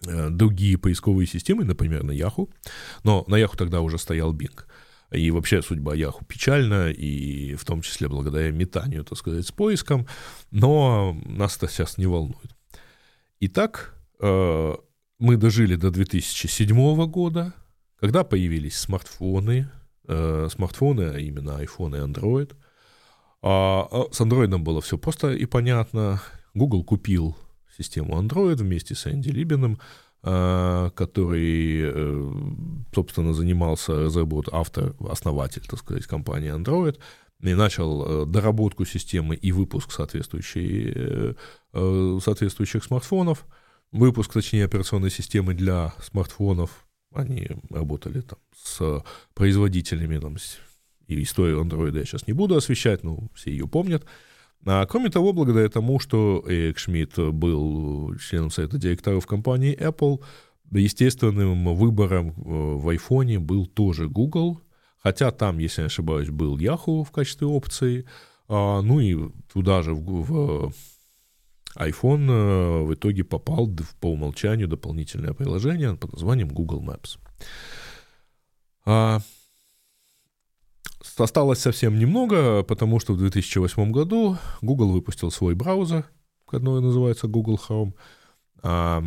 Э, 0.08 0.30
другие 0.30 0.78
поисковые 0.78 1.28
системы, 1.28 1.64
например, 1.64 2.04
на 2.04 2.12
Yahoo, 2.12 2.50
но 3.04 3.24
на 3.28 3.36
Yahoo 3.36 3.56
тогда 3.56 3.82
уже 3.82 4.00
стоял 4.00 4.34
Bing. 4.34 4.60
И 5.12 5.30
вообще 5.30 5.62
судьба 5.62 5.96
Yahoo 5.96 6.26
печальна, 6.28 6.90
и 6.90 7.54
в 7.56 7.66
том 7.66 7.82
числе 7.82 8.08
благодаря 8.08 8.52
метанию, 8.52 9.04
так 9.04 9.18
сказать, 9.18 9.46
с 9.46 9.52
поиском, 9.52 10.08
но 10.50 11.16
нас 11.26 11.58
это 11.58 11.68
сейчас 11.68 11.98
не 11.98 12.08
волнует. 12.08 12.56
Итак, 13.42 13.94
э, 14.20 14.76
мы 15.20 15.38
дожили 15.38 15.76
до 15.76 15.92
2007 15.92 17.06
года, 17.06 17.54
когда 18.00 18.24
появились 18.24 18.78
смартфоны, 18.78 19.70
смартфоны, 20.08 21.12
а 21.14 21.20
именно 21.20 21.62
iPhone 21.62 21.96
и 21.96 22.02
Android. 22.02 22.56
А, 23.44 23.88
а 23.90 24.08
с 24.12 24.22
Android 24.22 24.56
было 24.58 24.82
все 24.82 24.98
просто 24.98 25.32
и 25.32 25.46
понятно. 25.46 26.22
Google 26.54 26.84
купил 26.84 27.36
систему 27.78 28.22
Android 28.22 28.56
вместе 28.56 28.96
с 28.96 29.08
Энди 29.08 29.30
Либиным, 29.30 29.80
а, 30.24 30.92
который, 30.92 31.82
э, 31.84 32.32
собственно, 32.94 33.34
занимался 33.34 34.04
разработкой, 34.04 34.60
автор, 34.60 34.96
основатель, 35.10 35.64
так 35.68 35.80
сказать, 35.80 36.06
компании 36.06 36.54
Android, 36.54 37.00
и 37.42 37.54
начал 37.56 38.06
э, 38.24 38.26
доработку 38.28 38.86
системы 38.86 39.36
и 39.36 39.52
выпуск 39.52 39.92
э, 39.92 41.34
соответствующих 42.24 42.84
смартфонов. 42.84 43.48
Выпуск, 43.92 44.32
точнее, 44.32 44.66
операционной 44.66 45.10
системы 45.10 45.56
для 45.56 45.94
смартфонов. 46.02 46.86
Они 47.14 47.50
работали 47.70 48.22
там 48.22 48.40
с 48.56 49.04
производителями, 49.34 50.20
там, 50.20 50.38
и 51.12 51.24
историю 51.24 51.62
Android 51.62 51.98
я 51.98 52.06
сейчас 52.06 52.28
не 52.28 52.34
буду 52.34 52.56
освещать, 52.56 53.04
но 53.04 53.28
все 53.34 53.52
ее 53.52 53.68
помнят. 53.68 54.06
А, 54.66 54.86
кроме 54.86 55.10
того, 55.10 55.34
благодаря 55.34 55.70
тому, 55.70 56.00
что 56.00 56.44
Эрик 56.48 56.78
Шмидт 56.78 57.18
был 57.18 58.16
членом 58.18 58.52
совета 58.52 58.78
директоров 58.78 59.26
компании 59.26 59.78
Apple, 59.78 60.24
естественным 60.72 61.76
выбором 61.76 62.30
э, 62.30 62.34
в 62.36 62.90
айфоне 62.90 63.40
был 63.40 63.66
тоже 63.66 64.08
Google, 64.08 64.62
хотя 64.98 65.32
там, 65.32 65.58
если 65.58 65.82
я 65.82 65.86
не 65.86 65.88
ошибаюсь, 65.88 66.30
был 66.30 66.58
Yahoo 66.58 67.04
в 67.04 67.12
качестве 67.12 67.48
опции, 67.48 68.06
а, 68.48 68.82
ну 68.82 69.00
и 69.00 69.18
туда 69.52 69.82
же 69.82 69.94
в, 69.94 70.00
в 70.00 70.74
iPhone 71.78 72.30
э, 72.30 72.84
в 72.84 72.94
итоге 72.94 73.24
попал 73.24 73.70
по 74.00 74.12
умолчанию 74.12 74.68
дополнительное 74.68 75.34
приложение 75.34 75.96
под 75.96 76.14
названием 76.14 76.50
Google 76.50 76.84
Maps. 76.84 77.18
А, 81.18 81.24
осталось 81.24 81.60
совсем 81.60 81.98
немного, 81.98 82.64
потому 82.64 83.00
что 83.00 83.14
в 83.14 83.18
2008 83.18 83.92
году 83.92 84.38
Google 84.62 84.92
выпустил 84.92 85.32
свой 85.32 85.56
браузер, 85.56 86.06
который 86.48 86.82
называется 86.82 87.28
Google 87.28 87.60
Chrome, 87.68 87.94
а, 88.64 89.04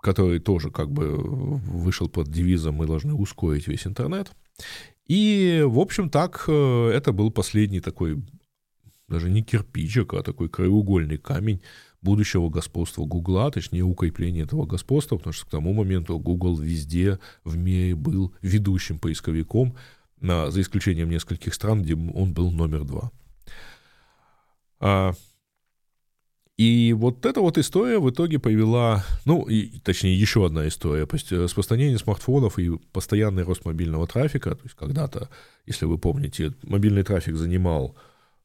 который 0.00 0.38
тоже 0.38 0.70
как 0.70 0.90
бы 0.90 1.16
вышел 1.16 2.08
под 2.08 2.28
девизом 2.28 2.76
«Мы 2.76 2.86
должны 2.86 3.14
ускорить 3.14 3.66
весь 3.66 3.86
интернет». 3.86 4.30
И, 5.06 5.62
в 5.66 5.78
общем, 5.78 6.10
так, 6.10 6.44
э, 6.48 6.90
это 6.90 7.12
был 7.12 7.30
последний 7.30 7.80
такой, 7.80 8.22
даже 9.08 9.30
не 9.30 9.42
кирпичик, 9.42 10.12
а 10.14 10.22
такой 10.22 10.50
краеугольный 10.50 11.16
камень 11.16 11.62
будущего 12.02 12.48
господства 12.48 13.04
Гугла, 13.04 13.50
точнее 13.50 13.82
укрепления 13.82 14.42
этого 14.42 14.66
господства, 14.66 15.16
потому 15.16 15.32
что 15.32 15.46
к 15.46 15.50
тому 15.50 15.72
моменту 15.72 16.18
Google 16.18 16.56
везде 16.56 17.18
в 17.42 17.56
мире 17.56 17.94
был 17.94 18.34
ведущим 18.42 18.98
поисковиком, 18.98 19.76
за 20.20 20.60
исключением 20.60 21.10
нескольких 21.10 21.54
стран, 21.54 21.82
где 21.82 21.94
он 21.94 22.32
был 22.32 22.50
номер 22.50 22.84
два. 22.84 23.10
А, 24.80 25.12
и 26.58 26.92
вот 26.92 27.24
эта 27.24 27.40
вот 27.40 27.56
история 27.56 28.00
в 28.00 28.10
итоге 28.10 28.40
привела, 28.40 29.04
ну, 29.24 29.44
и, 29.44 29.78
точнее, 29.78 30.18
еще 30.18 30.44
одна 30.44 30.66
история, 30.66 31.06
распространение 31.30 31.98
смартфонов 31.98 32.58
и 32.58 32.76
постоянный 32.92 33.44
рост 33.44 33.64
мобильного 33.64 34.08
трафика, 34.08 34.56
то 34.56 34.64
есть 34.64 34.74
когда-то, 34.74 35.28
если 35.66 35.86
вы 35.86 35.98
помните, 35.98 36.52
мобильный 36.64 37.04
трафик 37.04 37.36
занимал 37.36 37.96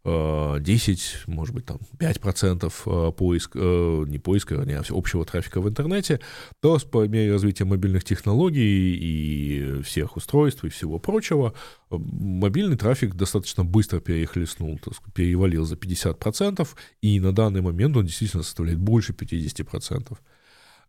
10, 0.05 1.25
э, 1.27 1.31
может 1.31 1.55
быть, 1.55 1.65
там 1.65 1.79
5% 1.97 2.73
э, 2.85 3.11
поиск, 3.13 3.51
э, 3.55 4.03
не 4.07 4.19
поиска, 4.19 4.61
а 4.61 4.83
общего 4.89 5.23
трафика 5.23 5.61
в 5.61 5.69
интернете, 5.69 6.19
то 6.59 6.77
по 6.91 7.07
мере 7.07 7.31
развития 7.31 7.63
мобильных 7.63 8.03
технологий 8.03 8.95
и 8.95 9.81
всех 9.81 10.17
устройств 10.17 10.65
и 10.65 10.69
всего 10.69 10.99
прочего, 10.99 11.53
мобильный 11.89 12.75
трафик 12.75 13.15
достаточно 13.15 13.63
быстро 13.63 14.01
перехлестнул, 14.01 14.77
перевалил 15.13 15.63
за 15.63 15.75
50%, 15.75 16.67
и 17.01 17.19
на 17.21 17.33
данный 17.33 17.61
момент 17.61 17.95
он 17.95 18.05
действительно 18.05 18.43
составляет 18.43 18.79
больше 18.79 19.13
50%. 19.13 20.17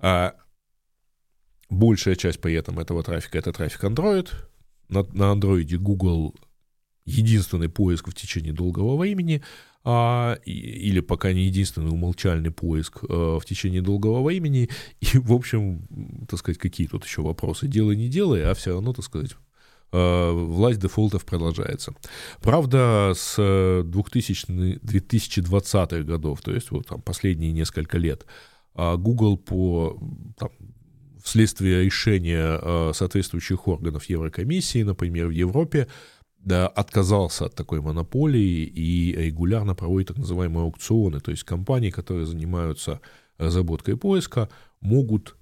А 0.00 0.34
большая 1.70 2.16
часть 2.16 2.40
при 2.40 2.54
этом 2.54 2.80
этого 2.80 3.04
трафика— 3.04 3.38
это 3.40 3.52
трафик 3.52 3.84
Android. 3.84 4.28
На, 4.88 5.04
на 5.12 5.32
Android 5.32 5.76
Google 5.76 6.34
единственный 7.06 7.68
поиск 7.68 8.08
в 8.08 8.14
течение 8.14 8.52
долгого 8.52 8.96
времени, 8.96 9.42
а, 9.86 10.38
или 10.46 11.00
пока 11.00 11.32
не 11.32 11.44
единственный 11.44 11.90
умолчальный 11.90 12.50
поиск 12.50 13.04
а, 13.06 13.38
в 13.38 13.44
течение 13.44 13.82
долгого 13.82 14.22
времени. 14.22 14.70
И, 15.00 15.18
в 15.18 15.32
общем, 15.32 15.86
так 16.28 16.38
сказать, 16.38 16.58
какие 16.58 16.86
тут 16.86 17.04
еще 17.04 17.22
вопросы? 17.22 17.68
Делай, 17.68 17.96
не 17.96 18.08
делай, 18.08 18.44
а 18.44 18.54
все 18.54 18.72
равно, 18.72 18.94
так 18.94 19.04
сказать, 19.04 19.36
а, 19.92 20.32
власть 20.32 20.80
дефолтов 20.80 21.26
продолжается. 21.26 21.94
Правда, 22.40 23.12
с 23.14 23.82
2000, 23.84 24.78
2020-х 24.82 26.02
годов, 26.02 26.40
то 26.40 26.52
есть 26.52 26.70
вот 26.70 26.86
там 26.86 27.02
последние 27.02 27.52
несколько 27.52 27.98
лет, 27.98 28.24
а, 28.74 28.96
Google 28.96 29.36
по 29.36 29.98
там, 30.38 30.48
вследствие 31.22 31.84
решения 31.84 32.92
соответствующих 32.92 33.68
органов 33.68 34.06
Еврокомиссии, 34.06 34.82
например, 34.82 35.28
в 35.28 35.30
Европе, 35.30 35.88
да, 36.44 36.68
отказался 36.68 37.46
от 37.46 37.54
такой 37.54 37.80
монополии 37.80 38.64
и 38.64 39.14
регулярно 39.16 39.74
проводит 39.74 40.08
так 40.08 40.18
называемые 40.18 40.64
аукционы, 40.64 41.20
то 41.20 41.30
есть 41.30 41.44
компании, 41.44 41.90
которые 41.90 42.26
занимаются 42.26 43.00
разработкой 43.38 43.96
поиска, 43.96 44.48
могут, 44.80 45.36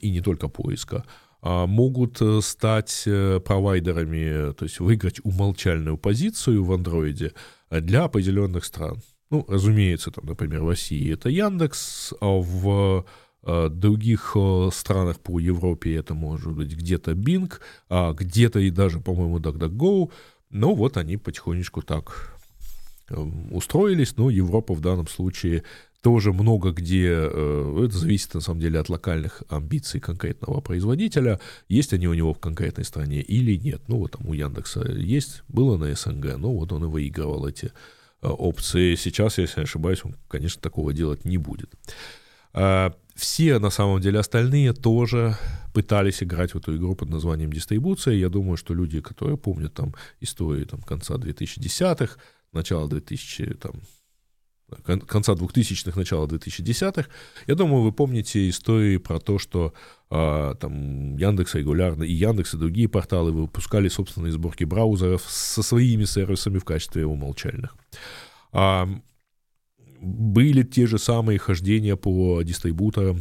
и 0.00 0.10
не 0.10 0.20
только 0.20 0.48
поиска, 0.48 1.04
а 1.42 1.66
могут 1.66 2.20
э, 2.20 2.40
стать 2.42 3.04
э, 3.06 3.40
провайдерами, 3.40 4.52
то 4.52 4.64
есть 4.64 4.78
выиграть 4.78 5.20
умолчальную 5.24 5.96
позицию 5.96 6.64
в 6.64 6.72
андроиде 6.72 7.32
для 7.70 8.04
определенных 8.04 8.66
стран. 8.66 9.00
Ну, 9.30 9.46
разумеется, 9.48 10.10
там, 10.10 10.26
например, 10.26 10.62
в 10.62 10.68
России 10.68 11.14
это 11.14 11.30
Яндекс, 11.30 12.12
а 12.20 12.26
в 12.26 13.06
других 13.42 14.32
э, 14.34 14.68
странах 14.72 15.18
по 15.18 15.38
Европе 15.38 15.96
это 15.96 16.14
может 16.14 16.52
быть 16.52 16.74
где-то 16.74 17.12
Bing, 17.12 17.52
а 17.88 18.12
где-то 18.12 18.58
и 18.58 18.70
даже, 18.70 19.00
по-моему, 19.00 19.38
DuckDuckGo. 19.38 20.10
Но 20.50 20.74
вот 20.74 20.96
они 20.96 21.16
потихонечку 21.16 21.82
так 21.82 22.38
эм, 23.08 23.52
устроились, 23.54 24.16
но 24.16 24.30
Европа 24.30 24.74
в 24.74 24.80
данном 24.80 25.08
случае 25.08 25.62
тоже 26.02 26.32
много 26.32 26.72
где, 26.72 27.08
э, 27.12 27.84
это 27.86 27.96
зависит 27.96 28.34
на 28.34 28.40
самом 28.40 28.60
деле 28.60 28.78
от 28.78 28.88
локальных 28.88 29.42
амбиций 29.48 30.00
конкретного 30.00 30.60
производителя, 30.60 31.40
есть 31.68 31.92
они 31.92 32.08
у 32.08 32.14
него 32.14 32.34
в 32.34 32.38
конкретной 32.38 32.84
стране 32.84 33.20
или 33.20 33.56
нет. 33.56 33.82
Ну 33.88 33.98
вот 33.98 34.12
там 34.12 34.26
у 34.26 34.32
Яндекса 34.32 34.90
есть, 34.92 35.42
было 35.48 35.76
на 35.76 35.94
СНГ, 35.94 36.36
но 36.36 36.52
вот 36.52 36.72
он 36.72 36.84
и 36.84 36.88
выигрывал 36.88 37.46
эти 37.46 37.72
опции. 38.22 38.96
Сейчас, 38.96 39.38
если 39.38 39.60
не 39.60 39.64
ошибаюсь, 39.64 40.04
он, 40.04 40.16
конечно, 40.28 40.60
такого 40.60 40.92
делать 40.92 41.24
не 41.24 41.38
будет. 41.38 41.70
Все, 43.20 43.58
на 43.58 43.68
самом 43.68 44.00
деле, 44.00 44.18
остальные 44.18 44.72
тоже 44.72 45.36
пытались 45.74 46.22
играть 46.22 46.54
в 46.54 46.56
эту 46.56 46.74
игру 46.74 46.94
под 46.94 47.10
названием 47.10 47.52
дистрибуция. 47.52 48.14
Я 48.14 48.30
думаю, 48.30 48.56
что 48.56 48.72
люди, 48.72 49.02
которые 49.02 49.36
помнят 49.36 49.74
там 49.74 49.94
истории 50.20 50.64
там, 50.64 50.80
конца 50.80 51.16
2010-х, 51.16 52.16
начала 52.52 52.88
2000, 52.88 53.58
там, 53.60 53.72
конца 55.06 55.34
2000-х, 55.34 55.98
начала 55.98 56.26
2010-х, 56.28 57.10
я 57.46 57.54
думаю, 57.54 57.82
вы 57.82 57.92
помните 57.92 58.48
истории 58.48 58.96
про 58.96 59.20
то, 59.20 59.38
что 59.38 59.74
а, 60.08 60.54
там 60.54 61.18
Яндекс 61.18 61.56
регулярно, 61.56 62.04
и 62.04 62.14
Яндекс, 62.14 62.54
и 62.54 62.56
другие 62.56 62.88
порталы 62.88 63.32
выпускали 63.32 63.88
собственные 63.88 64.32
сборки 64.32 64.64
браузеров 64.64 65.26
со 65.28 65.62
своими 65.62 66.04
сервисами 66.04 66.56
в 66.56 66.64
качестве 66.64 67.04
умолчальных. 67.04 67.76
А, 68.52 68.88
были 70.00 70.62
те 70.62 70.86
же 70.86 70.98
самые 70.98 71.38
хождения 71.38 71.96
по 71.96 72.42
дистрибуторам, 72.42 73.20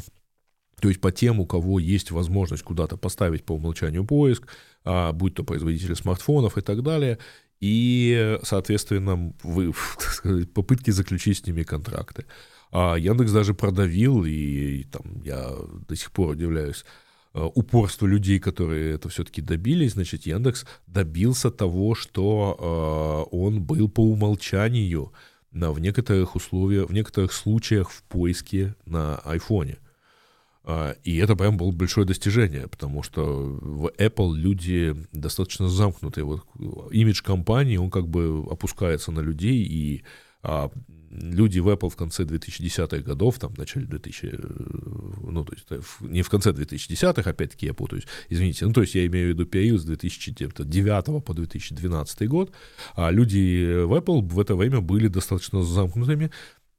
то 0.80 0.88
есть 0.88 1.02
по 1.02 1.12
тем, 1.12 1.40
у 1.40 1.46
кого 1.46 1.78
есть 1.80 2.12
возможность 2.12 2.64
куда-то 2.64 2.98
поставить 2.98 3.44
по 3.44 3.54
умолчанию 3.54 4.06
поиск, 4.06 4.48
а, 4.86 5.12
будь 5.12 5.36
то 5.36 5.44
производители 5.44 5.94
смартфонов 5.94 6.58
и 6.58 6.62
так 6.62 6.82
далее, 6.82 7.20
и, 7.60 8.38
соответственно, 8.44 9.34
вы, 9.44 9.74
сказать, 9.98 10.52
попытки 10.54 10.92
заключить 10.92 11.40
с 11.40 11.46
ними 11.46 11.64
контракты. 11.64 12.26
А 12.72 12.96
Яндекс 12.96 13.32
даже 13.32 13.54
продавил, 13.54 14.24
и, 14.24 14.32
и 14.32 14.84
там 14.86 15.22
я 15.24 15.52
до 15.88 15.96
сих 15.96 16.12
пор 16.12 16.30
удивляюсь, 16.30 16.86
а, 17.34 17.48
упорство 17.48 18.06
людей, 18.06 18.40
которые 18.40 18.96
это 18.96 19.10
все-таки 19.10 19.42
добились, 19.42 19.94
значит, 19.94 20.26
Яндекс 20.26 20.66
добился 20.88 21.52
того, 21.52 21.94
что 21.94 23.28
э, 23.32 23.36
он 23.36 23.62
был 23.64 23.90
по 23.90 24.02
умолчанию 24.02 25.12
на, 25.52 25.72
в 25.72 25.80
некоторых 25.80 26.36
условиях, 26.36 26.90
в 26.90 26.94
некоторых 26.94 27.34
случаях 27.34 27.90
в 27.90 28.04
поиске 28.04 28.76
на 28.86 29.18
айфоне. 29.20 29.78
А, 30.64 30.96
и 31.04 31.18
это 31.18 31.36
прям 31.36 31.58
было 31.58 31.72
большое 31.72 32.06
достижение, 32.06 32.68
потому 32.68 33.02
что 33.02 33.24
в 33.26 33.88
Apple 33.98 34.36
люди 34.36 34.96
достаточно 35.12 35.68
замкнутые. 35.68 36.26
Вот 36.26 36.46
имидж 36.92 37.24
компании, 37.24 37.78
он 37.78 37.90
как 37.90 38.08
бы 38.08 38.46
опускается 38.50 39.12
на 39.12 39.22
людей, 39.22 39.64
и 39.64 40.04
а, 40.44 40.70
люди 41.12 41.60
в 41.60 41.68
Apple 41.68 41.90
в 41.90 41.96
конце 41.96 42.24
2010-х 42.24 43.00
годов, 43.00 43.40
там, 43.40 43.54
в 43.54 43.58
начале 43.58 43.86
2000, 43.86 44.26
э, 44.26 44.38
ну, 45.24 45.44
то 45.44 45.54
есть 45.54 45.86
не 46.02 46.22
в 46.22 46.30
конце 46.30 46.52
2010-х, 46.52 47.30
опять-таки 47.30 47.66
я 47.66 47.74
путаюсь, 47.74 48.06
извините, 48.30 48.66
ну, 48.66 48.74
то 48.74 48.82
есть 48.82 48.96
я 48.96 49.06
имею 49.06 49.28
в 49.28 49.30
виду 49.30 49.46
период 49.46 49.82
с 49.82 49.86
2009 49.86 51.24
по 51.24 51.34
2012 51.34 52.28
год, 52.28 52.52
а 52.96 53.12
люди 53.12 53.84
в 53.84 53.94
Apple 53.94 54.22
в 54.22 54.40
это 54.40 54.56
время 54.56 54.82
были 54.82 55.08
достаточно 55.08 55.64
замкнутыми 55.64 56.32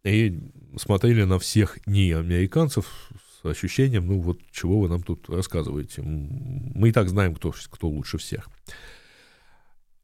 и 0.05 0.39
смотрели 0.77 1.25
на 1.25 1.39
всех 1.39 1.79
не 1.87 2.13
американцев 2.13 3.11
с 3.43 3.47
ощущением, 3.47 4.07
ну, 4.07 4.21
вот 4.21 4.41
чего 4.53 4.81
вы 4.81 4.89
нам 4.89 5.03
тут 5.03 5.29
рассказываете, 5.29 6.03
мы 6.03 6.91
и 6.91 6.93
так 6.93 7.09
знаем, 7.09 7.35
кто, 7.35 7.53
кто 7.71 7.89
лучше 7.89 8.19
всех. 8.19 8.49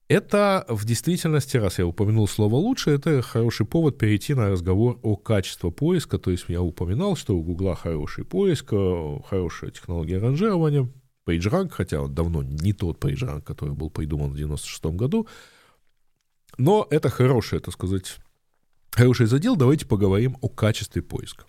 Это 0.08 0.64
в 0.68 0.84
действительности, 0.84 1.56
раз 1.56 1.78
я 1.80 1.86
упомянул 1.86 2.28
слово 2.28 2.54
«лучше», 2.54 2.92
это 2.92 3.22
хороший 3.22 3.66
повод 3.66 3.98
перейти 3.98 4.34
на 4.34 4.50
разговор 4.50 5.00
о 5.02 5.16
качестве 5.16 5.72
поиска. 5.72 6.18
То 6.18 6.30
есть 6.30 6.44
я 6.46 6.62
упоминал, 6.62 7.16
что 7.16 7.36
у 7.36 7.42
Гугла 7.42 7.74
хороший 7.74 8.24
поиск, 8.24 8.72
э, 8.72 9.18
хорошая 9.28 9.72
технология 9.72 10.18
ранжирования, 10.18 10.88
PageRank, 11.26 11.70
хотя 11.70 12.02
он 12.02 12.14
давно 12.14 12.44
не 12.44 12.72
тот 12.72 13.02
PageRank, 13.02 13.42
который 13.42 13.74
был 13.74 13.90
придуман 13.90 14.30
в 14.30 14.36
96 14.36 14.94
году. 14.94 15.26
Но 16.56 16.86
это 16.88 17.10
хороший, 17.10 17.58
так 17.58 17.74
сказать, 17.74 18.18
хороший 18.92 19.26
задел. 19.26 19.56
Давайте 19.56 19.86
поговорим 19.86 20.38
о 20.40 20.48
качестве 20.48 21.02
поиска. 21.02 21.46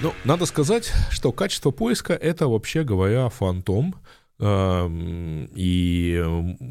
Ну, 0.00 0.12
надо 0.24 0.46
сказать, 0.46 0.92
что 1.10 1.32
качество 1.32 1.72
поиска— 1.72 2.12
это, 2.14 2.46
вообще 2.46 2.84
говоря, 2.84 3.28
фантом, 3.30 3.96
эм, 4.38 5.50
и 5.56 6.24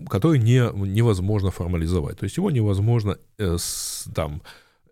который 0.10 0.40
не, 0.40 0.62
невозможно 0.74 1.52
формализовать. 1.52 2.18
То 2.20 2.24
есть 2.24 2.38
его 2.38 2.52
невозможно 2.52 3.18
э, 3.38 3.58
там 4.16 4.42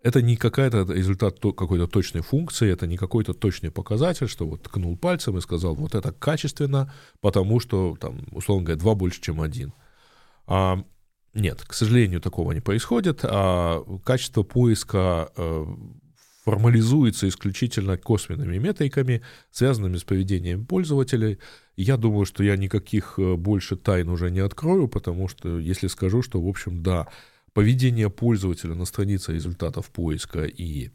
это 0.04 0.22
не 0.22 0.36
какая-то 0.36 0.86
результат 0.92 1.40
какой-то 1.40 1.88
точной 1.88 2.22
функции, 2.22 2.70
это 2.70 2.88
не 2.88 2.98
какой-то 2.98 3.34
точный 3.34 3.72
показатель, 3.72 4.28
что 4.28 4.46
вот 4.46 4.64
ткнул 4.64 4.98
пальцем 4.98 5.38
и 5.38 5.42
сказал, 5.42 5.74
вот 5.74 5.96
это 5.96 6.12
качественно, 6.12 6.94
потому 7.22 7.62
что, 7.62 7.96
там, 8.00 8.20
условно 8.32 8.66
говоря, 8.66 8.80
два 8.80 8.96
больше, 8.96 9.22
чем 9.22 9.42
один. 9.42 9.74
А, 10.46 10.84
нет, 11.34 11.64
к 11.66 11.74
сожалению, 11.74 12.20
такого 12.20 12.52
не 12.52 12.60
происходит. 12.60 13.22
А 13.24 13.82
качество 14.04 14.44
поиска 14.44 15.32
э, 15.38 15.66
формализуется 16.46 17.28
исключительно 17.28 17.98
косвенными 17.98 18.58
метриками, 18.60 19.24
связанными 19.52 19.98
с 19.98 20.04
поведением 20.04 20.66
пользователей. 20.66 21.40
Я 21.76 21.98
думаю, 21.98 22.26
что 22.26 22.44
я 22.44 22.56
никаких 22.56 23.16
э, 23.18 23.36
больше 23.36 23.76
тайн 23.76 24.10
уже 24.10 24.30
не 24.30 24.40
открою, 24.42 24.88
потому 24.88 25.28
что 25.28 25.60
если 25.60 25.88
скажу, 25.88 26.22
что, 26.22 26.40
в 26.40 26.48
общем, 26.48 26.84
да, 26.84 27.08
поведение 27.54 28.12
пользователя 28.12 28.76
на 28.76 28.86
странице 28.86 29.34
результатов 29.34 29.90
поиска 29.90 30.44
и 30.44 30.92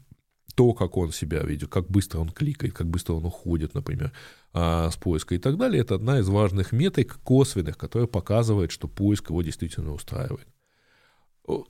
то, 0.55 0.73
как 0.73 0.95
он 0.95 1.11
себя 1.11 1.41
ведет, 1.43 1.69
как 1.69 1.89
быстро 1.89 2.19
он 2.19 2.29
кликает, 2.29 2.73
как 2.73 2.87
быстро 2.87 3.13
он 3.13 3.25
уходит, 3.25 3.73
например, 3.73 4.13
а, 4.53 4.89
с 4.89 4.95
поиска 4.95 5.35
и 5.35 5.37
так 5.37 5.57
далее, 5.57 5.81
это 5.81 5.95
одна 5.95 6.19
из 6.19 6.29
важных 6.29 6.71
метрик 6.71 7.19
косвенных, 7.23 7.77
которая 7.77 8.07
показывает, 8.07 8.71
что 8.71 8.87
поиск 8.87 9.29
его 9.29 9.41
действительно 9.41 9.91
устраивает. 9.91 10.47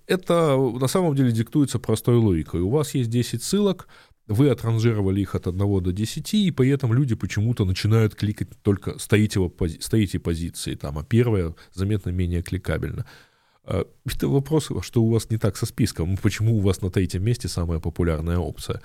Это 0.07 0.57
на 0.57 0.87
самом 0.87 1.15
деле 1.15 1.31
диктуется 1.31 1.79
простой 1.79 2.17
логикой. 2.17 2.61
У 2.61 2.69
вас 2.69 2.93
есть 2.93 3.09
10 3.09 3.41
ссылок, 3.41 3.87
вы 4.27 4.49
отранжировали 4.49 5.21
их 5.21 5.35
от 5.35 5.47
1 5.47 5.83
до 5.83 5.91
10, 5.91 6.33
и 6.33 6.51
при 6.51 6.69
этом 6.69 6.93
люди 6.93 7.15
почему-то 7.15 7.65
начинают 7.65 8.15
кликать 8.15 8.49
только 8.61 8.99
стоите, 8.99 9.39
стоите 9.79 10.19
позиции, 10.19 10.75
там, 10.75 10.97
а 10.97 11.03
первая 11.03 11.55
заметно 11.73 12.09
менее 12.09 12.41
кликабельна. 12.41 13.05
А, 13.63 13.85
это 14.05 14.27
вопрос, 14.27 14.69
что 14.81 15.03
у 15.03 15.09
вас 15.09 15.29
не 15.29 15.37
так 15.37 15.57
со 15.57 15.65
списком, 15.65 16.17
почему 16.17 16.57
у 16.57 16.59
вас 16.59 16.81
на 16.81 16.89
третьем 16.89 17.23
месте 17.23 17.47
самая 17.47 17.79
популярная 17.79 18.37
опция. 18.37 18.81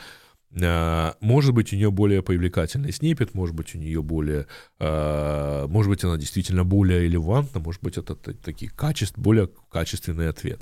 А, 0.62 1.14
может 1.20 1.54
быть, 1.54 1.72
у 1.72 1.76
нее 1.76 1.90
более 1.90 2.22
привлекательный 2.22 2.92
снипет, 2.92 3.34
может 3.34 3.54
быть, 3.54 3.74
у 3.74 3.78
нее 3.78 4.02
более, 4.02 4.46
а, 4.78 5.66
может 5.68 5.90
быть, 5.90 6.02
она 6.04 6.16
действительно 6.16 6.64
более 6.64 7.02
релевантна, 7.02 7.60
может 7.60 7.82
быть, 7.82 7.98
это 7.98 8.14
такие 8.14 8.70
качеств, 8.70 9.18
более 9.18 9.48
качественный 9.70 10.28
ответ. 10.28 10.60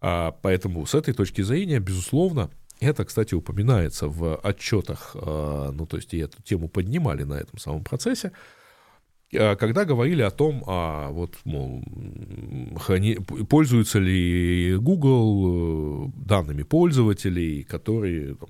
Поэтому 0.00 0.86
с 0.86 0.94
этой 0.94 1.12
точки 1.12 1.42
зрения, 1.42 1.80
безусловно, 1.80 2.50
это, 2.80 3.04
кстати, 3.04 3.34
упоминается 3.34 4.06
в 4.06 4.36
отчетах, 4.36 5.14
ну, 5.14 5.86
то 5.86 5.96
есть 5.96 6.14
и 6.14 6.18
эту 6.18 6.40
тему 6.42 6.68
поднимали 6.68 7.24
на 7.24 7.34
этом 7.34 7.58
самом 7.58 7.82
процессе, 7.82 8.30
а 9.34 9.56
когда 9.56 9.84
говорили 9.84 10.22
о 10.22 10.30
том, 10.30 10.64
а 10.66 11.10
вот, 11.10 11.36
мол, 11.44 11.84
храни, 12.76 13.16
пользуются 13.16 13.98
ли 13.98 14.76
Google 14.76 16.06
э, 16.06 16.12
данными 16.24 16.62
пользователей, 16.62 17.62
которые 17.62 18.36
там, 18.36 18.48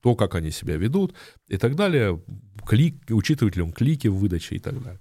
то, 0.00 0.14
как 0.14 0.34
они 0.34 0.50
себя 0.50 0.76
ведут 0.76 1.14
и 1.48 1.58
так 1.58 1.74
далее, 1.74 2.22
клик, 2.66 3.02
учитывает 3.10 3.56
ли 3.56 3.62
он 3.62 3.72
клики 3.72 4.08
в 4.08 4.16
выдаче 4.16 4.56
и 4.56 4.58
так 4.58 4.82
далее. 4.82 5.00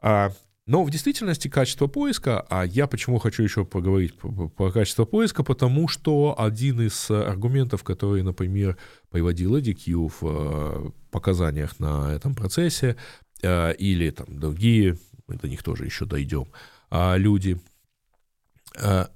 А, 0.00 0.32
но 0.68 0.84
в 0.84 0.90
действительности 0.90 1.48
качество 1.48 1.86
поиска, 1.86 2.42
а 2.50 2.62
я 2.62 2.86
почему 2.86 3.18
хочу 3.18 3.42
еще 3.42 3.64
поговорить 3.64 4.14
про, 4.18 4.48
про 4.50 4.70
качество 4.70 5.06
поиска, 5.06 5.42
потому 5.42 5.88
что 5.88 6.34
один 6.38 6.82
из 6.82 7.10
аргументов, 7.10 7.82
который, 7.82 8.22
например, 8.22 8.76
приводил 9.10 9.56
EDQ 9.56 10.12
в 10.20 10.22
э, 10.22 10.90
показаниях 11.10 11.80
на 11.80 12.12
этом 12.14 12.34
процессе, 12.34 12.96
а, 13.42 13.70
или 13.70 14.10
там 14.10 14.26
другие, 14.38 14.98
мы 15.26 15.36
до 15.36 15.48
них 15.48 15.62
тоже 15.62 15.86
еще 15.86 16.04
дойдем, 16.04 16.48
а, 16.90 17.16
люди. 17.16 17.58
А, 18.78 19.10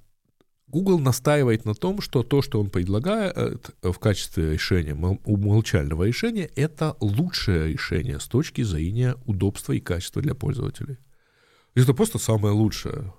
Google 0.69 1.01
настаивает 1.01 1.67
на 1.67 1.75
том, 1.75 2.01
что 2.01 2.23
то, 2.23 2.41
что 2.41 2.63
он 2.63 2.71
предлагает 2.71 3.73
в 3.83 3.99
качестве 3.99 4.55
решения, 4.55 4.95
умолчального 4.95 6.05
решения, 6.05 6.49
это 6.57 6.97
лучшее 7.01 7.75
решение 7.75 8.19
с 8.19 8.25
точки 8.25 8.63
зрения 8.63 9.17
удобства 9.27 9.75
и 9.75 9.81
качества 9.81 10.23
для 10.23 10.35
пользователей. 10.35 10.97
Это 11.75 11.95
просто 11.95 12.19
самое 12.19 12.55
лучшее. 12.55 13.13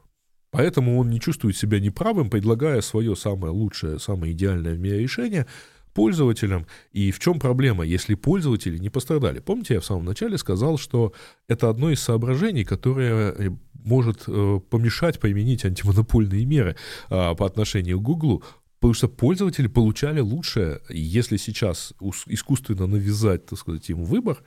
Поэтому 0.51 0.99
он 0.99 1.09
не 1.09 1.19
чувствует 1.19 1.57
себя 1.57 1.79
неправым, 1.79 2.29
предлагая 2.29 2.81
свое 2.81 3.15
самое 3.15 3.51
лучшее, 3.51 3.99
самое 3.99 4.33
идеальное 4.33 4.75
в 4.75 4.79
мире 4.79 4.99
решение, 4.99 5.47
пользователям. 5.93 6.67
И 6.91 7.11
в 7.11 7.19
чем 7.19 7.39
проблема, 7.39 7.83
если 7.83 8.13
пользователи 8.13 8.77
не 8.77 8.89
пострадали? 8.89 9.39
Помните, 9.39 9.75
я 9.75 9.79
в 9.79 9.85
самом 9.85 10.05
начале 10.05 10.37
сказал, 10.37 10.77
что 10.77 11.13
это 11.47 11.69
одно 11.69 11.89
из 11.89 12.01
соображений, 12.01 12.65
которое 12.65 13.31
э, 13.31 13.49
может 13.73 14.23
э, 14.27 14.59
помешать 14.69 15.19
применить 15.19 15.65
антимонопольные 15.65 16.45
меры 16.45 16.75
а, 17.09 17.35
по 17.35 17.45
отношению 17.45 17.99
к 17.99 18.03
Google, 18.03 18.43
потому 18.79 18.93
что 18.93 19.07
пользователи 19.07 19.67
получали 19.67 20.19
лучшее. 20.19 20.81
Если 20.89 21.37
сейчас 21.37 21.93
искусственно 22.27 22.85
навязать, 22.85 23.45
так 23.45 23.57
сказать, 23.57 23.89
им 23.89 24.03
выбор, 24.03 24.43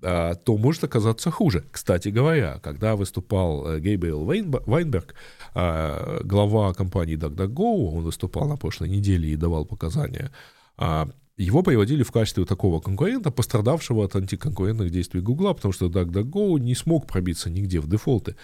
то 0.00 0.56
может 0.58 0.84
оказаться 0.84 1.30
хуже. 1.30 1.64
Кстати 1.70 2.08
говоря, 2.10 2.58
когда 2.62 2.96
выступал 2.96 3.66
э, 3.66 3.80
Гейбриэл 3.80 4.24
Вайнберг, 4.24 5.14
а, 5.54 6.20
глава 6.22 6.74
компании 6.74 7.16
DuckDuckGo, 7.16 7.96
он 7.96 8.02
выступал 8.02 8.46
на 8.46 8.56
прошлой 8.56 8.90
неделе 8.90 9.30
и 9.30 9.36
давал 9.36 9.64
показания, 9.64 10.30
а, 10.76 11.08
его 11.38 11.62
приводили 11.62 12.02
в 12.02 12.12
качестве 12.12 12.44
такого 12.44 12.80
конкурента, 12.80 13.30
пострадавшего 13.30 14.04
от 14.04 14.16
антиконкурентных 14.16 14.90
действий 14.90 15.20
Гугла, 15.20 15.54
потому 15.54 15.72
что 15.72 15.86
DuckDuckGo 15.86 16.58
не 16.58 16.74
смог 16.74 17.06
пробиться 17.06 17.50
нигде 17.50 17.80
в 17.80 17.88
дефолты 17.88 18.36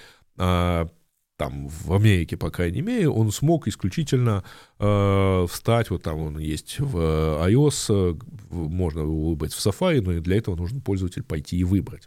там 1.42 1.68
в 1.68 1.92
Америке, 1.92 2.36
по 2.36 2.50
крайней 2.50 2.82
мере, 2.82 3.08
он 3.08 3.32
смог 3.32 3.66
исключительно 3.66 4.44
э, 4.78 5.46
встать, 5.48 5.90
вот 5.90 6.02
там 6.02 6.18
он 6.18 6.38
есть 6.38 6.78
в 6.78 6.96
iOS, 6.96 7.86
э, 7.88 8.14
можно 8.50 9.00
его 9.00 9.30
выбрать 9.30 9.52
в 9.52 9.66
Safari, 9.66 10.00
но 10.00 10.12
и 10.12 10.20
для 10.20 10.36
этого 10.36 10.56
нужно 10.56 10.80
пользователь 10.80 11.22
пойти 11.22 11.56
и 11.56 11.64
выбрать. 11.64 12.04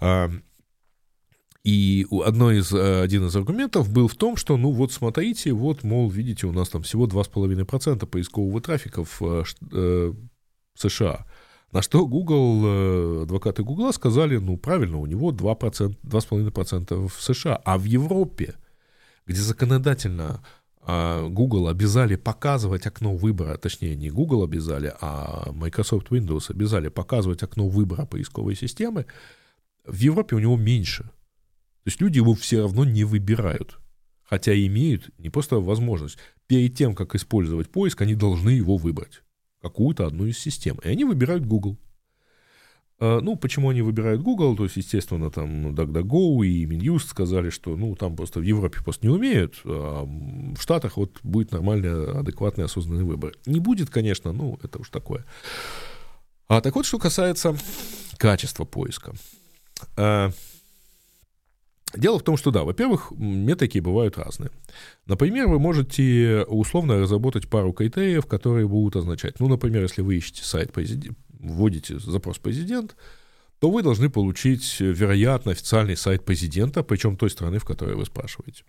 Э, 0.00 0.28
и 1.64 2.06
одно 2.24 2.52
из, 2.52 2.72
э, 2.72 3.02
один 3.02 3.26
из 3.26 3.36
аргументов 3.36 3.92
был 3.92 4.06
в 4.06 4.14
том, 4.14 4.36
что, 4.36 4.56
ну 4.56 4.70
вот 4.70 4.92
смотрите, 4.92 5.52
вот, 5.52 5.82
мол, 5.82 6.08
видите, 6.08 6.46
у 6.46 6.52
нас 6.52 6.68
там 6.68 6.82
всего 6.82 7.06
2,5% 7.06 8.06
поискового 8.06 8.60
трафика 8.60 9.04
в 9.04 9.22
э, 9.22 9.44
э 9.72 10.12
США. 10.76 11.26
На 11.72 11.82
что 11.82 12.06
Google, 12.06 12.62
э, 12.64 13.22
адвокаты 13.22 13.62
Google 13.62 13.92
сказали, 13.92 14.38
ну 14.38 14.56
правильно, 14.56 14.98
у 14.98 15.06
него 15.06 15.30
2%, 15.30 15.96
2,5% 16.02 17.08
в 17.08 17.22
США, 17.22 17.56
а 17.64 17.78
в 17.78 17.84
Европе, 17.84 18.56
где 19.26 19.40
законодательно 19.40 20.42
а, 20.82 21.28
Google 21.28 21.68
обязали 21.68 22.16
показывать 22.16 22.86
окно 22.86 23.14
выбора, 23.14 23.56
точнее 23.56 23.94
не 23.94 24.10
Google 24.10 24.42
обязали, 24.42 24.92
а 25.00 25.52
Microsoft 25.52 26.08
Windows 26.10 26.50
обязали 26.50 26.88
показывать 26.88 27.42
окно 27.44 27.68
выбора 27.68 28.06
поисковой 28.06 28.56
системы, 28.56 29.06
в 29.84 29.96
Европе 29.96 30.34
у 30.34 30.40
него 30.40 30.56
меньше. 30.56 31.04
То 31.04 31.86
есть 31.86 32.00
люди 32.00 32.18
его 32.18 32.34
все 32.34 32.62
равно 32.62 32.84
не 32.84 33.04
выбирают. 33.04 33.78
Хотя 34.24 34.54
имеют 34.54 35.10
не 35.18 35.30
просто 35.30 35.56
возможность. 35.56 36.18
Перед 36.46 36.76
тем, 36.76 36.94
как 36.94 37.14
использовать 37.14 37.70
поиск, 37.70 38.02
они 38.02 38.14
должны 38.14 38.50
его 38.50 38.76
выбрать 38.76 39.22
какую-то 39.60 40.06
одну 40.06 40.26
из 40.26 40.38
систем. 40.38 40.78
И 40.84 40.88
они 40.88 41.04
выбирают 41.04 41.44
Google. 41.46 41.78
А, 42.98 43.20
ну, 43.20 43.36
почему 43.36 43.70
они 43.70 43.82
выбирают 43.82 44.22
Google? 44.22 44.56
То 44.56 44.64
есть, 44.64 44.76
естественно, 44.76 45.30
там 45.30 45.62
ну, 45.62 45.72
DuckDuckGo 45.72 46.46
и 46.46 46.66
Минюст 46.66 47.08
сказали, 47.08 47.50
что 47.50 47.76
ну, 47.76 47.94
там 47.96 48.16
просто 48.16 48.40
в 48.40 48.42
Европе 48.42 48.80
просто 48.82 49.06
не 49.06 49.12
умеют, 49.12 49.60
а 49.64 50.04
в 50.04 50.60
Штатах 50.60 50.96
вот 50.96 51.18
будет 51.22 51.52
нормальный, 51.52 52.12
адекватный, 52.20 52.64
осознанный 52.64 53.04
выбор. 53.04 53.34
Не 53.46 53.60
будет, 53.60 53.90
конечно, 53.90 54.32
ну, 54.32 54.58
это 54.62 54.78
уж 54.78 54.90
такое. 54.90 55.24
А 56.48 56.60
так 56.60 56.74
вот, 56.74 56.84
что 56.84 56.98
касается 56.98 57.56
качества 58.18 58.64
поиска. 58.64 59.14
Дело 61.94 62.18
в 62.18 62.22
том, 62.22 62.36
что 62.36 62.50
да, 62.50 62.62
во-первых, 62.62 63.10
метрики 63.10 63.78
бывают 63.78 64.16
разные. 64.16 64.50
Например, 65.06 65.48
вы 65.48 65.58
можете 65.58 66.44
условно 66.46 67.00
разработать 67.00 67.48
пару 67.48 67.72
критериев, 67.72 68.26
которые 68.26 68.68
будут 68.68 68.96
означать, 68.96 69.40
ну, 69.40 69.48
например, 69.48 69.82
если 69.82 70.02
вы 70.02 70.16
ищете 70.16 70.44
сайт 70.44 70.72
президент, 70.72 71.18
вводите 71.30 71.98
запрос 71.98 72.38
президент, 72.38 72.96
то 73.58 73.70
вы 73.70 73.82
должны 73.82 74.08
получить, 74.08 74.80
вероятно, 74.80 75.52
официальный 75.52 75.96
сайт 75.96 76.24
президента, 76.24 76.82
причем 76.82 77.16
той 77.16 77.28
страны, 77.28 77.58
в 77.58 77.64
которой 77.64 77.96
вы 77.96 78.06
спрашиваете. 78.06 78.64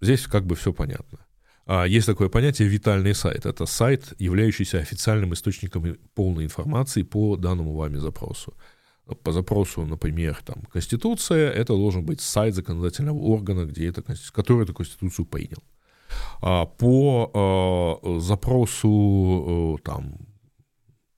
Здесь 0.00 0.26
как 0.26 0.46
бы 0.46 0.54
все 0.54 0.72
понятно. 0.72 1.18
А 1.66 1.84
есть 1.84 2.06
такое 2.06 2.28
понятие 2.28 2.68
«витальный 2.68 3.14
сайт». 3.14 3.44
Это 3.44 3.66
сайт, 3.66 4.14
являющийся 4.18 4.78
официальным 4.78 5.34
источником 5.34 5.98
полной 6.14 6.44
информации 6.44 7.02
по 7.02 7.36
данному 7.36 7.74
вами 7.74 7.98
запросу 7.98 8.54
по 9.14 9.32
запросу, 9.32 9.86
например, 9.86 10.40
там, 10.44 10.62
Конституция, 10.72 11.50
это 11.50 11.74
должен 11.74 12.04
быть 12.04 12.20
сайт 12.20 12.54
законодательного 12.54 13.18
органа, 13.18 13.64
где 13.64 13.88
это, 13.88 14.02
который 14.32 14.64
эту 14.64 14.74
Конституцию 14.74 15.26
принял. 15.26 15.62
А 16.40 16.66
по 16.66 18.00
э, 18.04 18.20
запросу 18.20 19.78
э, 19.78 19.82
там, 19.84 20.14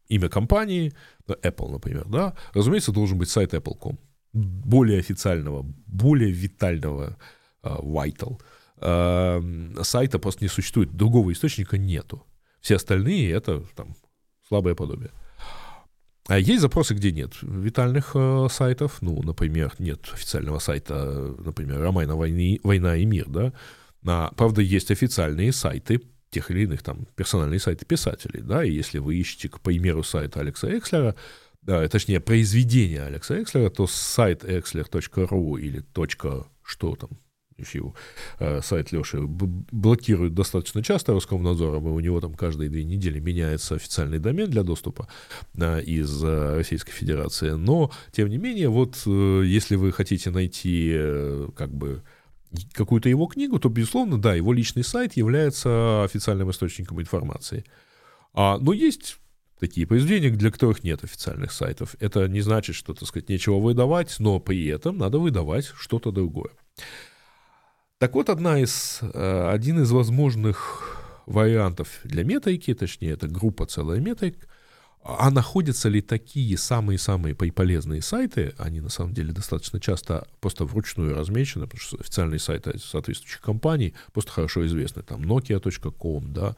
имя 0.09 0.29
компании, 0.29 0.93
Apple, 1.29 1.71
например, 1.71 2.07
да, 2.09 2.35
разумеется, 2.55 2.93
должен 2.93 3.19
быть 3.19 3.29
сайт 3.29 3.55
Apple.com, 3.55 3.99
более 4.33 4.99
официального, 4.99 5.65
более 5.87 6.31
витального, 6.31 7.17
uh, 7.63 7.81
vital, 7.83 8.41
uh, 8.79 9.85
сайта 9.85 10.19
просто 10.19 10.45
не 10.45 10.49
существует, 10.49 10.97
другого 10.97 11.33
источника 11.33 11.79
нету. 11.79 12.27
Все 12.61 12.77
остальные— 12.77 13.31
это 13.33 13.63
там 13.75 13.95
слабое 14.49 14.75
подобие. 14.75 15.11
А 16.31 16.39
есть 16.39 16.61
запросы, 16.61 16.95
где 16.95 17.11
нет 17.11 17.33
витальных 17.43 18.13
э, 18.15 18.47
сайтов, 18.53 19.03
ну, 19.03 19.21
например, 19.21 19.75
нет 19.81 20.09
официального 20.13 20.61
сайта, 20.61 21.35
например, 21.39 21.81
романа 21.81 22.15
«Войны, 22.15 22.61
«Война 22.63 22.97
и 22.97 23.05
мир», 23.05 23.29
да, 23.29 23.53
а, 24.07 24.33
правда, 24.37 24.63
есть 24.63 24.93
официальные 24.93 25.53
сайты 25.53 26.01
тех 26.31 26.53
или 26.53 26.63
иных 26.63 26.85
там 26.85 27.09
персональные 27.17 27.59
сайты 27.59 27.85
писателей, 27.85 28.43
да, 28.43 28.63
и 28.63 28.71
если 28.71 28.99
вы 28.99 29.17
ищете, 29.17 29.49
к 29.49 29.59
примеру, 29.59 30.05
сайт 30.05 30.37
Алекса 30.37 30.79
Экслера, 30.79 31.17
да, 31.63 31.89
точнее, 31.89 32.21
произведение 32.21 33.03
Алекса 33.03 33.43
Экслера, 33.43 33.69
то 33.69 33.89
сайт 33.89 34.45
exler.ru 34.45 35.61
или 35.61 35.85
что 36.63 36.95
там, 36.95 37.11
еще 37.61 37.93
э, 38.39 38.61
сайт 38.63 38.93
Леши 38.93 39.21
блокируют 39.23 40.35
достаточно 40.35 40.83
часто 40.83 41.13
Роскомнадзором, 41.13 41.89
и 41.89 41.91
у 41.91 42.01
него 42.01 42.21
там 42.21 42.35
каждые 42.35 42.71
две 42.71 42.85
недели 42.85 43.21
меняется 43.21 43.75
официальный 43.75 44.19
домен 44.19 44.51
для 44.51 44.63
доступа 44.63 45.09
э, 45.55 45.83
из 45.83 46.23
э, 46.23 46.57
Российской 46.57 46.93
Федерации. 46.93 47.51
Но, 47.51 47.91
тем 48.13 48.29
не 48.29 48.39
менее, 48.39 48.69
вот 48.69 48.97
если 49.07 49.77
вы 49.77 49.93
хотите 49.93 50.31
найти 50.31 50.97
как 51.57 51.73
бы 51.73 52.03
какую-то 52.73 53.09
его 53.09 53.27
книгу, 53.27 53.59
то, 53.59 53.69
безусловно, 53.69 54.21
да, 54.21 54.35
его 54.35 54.53
личный 54.53 54.85
сайт 54.85 55.17
является 55.17 56.05
официальным 56.05 56.51
источником 56.51 57.01
информации. 57.01 57.65
А, 58.33 58.59
но 58.59 58.73
есть 58.73 59.19
такие 59.61 59.87
произведения, 59.87 60.31
для 60.31 60.51
которых 60.51 60.83
нет 60.83 61.05
официальных 61.05 61.53
сайтов. 61.53 61.95
Это 62.01 62.27
не 62.27 62.41
значит, 62.41 62.75
что, 62.75 62.95
так 62.95 63.07
сказать, 63.07 63.29
нечего 63.29 63.59
выдавать, 63.59 64.17
но 64.19 64.41
при 64.41 64.67
этом 64.67 64.99
надо 64.99 65.19
выдавать 65.19 65.71
что-то 65.77 66.11
другое. 66.11 66.51
Так 68.01 68.15
вот, 68.15 68.31
одна 68.31 68.59
из, 68.59 69.01
э, 69.03 69.51
один 69.53 69.83
из 69.83 69.91
возможных 69.91 70.97
вариантов 71.27 72.01
для 72.03 72.25
метайки, 72.25 72.73
точнее, 72.73 73.11
это 73.11 73.29
группа 73.29 73.67
целая 73.67 74.01
метайк, 74.01 74.49
а 75.05 75.31
находятся 75.31 75.91
ли 75.91 76.01
такие 76.01 76.57
самые-самые 76.57 77.35
полезные 77.35 78.01
сайты, 78.01 78.55
они 78.57 78.81
на 78.81 78.89
самом 78.89 79.13
деле 79.13 79.35
достаточно 79.35 79.81
часто 79.81 80.27
просто 80.41 80.65
вручную 80.65 81.15
размечены, 81.15 81.67
потому 81.67 81.81
что 81.83 81.99
официальные 82.01 82.39
сайты 82.39 82.79
соответствующих 82.79 83.43
компаний 83.43 83.93
просто 84.15 84.33
хорошо 84.33 84.67
известны, 84.67 85.03
там 85.03 85.21
nokia.com, 85.21 86.33
да, 86.33 86.57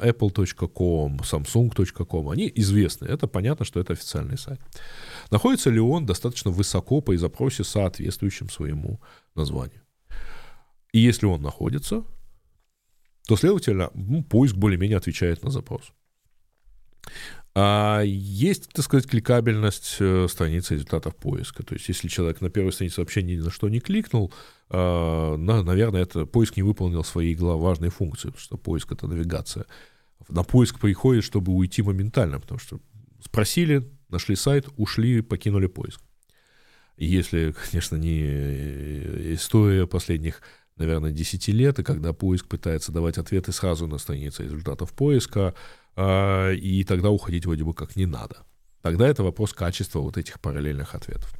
apple.com, 0.00 1.18
samsung.com, 1.20 2.28
они 2.28 2.52
известны, 2.56 3.06
это 3.06 3.28
понятно, 3.28 3.64
что 3.64 3.80
это 3.80 3.92
официальный 3.92 4.36
сайт. 4.36 4.60
Находится 5.30 5.70
ли 5.70 5.80
он 5.80 6.06
достаточно 6.06 6.50
высоко 6.50 7.00
по 7.00 7.16
запросе, 7.16 7.62
соответствующим 7.64 8.48
своему 8.50 9.00
названию? 9.34 9.82
И 10.92 10.98
если 10.98 11.26
он 11.26 11.42
находится, 11.42 12.04
то, 13.28 13.36
следовательно, 13.36 13.90
поиск 14.28 14.56
более-менее 14.56 14.96
отвечает 14.96 15.44
на 15.44 15.50
запрос. 15.50 15.92
А 17.60 18.02
есть, 18.02 18.68
так 18.72 18.84
сказать, 18.84 19.08
кликабельность 19.08 19.96
э, 19.98 20.28
страницы 20.28 20.74
результатов 20.74 21.16
поиска. 21.16 21.64
То 21.64 21.74
есть, 21.74 21.88
если 21.88 22.06
человек 22.06 22.40
на 22.40 22.50
первой 22.50 22.72
странице 22.72 23.00
вообще 23.00 23.20
ни 23.20 23.34
на 23.34 23.50
что 23.50 23.68
не 23.68 23.80
кликнул, 23.80 24.32
э, 24.70 25.36
наверное, 25.36 26.02
это 26.02 26.24
поиск 26.24 26.56
не 26.56 26.62
выполнил 26.62 27.02
свои 27.02 27.34
важные 27.34 27.90
функции, 27.90 28.28
потому 28.28 28.40
что 28.40 28.56
поиск— 28.58 28.92
это 28.92 29.08
навигация. 29.08 29.66
На 30.28 30.44
поиск 30.44 30.78
приходит, 30.78 31.24
чтобы 31.24 31.52
уйти 31.52 31.82
моментально, 31.82 32.38
потому 32.38 32.60
что 32.60 32.78
спросили, 33.24 33.90
нашли 34.08 34.36
сайт, 34.36 34.68
ушли, 34.76 35.20
покинули 35.20 35.66
поиск. 35.66 36.00
Если, 36.96 37.56
конечно, 37.70 37.96
не 37.96 38.22
э, 38.22 39.34
история 39.34 39.88
последних, 39.88 40.42
наверное, 40.76 41.10
10 41.10 41.48
лет, 41.48 41.80
и 41.80 41.82
когда 41.82 42.12
поиск 42.12 42.46
пытается 42.46 42.92
давать 42.92 43.18
ответы 43.18 43.50
сразу 43.50 43.88
на 43.88 43.98
странице 43.98 44.44
результатов 44.44 44.92
поиска, 44.92 45.48
а, 45.48 45.54
и 46.00 46.84
тогда 46.86 47.10
уходить 47.10 47.44
вроде 47.46 47.64
бы 47.64 47.74
как 47.74 47.96
не 47.96 48.06
надо. 48.06 48.46
Тогда 48.82 49.08
это 49.08 49.22
вопрос 49.22 49.52
качества 49.52 50.00
вот 50.00 50.16
этих 50.16 50.40
параллельных 50.40 50.94
ответов. 50.94 51.34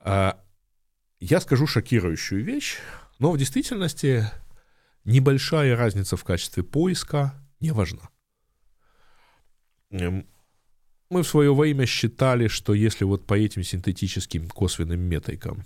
А, 0.00 0.38
я 1.20 1.40
скажу 1.40 1.66
шокирующую 1.66 2.44
вещь, 2.44 2.78
но 3.18 3.32
в 3.32 3.38
действительности 3.38 4.30
небольшая 5.04 5.76
разница 5.76 6.16
в 6.16 6.24
качестве 6.24 6.62
поиска 6.62 7.34
не 7.60 7.72
важна. 7.72 8.08
Мы 9.90 11.22
в 11.22 11.26
свое 11.26 11.54
время 11.54 11.86
считали, 11.86 12.48
что 12.48 12.74
если 12.74 13.04
вот 13.04 13.26
по 13.26 13.32
этим 13.32 13.62
синтетическим 13.62 14.48
косвенным 14.48 15.00
метрикам 15.00 15.64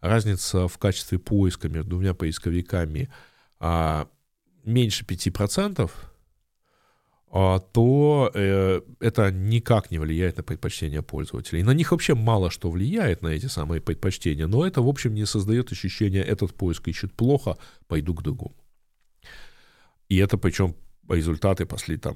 разница 0.00 0.68
в 0.68 0.78
качестве 0.78 1.18
поиска 1.18 1.68
между 1.68 1.90
двумя 1.90 2.14
поисковиками 2.14 3.10
а, 3.58 4.08
меньше 4.64 5.04
5%, 5.04 5.90
а, 5.90 6.13
то 7.34 8.30
э, 8.32 8.80
это 9.00 9.32
никак 9.32 9.90
не 9.90 9.98
влияет 9.98 10.36
на 10.36 10.44
предпочтения 10.44 11.02
пользователей. 11.02 11.64
На 11.64 11.74
них 11.74 11.90
вообще 11.90 12.14
мало 12.14 12.48
что 12.48 12.70
влияет, 12.70 13.22
на 13.22 13.28
эти 13.28 13.46
самые 13.46 13.80
предпочтения, 13.80 14.46
но 14.46 14.64
это, 14.64 14.82
в 14.82 14.88
общем, 14.88 15.14
не 15.14 15.26
создает 15.26 15.72
ощущения, 15.72 16.22
этот 16.22 16.54
поиск 16.54 16.86
ищет 16.88 17.12
плохо, 17.12 17.56
пойду 17.88 18.14
к 18.14 18.22
другому. 18.22 18.54
И 20.08 20.16
это 20.18 20.38
причем 20.38 20.76
результаты 21.08 21.66
после 21.66 21.96
там 21.96 22.14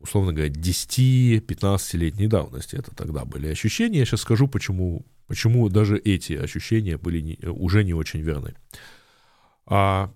условно 0.00 0.32
говоря, 0.32 0.50
10-15-летней 0.50 2.28
давности 2.28 2.76
это 2.76 2.94
тогда 2.94 3.24
были 3.24 3.48
ощущения. 3.48 3.98
Я 3.98 4.04
сейчас 4.04 4.20
скажу, 4.20 4.48
почему, 4.48 5.04
почему 5.26 5.68
даже 5.68 5.98
эти 5.98 6.32
ощущения 6.32 6.96
были 6.96 7.20
не, 7.20 7.38
уже 7.48 7.84
не 7.84 7.92
очень 7.92 8.20
верны. 8.20 8.54
А, 9.66 10.10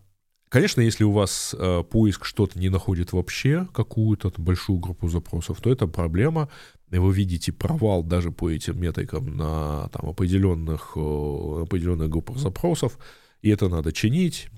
конечно, 0.48 0.80
если 0.80 1.04
у 1.04 1.10
вас 1.10 1.54
а, 1.58 1.82
поиск 1.82 2.24
что-то 2.24 2.58
не 2.58 2.68
находит 2.68 3.12
вообще, 3.12 3.68
какую-то 3.72 4.32
большую 4.38 4.78
группу 4.78 5.08
запросов, 5.08 5.60
то 5.60 5.70
это 5.70 5.86
проблема, 5.86 6.48
и 6.90 6.98
вы 6.98 7.12
видите 7.12 7.52
провал 7.52 8.02
даже 8.02 8.30
по 8.30 8.50
этим 8.50 8.80
метрикам 8.80 9.36
на 9.36 9.88
там, 9.88 10.10
определенных, 10.10 10.96
определенных 10.96 12.08
группах 12.08 12.38
запросов, 12.38 12.98
и 13.42 13.50
это 13.50 13.68
надо 13.68 13.92
чинить, 13.92 14.48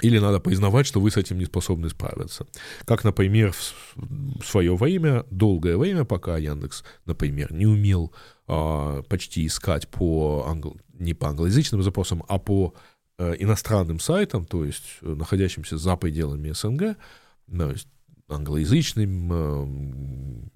или 0.00 0.18
надо 0.18 0.38
признавать, 0.38 0.86
что 0.86 1.00
вы 1.00 1.10
с 1.10 1.16
этим 1.16 1.38
не 1.38 1.44
способны 1.44 1.88
справиться. 1.88 2.46
Как, 2.84 3.02
например, 3.04 3.52
в 3.96 4.44
свое 4.44 4.76
время, 4.76 5.24
долгое 5.30 5.76
время, 5.76 6.04
пока 6.04 6.38
Яндекс, 6.38 6.84
например, 7.04 7.52
не 7.52 7.66
умел 7.66 8.12
а, 8.46 9.02
почти 9.02 9.46
искать 9.46 9.88
по 9.88 10.44
англ... 10.46 10.76
не 10.98 11.14
по 11.14 11.28
англоязычным 11.28 11.82
запросам, 11.82 12.22
а 12.28 12.38
по 12.38 12.74
иностранным 13.18 13.98
сайтам, 14.00 14.44
то 14.44 14.64
есть 14.64 14.98
находящимся 15.00 15.76
за 15.76 15.96
пределами 15.96 16.52
СНГ, 16.52 16.96
то 17.50 17.70
есть 17.70 17.88
англоязычным, 18.28 19.30
а, 19.32 19.66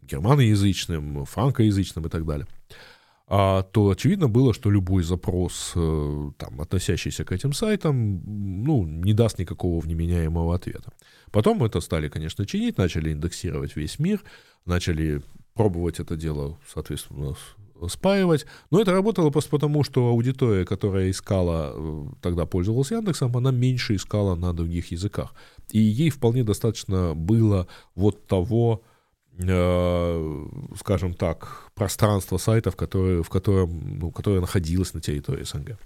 германоязычным, 0.02 1.24
франкоязычным 1.24 2.06
и 2.06 2.08
так 2.08 2.26
далее 2.26 2.46
а, 3.34 3.62
то 3.62 3.88
очевидно 3.88 4.28
было, 4.28 4.52
что 4.52 4.70
любой 4.70 5.02
запрос, 5.04 5.72
э, 5.74 6.30
там, 6.36 6.60
относящийся 6.60 7.24
к 7.24 7.32
этим 7.32 7.54
сайтам, 7.54 8.20
ну, 8.62 8.84
не 8.84 9.14
даст 9.14 9.38
никакого 9.38 9.80
вменяемого 9.80 10.54
ответа. 10.54 10.92
Потом 11.30 11.64
это 11.64 11.80
стали, 11.80 12.10
конечно, 12.10 12.44
чинить, 12.44 12.76
начали 12.76 13.10
индексировать 13.10 13.74
весь 13.74 13.98
мир, 13.98 14.22
начали 14.66 15.22
пробовать 15.54 15.98
это 15.98 16.14
дело, 16.14 16.58
соответственно, 16.70 17.34
спаивать. 17.88 18.46
Но 18.70 18.80
это 18.80 18.92
работало 18.92 19.30
просто 19.30 19.50
потому, 19.50 19.84
что 19.84 20.08
аудитория, 20.08 20.64
которая 20.64 21.10
искала, 21.10 21.72
э, 21.74 22.04
тогда 22.20 22.46
пользовалась 22.46 22.90
Яндексом, 22.90 23.36
она 23.36 23.50
меньше 23.50 23.96
искала 23.96 24.34
на 24.34 24.52
других 24.52 24.90
языках. 24.90 25.34
И 25.70 25.78
ей 25.78 26.10
вполне 26.10 26.44
достаточно 26.44 27.14
было 27.14 27.66
вот 27.94 28.26
того, 28.26 28.82
Э, 29.38 30.46
скажем 30.78 31.14
так, 31.14 31.70
пространство 31.74 32.36
сайтов, 32.36 32.76
которые, 32.76 33.22
в 33.22 33.30
котором, 33.30 33.98
ну, 33.98 34.10
которое 34.10 34.40
находилось 34.40 34.92
на 34.94 35.00
территории 35.00 35.44
СНГ. 35.44 35.78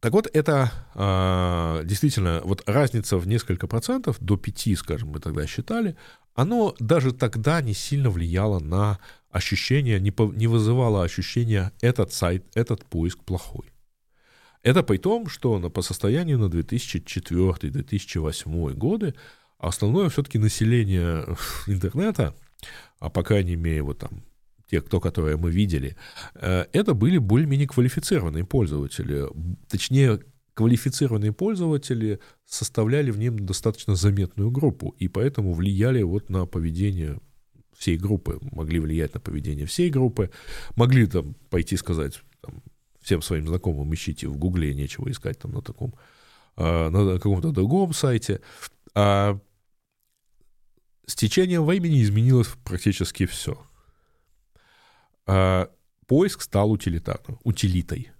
Так 0.00 0.12
вот, 0.12 0.28
это 0.32 0.72
э, 0.94 1.82
действительно, 1.84 2.40
вот 2.44 2.62
разница 2.66 3.18
в 3.18 3.26
несколько 3.26 3.66
процентов, 3.66 4.16
до 4.20 4.36
5, 4.36 4.78
скажем, 4.78 5.08
мы 5.08 5.18
тогда 5.18 5.44
считали, 5.46 5.96
оно 6.34 6.76
даже 6.78 7.10
тогда 7.12 7.60
не 7.60 7.74
сильно 7.74 8.08
влияло 8.10 8.60
на 8.60 9.00
ощущение, 9.30 9.98
не, 9.98 10.12
по, 10.12 10.32
не 10.32 10.46
вызывало 10.46 11.02
ощущения, 11.02 11.72
этот 11.80 12.12
сайт, 12.12 12.46
этот 12.54 12.84
поиск 12.84 13.24
плохой. 13.24 13.72
Это 14.62 14.84
при 14.84 14.98
том, 14.98 15.28
что 15.28 15.58
на, 15.58 15.68
по 15.68 15.82
состоянию 15.82 16.38
на 16.38 16.46
2004-2008 16.46 18.74
годы 18.74 19.16
основное 19.58 20.10
все-таки 20.10 20.38
население 20.38 21.26
интернета, 21.66 22.36
а 23.00 23.10
по 23.10 23.24
крайней 23.24 23.56
мере 23.56 23.82
вот 23.82 23.98
там 23.98 24.22
те, 24.70 24.80
кто, 24.80 25.00
которые 25.00 25.36
мы 25.36 25.50
видели, 25.50 25.96
э, 26.34 26.66
это 26.72 26.94
были 26.94 27.18
более-менее 27.18 27.66
квалифицированные 27.66 28.44
пользователи. 28.44 29.26
Точнее, 29.68 30.20
квалифицированные 30.54 31.32
пользователи 31.32 32.20
составляли 32.44 33.10
в 33.10 33.18
нем 33.18 33.38
достаточно 33.38 33.94
заметную 33.94 34.50
группу, 34.50 34.94
и 34.98 35.08
поэтому 35.08 35.54
влияли 35.54 36.02
вот 36.02 36.30
на 36.30 36.46
поведение 36.46 37.18
всей 37.76 37.96
группы, 37.96 38.38
могли 38.40 38.80
влиять 38.80 39.14
на 39.14 39.20
поведение 39.20 39.66
всей 39.66 39.88
группы, 39.88 40.30
могли 40.74 41.06
там 41.06 41.34
пойти 41.48 41.76
сказать 41.76 42.20
там, 42.40 42.62
всем 43.00 43.22
своим 43.22 43.46
знакомым, 43.46 43.94
ищите 43.94 44.26
в 44.26 44.36
Гугле, 44.36 44.74
нечего 44.74 45.08
искать 45.10 45.38
там 45.38 45.52
на 45.52 45.62
таком, 45.62 45.94
э, 46.56 46.88
на 46.88 47.14
каком-то 47.14 47.52
другом 47.52 47.92
сайте. 47.92 48.40
А 48.94 49.38
с 51.06 51.14
течением 51.14 51.64
времени 51.64 52.02
изменилось 52.02 52.48
практически 52.64 53.26
все. 53.26 53.64
А 55.28 55.70
поиск 56.06 56.40
стал 56.40 56.72
утилитарным, 56.72 57.38
утилитой. 57.44 58.10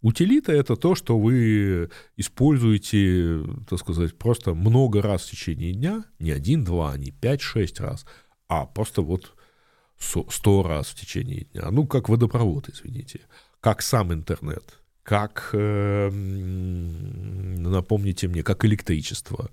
Утилита— 0.00 0.52
это 0.54 0.76
то, 0.76 0.94
что 0.94 1.18
вы 1.18 1.90
используете, 2.16 3.42
так 3.68 3.78
сказать, 3.78 4.16
просто 4.16 4.54
много 4.54 5.00
раз 5.00 5.22
в 5.22 5.30
течение 5.30 5.72
дня, 5.72 6.04
не 6.18 6.30
один-два, 6.30 6.96
не 6.98 7.10
пять-шесть 7.10 7.80
раз, 7.80 8.04
а 8.48 8.66
просто 8.66 9.02
вот 9.02 9.34
сто 9.98 10.62
раз 10.62 10.88
в 10.88 11.00
течение 11.00 11.44
дня. 11.52 11.70
Ну, 11.70 11.86
как 11.86 12.08
водопровод, 12.08 12.68
извините. 12.68 13.20
Как 13.60 13.82
сам 13.82 14.12
интернет. 14.12 14.78
Как, 15.02 15.50
э, 15.52 16.10
напомните 17.60 18.28
мне, 18.28 18.42
как 18.42 18.64
электричество. 18.64 19.50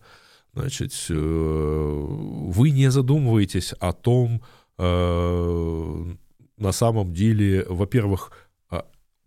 Значит, 0.54 0.94
э, 1.10 1.14
вы 1.14 2.72
не 2.72 2.90
задумываетесь 2.92 3.74
о 3.80 3.94
том, 3.94 4.42
э, 4.78 6.16
на 6.62 6.72
самом 6.72 7.14
деле, 7.14 7.66
во-первых, 7.68 8.32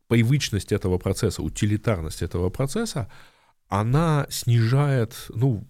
привычность 0.09 0.73
этого 0.73 0.99
процесса, 0.99 1.43
утилитарность 1.43 2.23
этого 2.23 2.51
процесса, 2.51 3.11
она 3.69 4.27
снижает, 4.31 5.15
ну, 5.31 5.67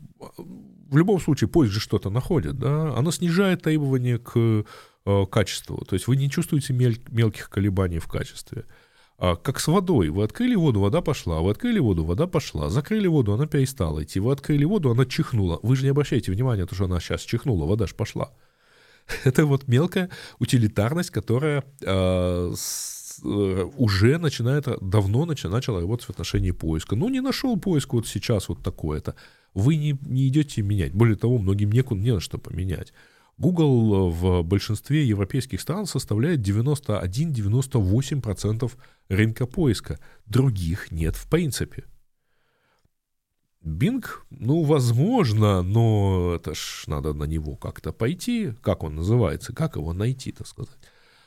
в 0.90 0.96
любом 0.96 1.20
случае, 1.20 1.48
поиск 1.48 1.72
же 1.72 1.80
что-то 1.80 2.10
находит, 2.10 2.58
да, 2.58 2.94
она 2.96 3.10
снижает 3.12 3.62
требования 3.62 4.18
к 4.18 4.32
э, 4.36 5.26
качеству, 5.30 5.84
то 5.84 5.94
есть 5.94 6.06
вы 6.06 6.16
не 6.16 6.30
чувствуете 6.30 6.74
мелких 6.74 7.48
колебаний 7.48 7.98
в 7.98 8.08
качестве. 8.08 8.64
А, 9.16 9.36
как 9.36 9.60
с 9.60 9.68
водой. 9.68 10.08
Вы 10.08 10.24
открыли 10.24 10.56
воду, 10.56 10.80
вода 10.80 11.00
пошла. 11.00 11.40
Вы 11.40 11.52
открыли 11.52 11.78
воду, 11.78 12.04
вода 12.04 12.26
пошла. 12.26 12.68
Закрыли 12.68 13.06
воду, 13.06 13.32
она 13.32 13.46
перестала 13.46 14.02
идти. 14.02 14.18
Вы 14.18 14.32
открыли 14.32 14.64
воду, 14.64 14.90
она 14.90 15.06
чихнула. 15.06 15.60
Вы 15.62 15.76
же 15.76 15.84
не 15.84 15.90
обращаете 15.90 16.32
внимания, 16.32 16.66
то, 16.66 16.74
что 16.74 16.86
она 16.86 16.98
сейчас 16.98 17.22
чихнула, 17.22 17.64
вода 17.64 17.86
же 17.86 17.94
пошла. 17.94 18.32
Это 19.24 19.46
вот 19.46 19.68
мелкая 19.68 20.10
утилитарность, 20.38 21.10
которая 21.10 21.64
э, 21.82 22.52
с, 22.56 23.20
э, 23.22 23.68
уже 23.76 24.18
начинает, 24.18 24.66
давно 24.80 25.26
начала 25.26 25.80
работать 25.80 26.06
в 26.06 26.10
отношении 26.10 26.52
поиска. 26.52 26.94
Ну, 26.96 27.08
не 27.08 27.20
нашел 27.20 27.56
поиск 27.58 27.92
вот 27.92 28.06
сейчас 28.06 28.48
вот 28.48 28.62
такое-то. 28.62 29.16
Вы 29.52 29.76
не, 29.76 29.98
не 30.02 30.28
идете 30.28 30.62
менять. 30.62 30.92
Более 30.92 31.16
того, 31.16 31.36
многим 31.38 31.70
некуда, 31.70 32.00
не 32.00 32.12
на 32.12 32.20
что 32.20 32.38
поменять. 32.38 32.94
Google 33.36 34.10
в 34.10 34.42
большинстве 34.42 35.04
европейских 35.04 35.60
стран 35.60 35.86
составляет 35.86 36.38
91-98% 36.40 38.72
рынка 39.08 39.46
поиска. 39.46 39.98
Других 40.26 40.92
нет 40.92 41.16
в 41.16 41.28
принципе. 41.28 41.84
Bing, 43.64 44.04
ну, 44.30 44.62
возможно, 44.62 45.62
но 45.62 46.34
это 46.36 46.54
ж 46.54 46.84
надо 46.86 47.14
на 47.14 47.24
него 47.24 47.56
как-то 47.56 47.92
пойти. 47.92 48.52
Как 48.62 48.82
он 48.82 48.96
называется? 48.96 49.54
Как 49.54 49.76
его 49.76 49.92
найти, 49.92 50.32
так 50.32 50.46
сказать? 50.46 50.76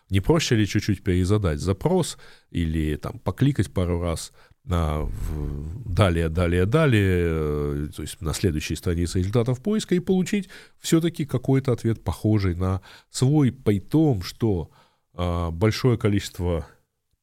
Не 0.10 0.22
проще 0.22 0.56
ли 0.56 0.68
чуть-чуть 0.68 1.04
перезадать 1.04 1.60
запрос 1.60 2.18
или 2.52 2.96
там 2.96 3.20
покликать 3.20 3.72
пару 3.72 4.00
раз– 4.02 4.32
далее, 4.68 6.28
далее, 6.28 6.66
далее, 6.66 7.24
э, 7.26 7.88
то 7.96 8.02
есть 8.02 8.20
на 8.22 8.34
следующей 8.34 8.76
странице 8.76 9.20
результатов 9.20 9.62
поиска 9.62 9.96
и 9.96 10.00
получить 10.00 10.50
все-таки 10.80 11.26
какой-то 11.26 11.72
ответ 11.72 12.04
похожий 12.04 12.54
на 12.54 12.82
свой, 13.10 13.52
при 13.52 13.80
том, 13.80 14.22
что 14.22 14.70
а, 15.14 15.52
большое 15.52 15.98
количество 15.98 16.68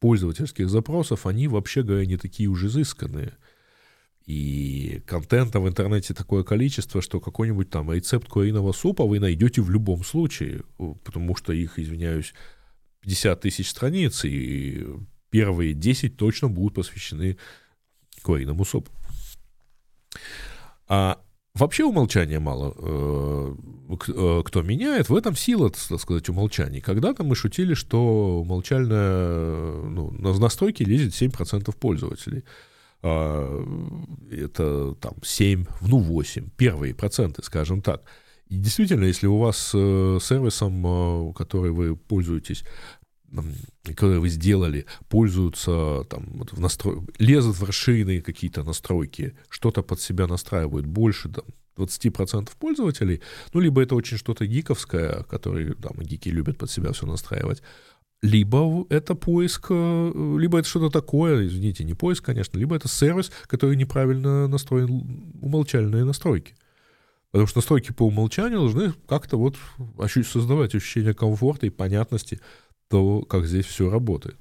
пользовательских 0.01 0.71
запросов, 0.71 1.27
они 1.27 1.47
вообще 1.49 1.83
говоря 1.83 2.07
не 2.07 2.17
такие 2.17 2.49
уж 2.49 2.65
изысканные. 2.65 3.35
И 4.27 5.03
контента 5.07 5.61
в 5.61 5.68
интернете 5.68 6.14
такое 6.14 6.45
количество, 6.45 7.03
что 7.03 7.20
какой-нибудь 7.20 7.68
там 7.68 7.93
рецепт 7.93 8.27
куриного 8.29 8.72
супа 8.72 9.05
вы 9.05 9.20
найдете 9.20 9.61
в 9.61 9.70
любом 9.70 10.03
случае, 10.03 10.62
потому 10.79 11.37
что 11.37 11.53
их, 11.53 11.79
извиняюсь, 11.79 12.33
50 13.01 13.41
тысяч 13.43 13.68
страниц, 13.68 14.25
и 14.25 14.87
первые 15.29 15.75
10 15.75 16.16
точно 16.16 16.49
будут 16.49 16.75
посвящены 16.75 17.37
куриному 18.22 18.64
супу. 18.64 18.91
А 20.89 21.20
вообще 21.55 21.85
умолчания 21.85 22.41
мало 22.41 22.75
э, 22.77 23.55
э, 24.09 24.43
кто 24.45 24.62
меняет. 24.62 25.11
В 25.11 25.16
этом 25.16 25.37
сила, 25.37 25.70
так 25.70 26.01
сказать, 26.01 26.29
умолчаний. 26.31 26.81
Когда-то 26.81 27.25
мы 27.25 27.37
шутили, 27.37 27.75
что 27.75 28.41
умолчальная, 28.41 29.83
ну, 29.83 30.11
на 30.12 30.33
настройки 30.39 30.83
лезет 30.83 31.12
7% 31.12 31.77
пользователей. 31.77 32.45
А, 33.07 33.62
это 34.30 34.94
там 34.94 35.14
7, 35.22 35.66
ну 35.82 35.98
8, 35.98 36.48
первые 36.57 36.94
проценты, 36.94 37.42
скажем 37.42 37.82
так. 37.82 38.02
И 38.48 38.57
действительно, 38.57 39.05
если 39.05 39.26
у 39.26 39.36
вас 39.36 39.72
э, 39.74 40.18
сервисом, 40.22 41.34
который 41.34 41.70
вы 41.70 41.96
пользуетесь, 41.96 42.64
которые 43.84 44.20
вы 44.20 44.30
сделали, 44.30 44.86
пользуются 45.09 46.05
там, 46.09 46.46
в 46.50 46.61
настрой... 46.61 47.02
лезут 47.18 47.57
в 47.59 47.64
расширенные 47.64 48.22
какие-то 48.22 48.62
настройки, 48.62 49.36
что-то 49.50 49.82
под 49.82 50.00
себя 50.00 50.26
настраивают 50.26 50.86
больше 50.86 51.28
там, 51.28 51.44
20% 51.76 52.50
пользователей, 52.59 53.20
ну, 53.52 53.61
либо 53.61 53.82
это 53.82 53.96
очень 53.96 54.16
что-то 54.16 54.46
гиковское, 54.46 55.24
которые 55.24 55.74
там 55.74 55.98
гики 55.98 56.30
любят 56.30 56.57
под 56.57 56.70
себя 56.70 56.92
все 56.92 57.07
настраивать, 57.07 57.62
либо 58.25 58.87
это 58.89 59.14
поиск, 59.14 59.66
э, 59.68 60.37
либо 60.39 60.59
это 60.59 60.66
что-то 60.66 60.89
такое, 60.89 61.47
извините, 61.47 61.85
не 61.85 61.93
поиск, 61.93 62.25
конечно, 62.25 62.57
либо 62.57 62.75
это 62.75 62.89
сервис, 62.89 63.31
который 63.47 63.77
неправильно 63.77 64.49
настроен, 64.49 65.31
умолчальные 65.43 66.05
настройки. 66.05 66.55
Потому 67.33 67.47
что 67.47 67.59
настройки 67.59 67.93
по 67.93 68.05
умолчанию 68.05 68.61
должны 68.61 68.95
как-то 69.07 69.37
вот 69.37 69.57
создавать 70.25 70.75
ощущение 70.75 71.12
комфорта 71.12 71.66
и 71.66 71.70
понятности 71.70 72.41
то, 72.89 73.20
как 73.22 73.45
здесь 73.45 73.66
все 73.66 73.91
работает. 73.91 74.39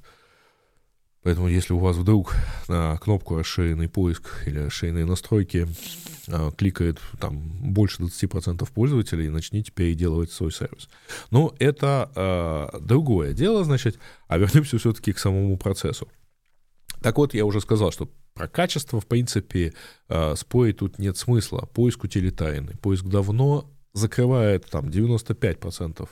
Поэтому, 1.24 1.48
если 1.48 1.74
у 1.74 1.80
вас 1.80 1.96
вдруг 1.96 2.36
на 2.68 2.98
кнопку 2.98 3.38
«Расширенный 3.38 3.88
поиск» 3.88 4.44
или 4.46 4.60
«Расширенные 4.60 5.06
настройки» 5.06 5.68
а, 6.28 6.52
кликает 6.52 7.00
там 7.20 7.38
больше 7.74 8.04
20% 8.04 8.70
пользователей, 8.74 9.30
начните 9.30 9.72
переделывать 9.72 10.32
свой 10.32 10.52
сервис. 10.52 10.90
Но 11.32 11.56
это 11.60 12.12
э, 12.16 12.80
другое 12.80 13.34
дело, 13.34 13.64
значит, 13.64 14.00
а 14.28 14.38
вернемся 14.38 14.78
все-таки 14.78 15.14
к 15.14 15.20
самому 15.20 15.58
процессу. 15.58 16.10
Так 17.02 17.18
вот, 17.18 17.34
я 17.34 17.46
уже 17.46 17.62
сказал, 17.62 17.92
что 17.92 18.10
про 18.34 18.48
качество, 18.48 19.00
в 19.00 19.06
принципе, 19.06 19.74
э, 20.10 20.36
спорить 20.36 20.78
тут 20.78 21.00
нет 21.00 21.18
смысла. 21.18 21.70
Поиск 21.74 22.04
утилитарный. 22.04 22.76
Поиск 22.78 23.06
давно 23.06 23.70
закрывает 23.94 24.66
там 24.70 24.90
95% 24.90 26.10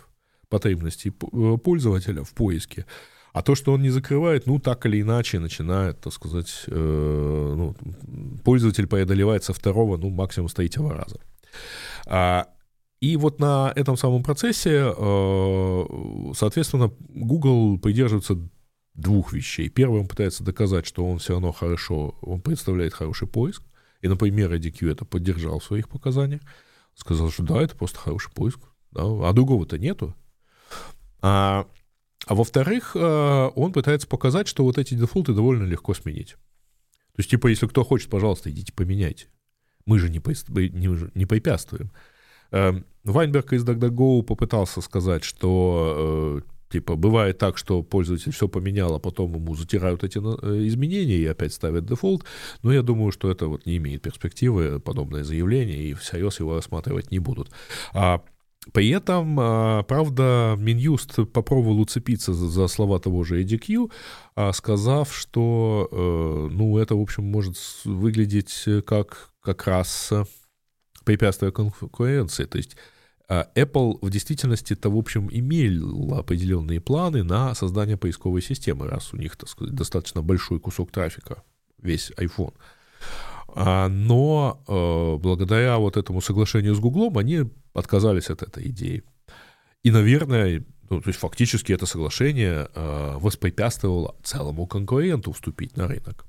потребностей 0.49 1.09
э, 1.09 1.57
пользователя 1.57 2.23
в 2.23 2.31
поиске. 2.33 2.85
А 3.33 3.41
то, 3.41 3.55
что 3.55 3.73
он 3.73 3.81
не 3.81 3.89
закрывает, 3.89 4.45
ну, 4.45 4.59
так 4.59 4.85
или 4.85 5.01
иначе 5.01 5.39
начинает, 5.39 6.01
так 6.01 6.13
сказать, 6.13 6.63
э, 6.67 7.53
ну, 7.57 7.75
пользователь 8.43 8.87
преодолевает 8.87 9.43
со 9.43 9.53
второго, 9.53 9.97
ну, 9.97 10.09
максимум 10.09 10.49
с 10.49 10.53
третьего 10.53 10.93
раза. 10.93 11.19
А, 12.07 12.47
и 12.99 13.15
вот 13.17 13.39
на 13.39 13.71
этом 13.75 13.97
самом 13.97 14.21
процессе, 14.23 14.93
э, 14.95 15.83
соответственно, 16.35 16.91
Google 17.09 17.79
придерживается 17.79 18.37
двух 18.93 19.33
вещей. 19.33 19.69
Первый, 19.69 20.01
он 20.01 20.07
пытается 20.07 20.43
доказать, 20.43 20.85
что 20.85 21.05
он 21.05 21.19
все 21.19 21.33
равно 21.33 21.51
хорошо, 21.51 22.15
он 22.21 22.41
представляет 22.41 22.93
хороший 22.93 23.27
поиск. 23.27 23.63
И, 24.01 24.07
например, 24.07 24.53
IDQ 24.53 24.91
это 24.91 25.05
поддержал 25.05 25.59
в 25.59 25.63
своих 25.63 25.87
показаниях. 25.87 26.41
Сказал, 26.95 27.31
что 27.31 27.43
да, 27.43 27.61
это 27.61 27.75
просто 27.75 27.97
хороший 27.99 28.31
поиск. 28.31 28.59
Да, 28.91 29.03
а 29.03 29.31
другого-то 29.33 29.77
нету. 29.77 30.15
А, 31.21 31.65
а 32.31 32.33
во-вторых, 32.33 32.95
э, 32.95 33.49
он 33.55 33.73
пытается 33.73 34.07
показать, 34.07 34.47
что 34.47 34.63
вот 34.63 34.77
эти 34.77 34.93
дефолты 34.93 35.33
довольно 35.33 35.65
легко 35.65 35.93
сменить. 35.93 36.37
То 37.11 37.17
есть, 37.17 37.29
типа, 37.29 37.47
если 37.47 37.67
кто 37.67 37.83
хочет, 37.83 38.09
пожалуйста, 38.09 38.49
идите 38.49 38.71
поменяйте. 38.71 39.25
Мы 39.85 39.99
же 39.99 40.09
не, 40.09 40.21
по, 40.21 40.29
не, 40.29 41.09
не 41.13 41.25
препятствуем. 41.25 41.91
Эм, 42.51 42.85
Вайнберг 43.03 43.51
из 43.51 43.65
DuckDuckGo 43.65 44.23
попытался 44.23 44.79
сказать, 44.79 45.25
что 45.25 46.39
э, 46.39 46.71
типа 46.71 46.95
бывает 46.95 47.37
так, 47.37 47.57
что 47.57 47.83
пользователь 47.83 48.31
все 48.31 48.47
поменял, 48.47 48.95
а 48.95 48.99
потом 48.99 49.35
ему 49.35 49.53
затирают 49.55 50.05
эти 50.05 50.19
э, 50.19 50.67
изменения 50.67 51.17
и 51.17 51.25
опять 51.25 51.53
ставят 51.53 51.85
дефолт. 51.85 52.23
Но 52.63 52.71
я 52.71 52.81
думаю, 52.81 53.11
что 53.11 53.29
это 53.29 53.47
вот 53.47 53.65
не 53.65 53.75
имеет 53.75 54.03
перспективы, 54.03 54.79
подобное 54.79 55.25
заявление, 55.25 55.83
и 55.83 55.93
всерьез 55.95 56.39
его 56.39 56.55
рассматривать 56.55 57.11
не 57.11 57.19
будут. 57.19 57.51
А 57.93 58.23
При 58.73 58.89
этом, 58.89 59.37
а, 59.39 59.83
правда, 59.83 60.55
Минюст 60.57 61.15
попробовал 61.33 61.79
уцепиться 61.79 62.33
за 62.33 62.67
слова 62.67 62.99
того 62.99 63.23
же 63.23 63.43
EDQ, 63.43 63.91
а, 64.35 64.53
сказав, 64.53 65.15
что, 65.15 65.89
э, 65.91 66.47
ну, 66.51 66.77
это, 66.77 66.95
в 66.95 67.01
общем, 67.01 67.23
может 67.23 67.57
выглядеть 67.85 68.65
как 68.85 69.31
как 69.41 69.65
раз 69.65 70.13
препятствие 71.03 71.51
конкуренции. 71.51 72.45
То 72.45 72.57
есть 72.57 72.77
а, 73.27 73.47
Apple 73.55 73.97
в 74.01 74.09
действительности-то, 74.09 74.89
в 74.89 74.97
общем, 74.97 75.29
имел 75.31 76.13
определенные 76.13 76.81
планы 76.81 77.23
на 77.23 77.55
создание 77.55 77.97
поисковой 77.97 78.41
системы, 78.41 78.87
раз 78.87 79.13
у 79.13 79.17
них, 79.17 79.37
так 79.37 79.49
сказать, 79.49 79.73
достаточно 79.73 80.21
большой 80.21 80.59
кусок 80.59 80.91
трафика, 80.91 81.43
весь 81.81 82.11
iPhone. 82.17 82.53
Но 83.55 84.63
э, 84.67 85.17
благодаря 85.21 85.77
вот 85.77 85.97
этому 85.97 86.21
соглашению 86.21 86.75
с 86.75 86.79
Гуглом 86.79 87.17
они 87.17 87.49
отказались 87.73 88.29
от 88.29 88.43
этой 88.43 88.67
идеи. 88.69 89.03
И, 89.83 89.91
наверное, 89.91 90.63
ну, 90.89 91.01
то 91.01 91.09
есть 91.09 91.19
фактически 91.19 91.71
это 91.71 91.85
соглашение 91.85 92.67
э, 92.73 93.17
воспрепятствовало 93.17 94.15
целому 94.23 94.67
конкуренту 94.67 95.31
вступить 95.31 95.77
на 95.77 95.87
рынок. 95.87 96.25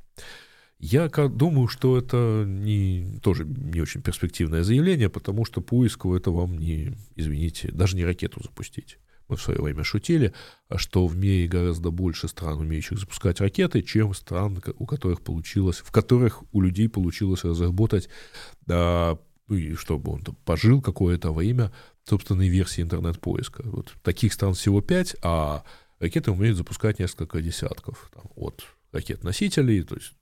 Я 0.78 1.08
думаю, 1.08 1.68
что 1.68 1.96
это 1.96 2.44
не, 2.46 3.18
тоже 3.22 3.44
не 3.44 3.80
очень 3.80 4.02
перспективное 4.02 4.64
заявление, 4.64 5.08
потому 5.08 5.44
что 5.44 5.60
поиску 5.60 6.16
это 6.16 6.32
вам 6.32 6.58
не, 6.58 6.92
извините, 7.14 7.70
даже 7.70 7.96
не 7.96 8.04
ракету 8.04 8.42
запустить. 8.42 8.98
Мы 9.28 9.36
в 9.36 9.42
свое 9.42 9.60
время 9.60 9.84
шутили, 9.84 10.32
что 10.76 11.06
в 11.06 11.16
мире 11.16 11.48
гораздо 11.48 11.90
больше 11.90 12.28
стран, 12.28 12.58
умеющих 12.58 12.98
запускать 12.98 13.40
ракеты, 13.40 13.82
чем 13.82 14.14
стран, 14.14 14.62
у 14.76 14.86
которых 14.86 15.22
получилось, 15.22 15.78
в 15.78 15.90
которых 15.90 16.42
у 16.52 16.60
людей 16.60 16.88
получилось 16.88 17.44
разработать 17.44 18.08
да, 18.66 19.18
ну 19.48 19.56
и 19.56 19.74
чтобы 19.74 20.12
он 20.12 20.22
там 20.22 20.36
пожил 20.44 20.80
какое-то 20.80 21.32
время 21.32 21.72
собственной 22.04 22.48
версии 22.48 22.82
интернет-поиска. 22.82 23.62
Вот 23.66 23.92
таких 24.02 24.32
стран 24.32 24.54
всего 24.54 24.80
пять, 24.80 25.16
а 25.22 25.64
ракеты 25.98 26.30
умеют 26.30 26.56
запускать 26.56 26.98
несколько 26.98 27.40
десятков. 27.40 28.10
Там, 28.14 28.24
от 28.34 28.64
ракет-носителей, 28.92 29.82
то 29.82 29.94
есть, 29.94 30.12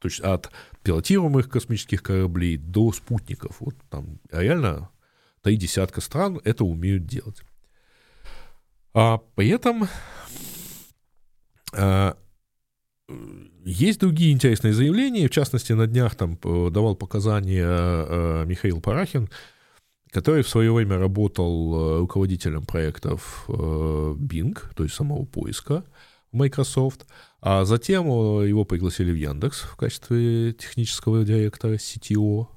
то 0.00 0.08
есть 0.08 0.20
от 0.20 0.50
пилотируемых 0.82 1.48
космических 1.48 2.02
кораблей 2.02 2.56
до 2.56 2.92
спутников. 2.92 3.56
Вот 3.60 3.74
там 3.90 4.20
реально 4.30 4.90
три 5.42 5.56
десятка 5.56 6.00
стран 6.00 6.40
это 6.44 6.64
умеют 6.64 7.06
делать. 7.06 7.42
А 8.94 9.18
при 9.34 9.48
этом 9.48 9.88
а, 11.74 12.16
есть 13.64 14.00
другие 14.00 14.32
интересные 14.32 14.72
заявления, 14.72 15.28
в 15.28 15.30
частности, 15.30 15.72
на 15.72 15.86
днях 15.86 16.14
там 16.14 16.38
давал 16.42 16.96
показания 16.96 17.66
э, 17.66 18.44
Михаил 18.46 18.80
Парахин, 18.80 19.28
который 20.10 20.42
в 20.42 20.48
свое 20.48 20.72
время 20.72 20.98
работал 20.98 21.74
э, 21.74 21.98
руководителем 22.00 22.64
проектов 22.64 23.44
Bing, 23.48 24.58
то 24.74 24.84
есть 24.84 24.94
самого 24.94 25.24
поиска 25.24 25.84
в 26.32 26.36
Microsoft, 26.36 27.06
а 27.40 27.64
затем 27.64 28.06
его 28.06 28.64
пригласили 28.64 29.10
в 29.10 29.16
Яндекс 29.16 29.60
в 29.60 29.76
качестве 29.76 30.52
технического 30.52 31.24
директора 31.24 31.74
CTO. 31.74 32.48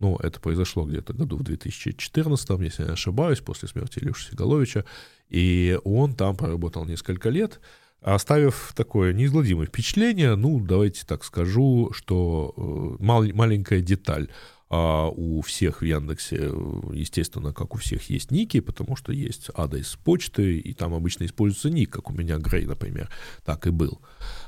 Ну, 0.00 0.16
это 0.16 0.40
произошло 0.40 0.84
где-то 0.84 1.12
году 1.12 1.36
в 1.36 1.42
2014, 1.42 2.50
если 2.60 2.82
я 2.82 2.88
не 2.88 2.92
ошибаюсь, 2.94 3.40
после 3.40 3.68
смерти 3.68 3.98
Илюши 3.98 4.30
Сигаловича. 4.30 4.84
И 5.28 5.78
он 5.84 6.14
там 6.14 6.36
проработал 6.36 6.84
несколько 6.84 7.30
лет 7.30 7.60
оставив 8.00 8.72
такое 8.74 9.12
неизгладимое 9.12 9.66
впечатление, 9.66 10.36
ну, 10.36 10.60
давайте 10.60 11.04
так 11.04 11.24
скажу, 11.24 11.90
что 11.92 12.54
э, 12.56 13.02
мал, 13.02 13.24
маленькая 13.34 13.80
деталь. 13.80 14.28
А 14.70 15.08
у 15.08 15.40
всех 15.40 15.80
в 15.80 15.84
Яндексе, 15.84 16.52
естественно, 16.92 17.54
как 17.54 17.74
у 17.74 17.78
всех 17.78 18.10
есть 18.10 18.30
ники, 18.30 18.60
потому 18.60 18.96
что 18.96 19.12
есть 19.12 19.48
адрес 19.54 19.96
почты, 20.04 20.58
и 20.58 20.74
там 20.74 20.92
обычно 20.92 21.24
используется 21.24 21.70
ник, 21.70 21.90
как 21.90 22.10
у 22.10 22.12
меня 22.12 22.36
Грей, 22.36 22.66
например, 22.66 23.10
так 23.46 23.66
и 23.66 23.70
был. 23.70 24.02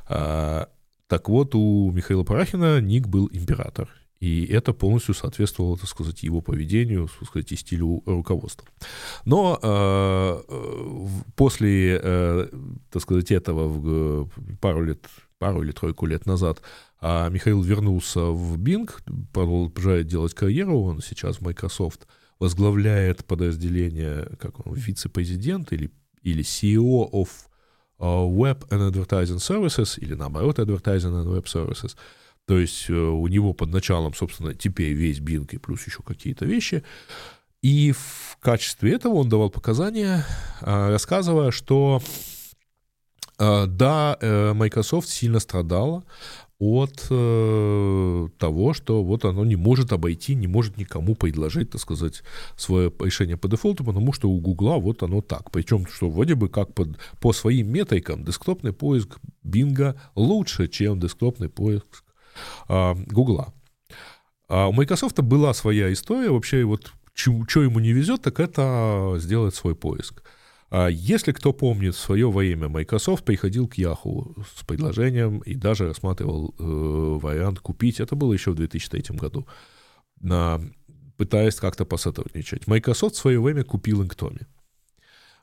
А, 0.08 0.68
так 1.06 1.30
вот, 1.30 1.54
у 1.54 1.90
Михаила 1.90 2.22
Парахина 2.22 2.82
ник 2.82 3.06
был 3.06 3.30
император. 3.32 3.88
И 4.20 4.44
это 4.44 4.74
полностью 4.74 5.14
соответствовало, 5.14 5.78
так 5.78 5.88
сказать, 5.88 6.22
его 6.22 6.42
поведению, 6.42 7.08
так 7.18 7.28
сказать, 7.28 7.52
и 7.52 7.56
стилю 7.56 8.02
руководства. 8.04 8.68
Но 9.24 9.58
э, 9.62 11.06
после, 11.36 11.98
э, 12.02 12.48
так 12.90 13.02
сказать, 13.02 13.30
этого 13.30 13.66
в, 13.68 14.28
пару 14.60 14.84
лет, 14.84 15.06
пару 15.38 15.62
или 15.62 15.72
тройку 15.72 16.04
лет 16.04 16.26
назад 16.26 16.60
а 17.02 17.30
Михаил 17.30 17.62
вернулся 17.62 18.20
в 18.20 18.58
Bing, 18.58 18.90
продолжает 19.32 20.06
делать 20.06 20.34
карьеру, 20.34 20.82
он 20.82 21.00
сейчас 21.00 21.38
в 21.38 21.40
Microsoft 21.40 22.06
возглавляет 22.38 23.24
подразделение, 23.24 24.28
как 24.38 24.66
он, 24.66 24.74
вице-президент 24.74 25.72
или, 25.72 25.90
или 26.22 26.42
CEO 26.42 27.10
of 27.10 27.28
uh, 27.98 28.28
Web 28.28 28.68
and 28.68 28.92
Advertising 28.92 29.38
Services, 29.38 29.98
или 29.98 30.12
наоборот, 30.12 30.58
Advertising 30.58 31.24
and 31.24 31.26
Web 31.26 31.44
Services– 31.44 31.96
то 32.50 32.58
есть 32.58 32.86
э, 32.90 32.92
у 32.92 33.28
него 33.28 33.52
под 33.52 33.70
началом, 33.70 34.12
собственно, 34.12 34.54
теперь 34.54 34.92
весь 34.92 35.20
Bing 35.20 35.48
и 35.52 35.56
плюс 35.56 35.86
еще 35.86 36.02
какие-то 36.02 36.46
вещи. 36.46 36.82
И 37.62 37.92
в 37.92 38.38
качестве 38.40 38.92
этого 38.92 39.14
он 39.14 39.28
давал 39.28 39.50
показания, 39.50 40.26
а, 40.60 40.90
рассказывая, 40.90 41.52
что 41.52 42.02
а, 43.38 43.66
да, 43.66 44.18
э, 44.20 44.52
Microsoft 44.52 45.08
сильно 45.08 45.38
страдала 45.38 46.02
от 46.58 47.06
э, 47.08 48.28
того, 48.36 48.74
что 48.74 49.04
вот 49.04 49.24
оно 49.24 49.44
не 49.44 49.54
может 49.54 49.92
обойти, 49.92 50.34
не 50.34 50.48
может 50.48 50.76
никому 50.76 51.14
предложить, 51.14 51.70
так 51.70 51.80
сказать, 51.80 52.24
свое 52.56 52.92
решение 52.98 53.36
по 53.36 53.46
дефолту, 53.46 53.84
потому 53.84 54.12
что 54.12 54.28
у 54.28 54.40
Гугла 54.40 54.78
вот 54.78 55.04
оно 55.04 55.20
так. 55.20 55.52
Причем, 55.52 55.86
что 55.86 56.10
вроде 56.10 56.34
бы 56.34 56.48
как 56.48 56.74
под, 56.74 56.98
по 57.20 57.32
своим 57.32 57.72
метрикам 57.72 58.24
десктопный 58.24 58.72
поиск 58.72 59.20
Бинга 59.44 59.94
лучше, 60.16 60.66
чем 60.66 60.98
десктопный 60.98 61.48
поиск 61.48 62.02
Гугла. 62.68 63.52
А 64.48 64.68
у 64.68 64.72
Microsoft 64.72 65.20
была 65.20 65.54
своя 65.54 65.92
история, 65.92 66.30
вообще 66.30 66.64
вот 66.64 66.92
что 67.14 67.62
ему 67.62 67.80
не 67.80 67.92
везет, 67.92 68.22
так 68.22 68.40
это 68.40 69.14
сделать 69.18 69.54
свой 69.54 69.74
поиск. 69.74 70.22
А 70.70 70.88
если 70.88 71.32
кто 71.32 71.52
помнит, 71.52 71.94
в 71.94 71.98
свое 71.98 72.30
время 72.30 72.68
Microsoft 72.68 73.24
приходил 73.24 73.66
к 73.66 73.76
Yahoo 73.76 74.44
с 74.56 74.64
предложением 74.64 75.40
и 75.40 75.54
даже 75.54 75.88
рассматривал 75.88 76.54
э, 76.58 76.62
вариант 76.62 77.58
купить, 77.58 77.98
это 77.98 78.14
было 78.14 78.32
еще 78.32 78.52
в 78.52 78.54
2003 78.54 79.16
году, 79.16 79.48
на, 80.20 80.60
пытаясь 81.16 81.56
как-то 81.56 81.84
посотрудничать. 81.84 82.68
Microsoft 82.68 83.16
в 83.16 83.18
свое 83.18 83.40
время 83.40 83.64
купил 83.64 84.02
Inktomi. 84.02 84.46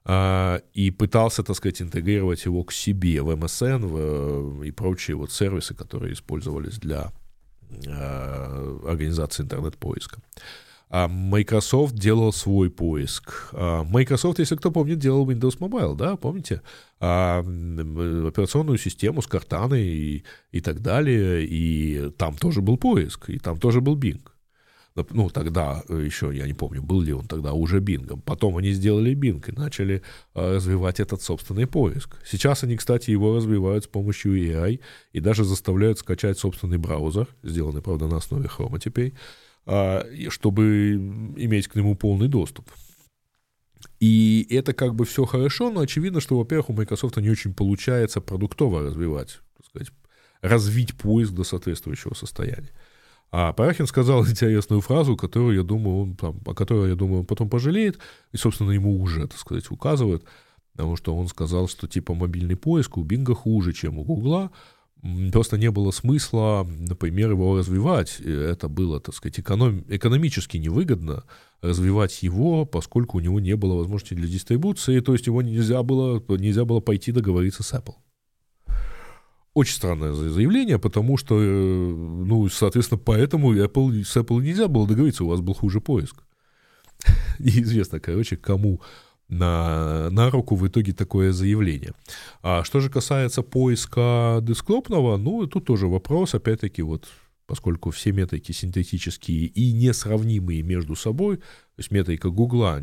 А, 0.10 0.62
и 0.74 0.90
пытался, 0.90 1.44
так 1.44 1.58
сказать, 1.58 1.82
интегрировать 1.82 2.46
его 2.46 2.64
к 2.64 2.72
себе 2.72 3.22
в 3.22 3.30
MSN 3.30 3.86
в, 3.86 4.64
и 4.64 4.72
прочие 4.72 5.18
вот 5.18 5.34
сервисы, 5.34 5.76
которые 5.76 6.14
использовались 6.14 6.78
для 6.80 7.12
а, 7.90 8.80
организации 8.88 9.44
интернет-поиска. 9.44 10.22
А 10.90 11.10
Microsoft 11.10 11.96
делал 11.96 12.32
свой 12.32 12.70
поиск. 12.70 13.50
Microsoft, 13.52 14.40
если 14.40 14.56
кто 14.56 14.72
помнит, 14.72 15.00
делал 15.00 15.30
Windows 15.30 15.60
Mobile, 15.60 15.98
да, 15.98 16.16
помните? 16.16 16.62
Операционную 17.00 18.78
систему 18.78 19.22
с 19.22 19.28
картаной 19.28 19.84
и, 19.84 20.24
и 20.54 20.62
так 20.62 20.82
далее, 20.82 21.46
и 21.46 22.12
там 22.12 22.38
тоже 22.38 22.62
был 22.62 22.78
поиск, 22.78 23.30
и 23.30 23.38
там 23.40 23.60
тоже 23.60 23.82
был 23.82 23.98
Bing 23.98 24.22
ну, 25.10 25.30
тогда 25.30 25.84
э, 25.90 26.04
еще, 26.06 26.32
я 26.34 26.48
не 26.48 26.54
помню, 26.54 26.82
был 26.82 27.02
ли 27.02 27.14
он 27.14 27.28
тогда 27.28 27.54
уже 27.54 27.80
бингом. 27.80 28.22
Потом 28.22 28.58
они 28.58 28.72
сделали 28.72 29.14
бинг 29.14 29.50
и 29.50 29.52
начали 29.52 30.02
э, 30.34 30.56
развивать 30.56 31.00
этот 31.00 31.22
собственный 31.22 31.68
поиск. 31.68 32.18
Сейчас 32.26 32.64
они, 32.64 32.78
кстати, 32.78 33.12
его 33.12 33.36
развивают 33.36 33.84
с 33.84 33.88
помощью 33.88 34.38
AI 34.38 34.80
и 35.14 35.20
даже 35.20 35.44
заставляют 35.44 36.00
скачать 36.00 36.40
собственный 36.40 36.78
браузер, 36.78 37.28
сделанный, 37.44 37.82
правда, 37.82 38.08
на 38.08 38.18
основе 38.18 38.48
Chrome 38.48 38.80
теперь, 38.80 39.14
э, 39.66 40.30
чтобы 40.30 40.96
иметь 41.38 41.68
к 41.68 41.76
нему 41.76 41.96
полный 41.96 42.28
доступ. 42.28 42.70
И 44.00 44.48
это 44.50 44.74
как 44.74 44.96
бы 44.96 45.06
все 45.06 45.26
хорошо, 45.26 45.70
но 45.70 45.82
очевидно, 45.82 46.22
что, 46.22 46.38
во-первых, 46.38 46.70
у 46.70 46.74
Microsoft 46.74 47.18
не 47.18 47.30
очень 47.30 47.54
получается 47.54 48.22
продуктово 48.22 48.84
развивать, 48.84 49.40
так 49.58 49.66
сказать, 49.66 49.92
развить 50.42 50.96
поиск 50.96 51.34
до 51.34 51.44
соответствующего 51.44 52.14
состояния. 52.14 52.70
А 53.32 53.52
Парахин 53.54 53.88
сказал 53.88 54.26
интересную 54.26 54.82
фразу, 54.82 55.18
которую, 55.18 55.58
я 55.58 55.64
думаю, 55.64 55.98
он 55.98 56.16
там, 56.16 56.40
о 56.46 56.54
которой, 56.54 56.90
я 56.90 56.96
думаю, 56.96 57.22
он 57.22 57.26
потом 57.26 57.50
пожалеет, 57.50 58.00
и, 58.32 58.38
собственно, 58.38 58.72
ему 58.72 59.02
уже, 59.02 59.28
так 59.28 59.38
сказать, 59.38 59.70
указывают, 59.70 60.24
потому 60.74 60.96
что 60.96 61.16
он 61.16 61.28
сказал, 61.28 61.68
что 61.68 61.88
типа 61.88 62.14
мобильный 62.14 62.56
поиск 62.56 62.98
у 62.98 63.04
Бинга 63.04 63.36
хуже, 63.36 63.74
чем 63.74 64.00
у 64.00 64.04
Гугла, 64.04 64.52
просто 65.32 65.58
не 65.58 65.70
было 65.72 65.92
смысла, 65.92 66.66
например, 66.68 67.32
его 67.32 67.58
развивать. 67.58 68.20
Это 68.20 68.68
было, 68.70 69.00
так 69.00 69.14
сказать, 69.14 69.40
эконом... 69.40 69.84
экономически 69.88 70.58
невыгодно 70.58 71.24
развивать 71.62 72.24
его, 72.24 72.66
поскольку 72.66 73.18
у 73.18 73.20
него 73.20 73.40
не 73.40 73.56
было 73.56 73.76
возможности 73.76 74.14
для 74.14 74.28
дистрибуции, 74.28 75.00
то 75.00 75.14
есть 75.14 75.28
его 75.28 75.42
нельзя 75.42 75.84
было, 75.84 76.24
нельзя 76.38 76.66
было 76.66 76.80
пойти 76.80 77.12
договориться 77.12 77.64
с 77.64 77.74
Apple. 77.74 77.96
Очень 79.58 79.74
странное 79.74 80.14
заявление, 80.14 80.78
потому 80.78 81.18
что, 81.18 81.42
э, 81.42 81.46
ну, 81.48 82.48
соответственно, 82.48 83.02
поэтому 83.04 83.56
Apple, 83.56 84.04
с 84.04 84.16
Apple 84.16 84.44
нельзя 84.44 84.68
было 84.68 84.88
договориться, 84.88 85.24
у 85.24 85.30
вас 85.30 85.42
был 85.42 85.56
хуже 85.56 85.82
поиск. 85.82 86.16
неизвестно, 87.40 88.00
короче, 88.00 88.38
кому 88.38 88.82
на, 89.30 90.12
на 90.12 90.30
руку 90.30 90.56
в 90.56 90.68
итоге 90.68 90.94
такое 90.94 91.32
заявление. 91.32 91.94
А 92.44 92.64
что 92.64 92.80
же 92.82 92.92
касается 92.92 93.42
поиска 93.42 94.42
десктопного, 94.44 95.18
ну, 95.18 95.48
тут 95.48 95.66
тоже 95.66 95.88
вопрос, 95.88 96.36
опять-таки, 96.36 96.84
вот 96.84 97.08
поскольку 97.48 97.90
все 97.90 98.12
метрики 98.12 98.52
синтетические 98.52 99.48
и 99.48 99.72
несравнимые 99.72 100.62
между 100.62 100.96
собой, 100.96 101.38
то 101.38 101.80
есть 101.80 101.90
метрика 101.90 102.30
Гугла, 102.30 102.80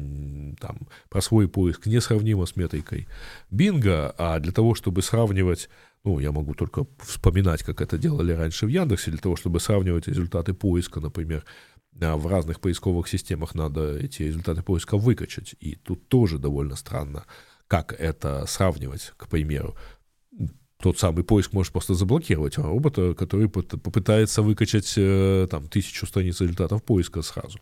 там, 0.59 0.89
про 1.09 1.21
свой 1.21 1.47
поиск 1.47 1.87
несравнима 1.87 2.47
с 2.47 2.57
метрикой 2.57 3.07
Бинга, 3.53 4.13
а 4.19 4.41
для 4.41 4.51
того, 4.51 4.75
чтобы 4.75 5.03
сравнивать, 5.03 5.69
ну, 6.05 6.19
я 6.21 6.33
могу 6.33 6.55
только 6.55 6.87
вспоминать, 7.01 7.63
как 7.63 7.81
это 7.81 7.99
делали 7.99 8.33
раньше 8.33 8.67
в 8.67 8.69
Яндексе, 8.69 9.11
для 9.11 9.21
того, 9.21 9.37
чтобы 9.37 9.59
сравнивать 9.59 10.07
результаты 10.07 10.53
поиска, 10.53 11.01
например, 11.01 11.45
а, 12.01 12.17
в 12.17 12.27
разных 12.27 12.61
поисковых 12.61 13.09
системах 13.09 13.55
надо 13.55 13.97
эти 13.99 14.23
результаты 14.23 14.63
поиска 14.63 14.97
выкачать, 14.99 15.55
и 15.61 15.77
тут 15.77 16.09
тоже 16.09 16.39
довольно 16.39 16.77
странно, 16.77 17.25
как 17.69 17.95
это 17.99 18.45
сравнивать, 18.47 19.13
к 19.17 19.29
примеру 19.29 19.75
тот 20.85 20.99
самый 20.99 21.25
поиск 21.25 21.55
может 21.55 21.73
просто 21.73 21.95
заблокировать 21.95 22.59
робота, 22.59 23.15
который 23.15 23.49
попытается 23.49 24.43
выкачать 24.43 24.93
э, 24.99 25.49
там 25.51 25.67
тысячу 25.69 26.07
страниц 26.07 26.43
результатов 26.43 26.83
поиска 26.83 27.23
сразу. 27.23 27.59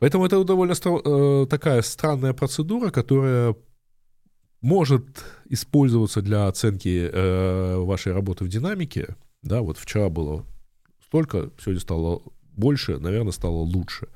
Поэтому 0.00 0.26
это 0.26 0.44
довольно 0.44 0.74
э, 0.74 1.46
такая 1.48 1.80
странная 1.80 2.34
процедура, 2.34 2.90
которая 2.90 3.54
может 4.60 5.24
использоваться 5.48 6.22
для 6.22 6.46
оценки 6.46 7.10
э, 7.10 7.76
вашей 7.78 8.12
работы 8.12 8.44
в 8.44 8.48
динамике. 8.48 9.16
Да, 9.42 9.62
вот 9.62 9.78
вчера 9.78 10.08
было 10.08 10.44
столько, 11.06 11.50
сегодня 11.58 11.80
стало 11.80 12.22
больше, 12.52 12.98
наверное, 12.98 13.32
стало 13.32 13.56
лучше. 13.56 14.08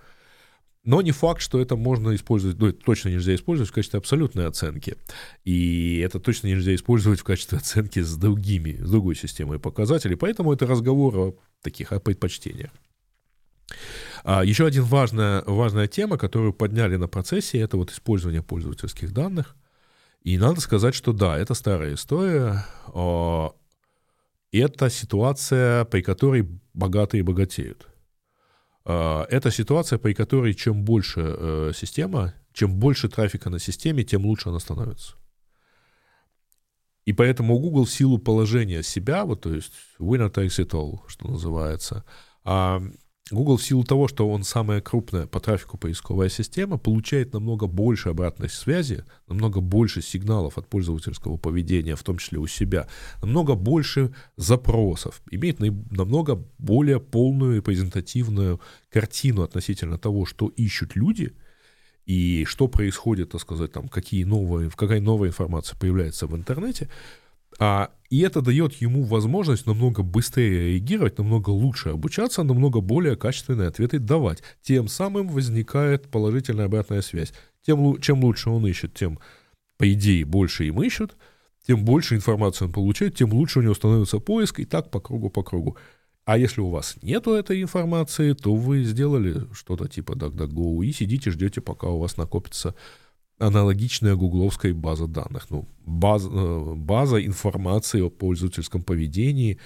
Но 0.85 1.01
не 1.01 1.13
факт, 1.13 1.41
что 1.41 1.61
это 1.61 1.77
можно 1.77 2.15
использовать, 2.15 2.59
ну, 2.59 2.67
это 2.67 2.79
точно 2.85 3.09
нельзя 3.09 3.35
использовать 3.35 3.71
в 3.71 3.75
качестве 3.75 3.99
абсолютной 3.99 4.47
оценки. 4.47 4.97
И 5.43 5.99
это 6.05 6.21
точно 6.21 6.49
нельзя 6.49 6.75
использовать 6.75 7.21
в 7.21 7.25
качестве 7.25 7.57
оценки 7.57 8.01
с 8.01 8.15
другими, 8.17 8.77
с 8.85 8.91
другой 8.91 9.17
системой 9.17 9.59
показателей. 9.59 10.17
Поэтому 10.17 10.53
это 10.53 10.67
разговор 10.67 11.17
о 11.19 11.35
таких 11.63 11.93
о 11.93 12.01
предпочтениях. 12.01 12.71
А 14.25 14.45
еще 14.45 14.67
один 14.67 14.85
важная, 14.85 15.43
важная 15.47 15.89
тема, 15.89 16.19
которую 16.19 16.53
подняли 16.53 16.97
на 16.97 17.09
процессе, 17.09 17.59
это 17.59 17.79
вот 17.79 17.91
использование 17.91 18.43
пользовательских 18.43 19.13
данных. 19.13 19.57
И 20.25 20.39
надо 20.39 20.61
сказать, 20.61 20.95
что 20.95 21.13
да, 21.13 21.39
это 21.39 21.55
старая 21.55 21.95
история. 21.95 22.65
Это 24.53 24.91
ситуация, 24.91 25.85
при 25.85 26.01
которой 26.01 26.49
богатые 26.73 27.23
богатеют. 27.23 27.89
А, 28.85 29.27
это 29.31 29.51
ситуация, 29.51 29.99
при 29.99 30.15
которой 30.15 30.55
чем 30.55 30.85
больше 30.85 31.21
э, 31.21 31.73
система, 31.75 32.35
чем 32.53 32.75
больше 32.79 33.09
трафика 33.09 33.51
на 33.51 33.59
системе, 33.59 34.05
тем 34.05 34.25
лучше 34.25 34.51
она 34.51 34.61
становится. 34.61 35.15
И 37.05 37.13
поэтому 37.13 37.59
Google 37.59 37.85
в 37.85 37.91
силу 37.91 38.19
положения 38.19 38.83
себя, 38.83 39.25
вот 39.25 39.43
то 39.43 39.53
есть 39.53 39.73
winner 39.99 40.33
takes 40.33 40.59
it 40.59 40.71
all, 40.71 41.01
что 41.07 41.29
называется, 41.29 42.05
а, 42.45 42.83
Google 43.31 43.57
в 43.57 43.65
силу 43.65 43.85
того, 43.85 44.07
что 44.07 44.29
он 44.29 44.45
самая 44.45 44.83
крупная 44.83 45.27
по 45.27 45.41
трафику 45.41 45.79
поисковая 45.79 46.29
система, 46.29 46.77
получает 46.77 47.33
намного 47.33 47.67
больше 47.67 48.11
обратной 48.11 48.51
связи, 48.51 49.05
намного 49.29 49.61
больше 49.61 50.03
сигналов 50.03 50.59
от 50.59 50.69
пользовательского 50.69 51.39
поведения, 51.39 51.97
в 51.97 52.03
том 52.03 52.19
числе 52.19 52.39
у 52.39 52.47
себя, 52.47 52.87
намного 53.23 53.55
больше 53.55 54.15
запросов, 54.37 55.23
имеет 55.31 55.59
намного 55.59 56.45
более 56.59 57.01
полную 57.01 57.63
презентативную 57.63 58.61
картину 58.91 59.43
относительно 59.43 59.97
того, 59.97 60.27
что 60.27 60.49
ищут 60.49 60.95
люди 60.95 61.35
и 62.05 62.45
что 62.45 62.69
происходит, 62.69 63.31
так 63.31 63.41
сказать, 63.41 63.73
там, 63.73 63.89
какие 63.89 64.25
новые, 64.25 64.71
какая 64.71 65.01
новая 65.01 65.31
информация 65.31 65.79
появляется 65.79 66.27
в 66.27 66.37
интернете, 66.37 66.91
а, 67.59 67.91
и 68.11 68.21
это 68.21 68.43
дает 68.43 68.75
ему 68.75 69.03
возможность 69.03 69.67
намного 69.67 70.03
быстрее 70.03 70.73
реагировать, 70.73 71.19
намного 71.19 71.51
лучше 71.51 71.91
обучаться, 71.91 72.43
намного 72.43 72.81
более 72.81 73.17
качественные 73.17 73.69
ответы 73.69 73.99
давать. 73.99 74.43
Тем 74.63 74.89
самым 74.89 75.29
возникает 75.29 76.09
положительная 76.09 76.67
обратная 76.67 77.03
связь. 77.03 77.33
Тем, 77.63 78.01
чем 78.01 78.23
лучше 78.23 78.51
он 78.51 78.67
ищет, 78.67 78.95
тем, 78.95 79.19
по 79.79 79.93
идее, 79.93 80.25
больше 80.25 80.67
им 80.67 80.83
ищут, 80.83 81.17
тем 81.67 81.85
больше 81.85 82.15
информации 82.15 82.67
он 82.67 82.73
получает, 82.73 83.17
тем 83.17 83.33
лучше 83.33 83.59
у 83.59 83.63
него 83.63 83.75
становится 83.75 84.19
поиск, 84.19 84.61
и 84.61 84.65
так 84.65 84.91
по 84.91 85.01
кругу, 85.01 85.31
по 85.31 85.43
кругу. 85.43 85.77
А 86.25 86.39
если 86.39 86.61
у 86.61 86.71
вас 86.71 86.97
нету 87.03 87.33
этой 87.33 87.63
информации, 87.63 88.33
то 88.33 88.55
вы 88.55 88.85
сделали 88.85 89.47
что-то 89.53 89.89
типа 89.89 90.13
DuckDuckGo 90.13 90.85
и 90.85 90.93
сидите, 90.93 91.31
ждете, 91.31 91.61
пока 91.61 91.89
у 91.89 91.99
вас 91.99 92.17
накопится 92.17 92.75
аналогичная 93.39 94.15
гугловской 94.15 94.73
база 94.73 95.07
данных. 95.07 95.51
Ну, 95.51 95.69
база, 95.85 96.31
э, 96.31 96.75
база 96.75 97.25
информации 97.25 98.01
о 98.01 98.11
пользовательском 98.11 98.83
поведении, 98.83 99.59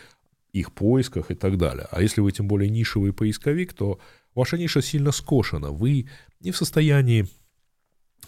их 0.52 0.72
поисках 0.72 1.30
и 1.30 1.34
так 1.34 1.58
далее. 1.58 1.86
А 1.90 2.02
если 2.02 2.20
вы 2.20 2.32
тем 2.32 2.48
более 2.48 2.70
нишевый 2.70 3.12
поисковик, 3.12 3.74
то 3.74 3.98
ваша 4.34 4.56
ниша 4.56 4.82
сильно 4.82 5.12
скошена. 5.12 5.70
Вы 5.70 6.08
не 6.40 6.50
в 6.50 6.56
состоянии 6.56 7.26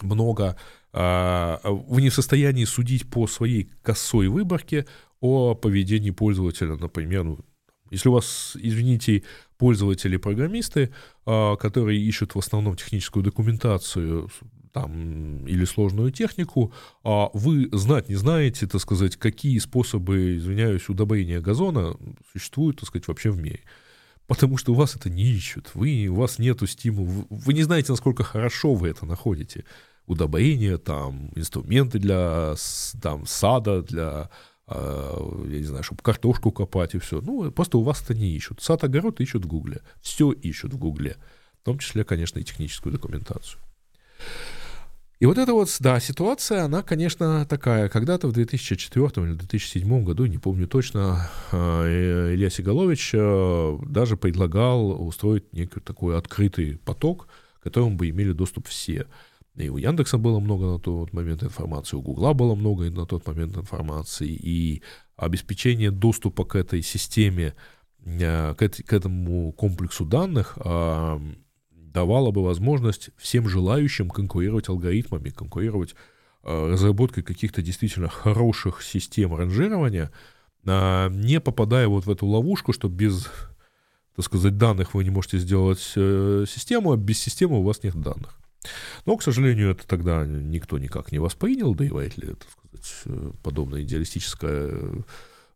много, 0.01 0.57
а, 0.93 1.59
вы 1.63 2.01
не 2.01 2.09
в 2.09 2.13
состоянии 2.13 2.65
судить 2.65 3.09
по 3.09 3.27
своей 3.27 3.71
косой 3.81 4.27
выборке 4.27 4.85
о 5.19 5.55
поведении 5.55 6.11
пользователя, 6.11 6.75
например, 6.75 7.23
ну, 7.23 7.39
если 7.91 8.07
у 8.07 8.13
вас, 8.13 8.55
извините, 8.55 9.23
пользователи-программисты, 9.57 10.93
а, 11.25 11.55
которые 11.57 12.01
ищут 12.01 12.35
в 12.35 12.39
основном 12.39 12.75
техническую 12.75 13.23
документацию 13.23 14.29
там, 14.71 15.45
или 15.47 15.65
сложную 15.65 16.11
технику, 16.11 16.73
а 17.03 17.29
вы 17.33 17.69
знать 17.71 18.09
не 18.09 18.15
знаете, 18.15 18.67
так 18.67 18.81
сказать, 18.81 19.17
какие 19.17 19.57
способы, 19.59 20.37
извиняюсь, 20.37 20.89
удобрения 20.89 21.41
газона 21.41 21.95
существуют, 22.31 22.79
так 22.79 22.87
сказать, 22.87 23.07
вообще 23.07 23.31
в 23.31 23.37
мире. 23.37 23.61
Потому 24.27 24.57
что 24.57 24.71
у 24.71 24.75
вас 24.75 24.95
это 24.95 25.09
не 25.09 25.25
ищут, 25.25 25.71
вы, 25.73 26.07
у 26.07 26.15
вас 26.15 26.39
нету 26.39 26.65
стимула, 26.67 27.25
вы 27.29 27.53
не 27.53 27.63
знаете, 27.63 27.91
насколько 27.91 28.23
хорошо 28.23 28.73
вы 28.75 28.89
это 28.89 29.05
находите. 29.05 29.65
Удобрения, 30.07 30.77
там, 30.77 31.31
инструменты 31.35 31.99
для 31.99 32.55
там, 33.01 33.25
сада, 33.25 33.81
для 33.83 34.29
а, 34.73 35.43
я 35.49 35.59
не 35.59 35.65
знаю, 35.65 35.83
чтобы 35.83 36.01
картошку 36.01 36.51
копать 36.51 36.95
и 36.95 36.99
все. 36.99 37.19
Ну, 37.19 37.51
просто 37.51 37.77
у 37.77 37.83
вас 37.83 38.01
это 38.01 38.13
не 38.13 38.29
ищут. 38.29 38.61
Сад, 38.61 38.83
огород 38.85 39.19
ищут 39.19 39.43
в 39.43 39.47
Гугле. 39.47 39.81
Все 40.01 40.31
ищут 40.31 40.73
в 40.73 40.77
Гугле. 40.77 41.17
В 41.61 41.65
том 41.65 41.77
числе, 41.77 42.05
конечно, 42.05 42.39
и 42.39 42.43
техническую 42.43 42.93
документацию. 42.93 43.59
И 45.21 45.25
вот 45.27 45.37
эта 45.37 45.53
вот, 45.53 45.69
да, 45.79 45.99
ситуация, 45.99 46.63
она, 46.63 46.81
конечно, 46.81 47.45
такая. 47.45 47.89
Когда-то 47.89 48.27
в 48.27 48.31
2004 48.31 49.05
или 49.27 49.33
2007 49.35 50.03
году, 50.03 50.25
не 50.25 50.39
помню 50.39 50.67
точно, 50.67 51.29
э, 51.51 52.33
Илья 52.33 52.49
Сигалович 52.49 53.11
э, 53.13 53.77
даже 53.85 54.17
предлагал 54.17 54.89
устроить 55.07 55.53
некий 55.53 55.79
такой 55.79 56.17
открытый 56.17 56.79
поток, 56.79 57.27
к 57.59 57.63
которому 57.65 57.97
бы 57.97 58.09
имели 58.09 58.31
доступ 58.31 58.67
все. 58.67 59.05
И 59.57 59.69
у 59.69 59.77
Яндекса 59.77 60.17
было 60.17 60.39
много 60.39 60.65
на 60.65 60.79
тот 60.79 61.13
момент 61.13 61.43
информации, 61.43 61.97
у 61.97 62.01
Гугла 62.01 62.33
было 62.33 62.55
много 62.55 62.89
на 62.89 63.05
тот 63.05 63.27
момент 63.27 63.55
информации, 63.55 64.27
и 64.27 64.81
обеспечение 65.17 65.91
доступа 65.91 66.45
к 66.45 66.55
этой 66.55 66.81
системе, 66.81 67.53
э, 68.03 68.55
к, 68.55 68.91
этому 68.91 69.51
комплексу 69.51 70.03
данных 70.03 70.57
давала 71.93 72.31
бы 72.31 72.43
возможность 72.43 73.09
всем 73.17 73.47
желающим 73.47 74.09
конкурировать 74.09 74.69
алгоритмами, 74.69 75.29
конкурировать 75.29 75.95
э, 76.43 76.71
разработкой 76.71 77.23
каких-то 77.23 77.61
действительно 77.61 78.09
хороших 78.09 78.81
систем 78.81 79.35
ранжирования, 79.35 80.11
э, 80.65 81.09
не 81.11 81.39
попадая 81.39 81.87
вот 81.87 82.05
в 82.05 82.11
эту 82.11 82.25
ловушку, 82.27 82.73
что 82.73 82.87
без, 82.87 83.27
так 84.15 84.25
сказать, 84.25 84.57
данных 84.57 84.93
вы 84.93 85.03
не 85.03 85.09
можете 85.09 85.37
сделать 85.37 85.91
э, 85.95 86.45
систему, 86.47 86.93
а 86.93 86.97
без 86.97 87.19
системы 87.19 87.59
у 87.59 87.63
вас 87.63 87.83
нет 87.83 87.99
данных. 87.99 88.37
Но, 89.05 89.17
к 89.17 89.23
сожалению, 89.23 89.71
это 89.71 89.87
тогда 89.87 90.25
никто 90.25 90.77
никак 90.77 91.11
не 91.11 91.19
воспринял, 91.19 91.73
да 91.73 91.85
и 91.85 91.89
вряд 91.89 92.17
ли, 92.17 92.27
так 92.27 92.47
сказать, 92.51 93.01
э, 93.05 93.31
подобное 93.43 93.81
идеалистическое 93.83 94.71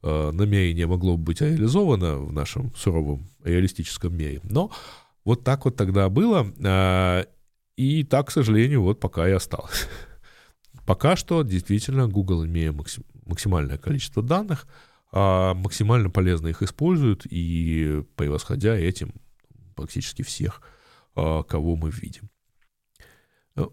э, 0.02 0.32
намерение 0.32 0.88
могло 0.88 1.18
быть 1.18 1.42
реализовано 1.42 2.18
в 2.18 2.34
нашем 2.34 2.74
суровом 2.76 3.28
реалистическом 3.44 4.16
мире. 4.16 4.42
Но 4.44 4.72
вот 5.26 5.44
так 5.44 5.66
вот 5.66 5.76
тогда 5.76 6.08
было. 6.08 6.48
А, 6.64 7.26
и 7.76 8.04
так, 8.04 8.28
к 8.28 8.32
сожалению, 8.32 8.84
вот 8.84 9.00
пока 9.00 9.28
и 9.28 9.32
осталось. 9.32 9.88
Пока 10.86 11.16
что 11.16 11.42
действительно 11.42 12.08
Google, 12.08 12.46
имея 12.46 12.74
максимальное 13.26 13.80
количество 13.80 14.22
данных, 14.22 14.68
а, 15.12 15.56
максимально 15.56 16.12
полезно 16.12 16.48
их 16.48 16.62
используют 16.62 17.26
и 17.26 18.04
превосходя 18.16 18.78
этим 18.78 19.14
практически 19.76 20.22
всех, 20.22 20.62
а, 21.16 21.42
кого 21.44 21.76
мы 21.76 21.90
видим. 21.90 22.30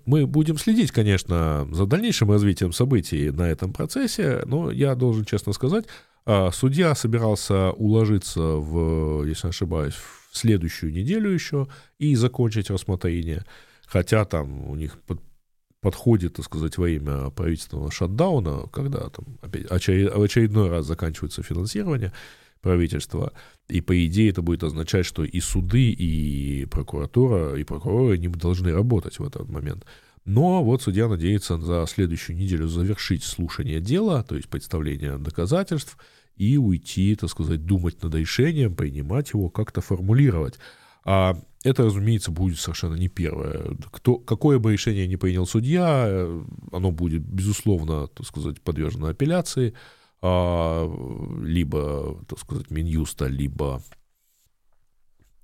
Мы 0.06 0.26
будем 0.26 0.58
следить, 0.58 0.92
конечно, 0.92 1.68
за 1.72 1.86
дальнейшим 1.86 2.30
развитием 2.30 2.72
событий 2.72 3.30
на 3.30 3.42
этом 3.42 3.72
процессе, 3.72 4.42
но 4.46 4.70
я 4.70 4.94
должен 4.94 5.24
честно 5.24 5.52
сказать, 5.52 5.86
судья 6.52 6.94
собирался 6.94 7.72
уложиться 7.72 8.40
в, 8.40 9.24
если 9.24 9.48
не 9.48 9.50
ошибаюсь, 9.50 9.94
в 9.94 10.21
следующую 10.32 10.92
неделю 10.92 11.30
еще 11.30 11.68
и 11.98 12.14
закончить 12.14 12.70
рассмотрение. 12.70 13.44
хотя 13.86 14.24
там 14.24 14.70
у 14.70 14.74
них 14.74 14.98
под, 15.02 15.20
подходит, 15.80 16.34
так 16.34 16.46
сказать, 16.46 16.78
во 16.78 16.88
имя 16.88 17.30
правительственного 17.30 17.90
шатдауна, 17.90 18.68
когда 18.72 19.10
там 19.10 19.38
опять 19.42 19.70
очеред, 19.70 20.14
в 20.14 20.22
очередной 20.22 20.70
раз 20.70 20.86
заканчивается 20.86 21.42
финансирование 21.42 22.12
правительства, 22.62 23.32
и 23.68 23.80
по 23.80 24.06
идее 24.06 24.30
это 24.30 24.40
будет 24.40 24.62
означать, 24.62 25.04
что 25.04 25.24
и 25.24 25.40
суды, 25.40 25.90
и 25.90 26.66
прокуратура, 26.66 27.56
и 27.56 27.64
прокуроры 27.64 28.16
не 28.16 28.28
должны 28.28 28.72
работать 28.72 29.18
в 29.18 29.26
этот 29.26 29.50
момент. 29.50 29.84
Но 30.24 30.62
вот 30.62 30.82
судья 30.82 31.08
надеется 31.08 31.58
за 31.58 31.84
следующую 31.88 32.36
неделю 32.36 32.68
завершить 32.68 33.24
слушание 33.24 33.80
дела, 33.80 34.22
то 34.22 34.36
есть 34.36 34.48
представление 34.48 35.18
доказательств, 35.18 35.98
и 36.36 36.56
уйти, 36.56 37.14
так 37.16 37.30
сказать, 37.30 37.64
думать 37.64 38.02
над 38.02 38.14
решением, 38.14 38.74
принимать 38.74 39.32
его, 39.32 39.48
как-то 39.50 39.80
формулировать. 39.80 40.58
А 41.04 41.36
это, 41.64 41.84
разумеется, 41.84 42.30
будет 42.30 42.58
совершенно 42.58 42.94
не 42.94 43.08
первое. 43.08 43.76
Кто, 43.90 44.16
какое 44.16 44.58
бы 44.58 44.72
решение 44.72 45.06
ни 45.06 45.16
принял 45.16 45.46
судья, 45.46 46.04
э, 46.06 46.44
оно 46.72 46.90
будет, 46.90 47.22
безусловно, 47.22 48.08
так 48.08 48.26
сказать, 48.26 48.60
подвержено 48.60 49.08
апелляции, 49.08 49.74
а, 50.20 50.88
либо, 51.42 52.18
так 52.28 52.38
сказать, 52.38 52.70
Минюста, 52.70 53.26
либо 53.26 53.82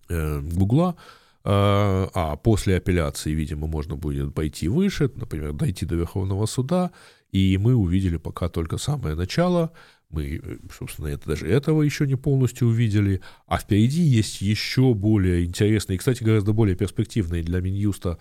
э, 0.09 0.41
Гугла. 0.41 0.97
А, 1.45 2.09
а 2.14 2.36
после 2.36 2.76
апелляции, 2.76 3.32
видимо, 3.32 3.66
можно 3.66 3.97
будет 3.97 4.34
пойти 4.34 4.68
выше, 4.68 5.11
например, 5.14 5.53
дойти 5.53 5.86
до 5.86 5.97
Верховного 5.97 6.47
суда, 6.47 6.91
и 7.30 7.59
мы 7.59 7.74
увидели 7.74 8.16
пока 8.16 8.49
только 8.49 8.78
самое 8.78 9.14
начало– 9.14 9.72
мы, 10.11 10.41
э, 10.43 10.57
собственно, 10.77 11.09
это, 11.09 11.29
даже 11.29 11.49
этого 11.49 11.83
еще 11.83 12.07
не 12.07 12.17
полностью 12.17 12.69
увидели. 12.69 13.21
А 13.47 13.59
впереди 13.59 14.03
есть 14.03 14.41
еще 14.41 14.95
более 14.95 15.45
интересные, 15.45 15.99
кстати, 15.99 16.23
гораздо 16.23 16.53
более 16.53 16.77
перспективные 16.77 17.43
для 17.43 17.61
Минюста 17.61 18.19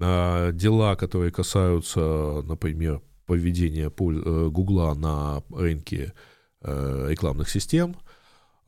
а, 0.00 0.52
дела, 0.52 0.96
которые 0.96 1.30
касаются, 1.32 2.42
например, 2.44 3.02
поведения 3.26 3.86
э, 3.86 4.48
Гугла 4.50 4.94
на 4.94 5.42
рынке 5.50 6.12
э, 6.62 7.06
рекламных 7.10 7.48
систем– 7.50 7.96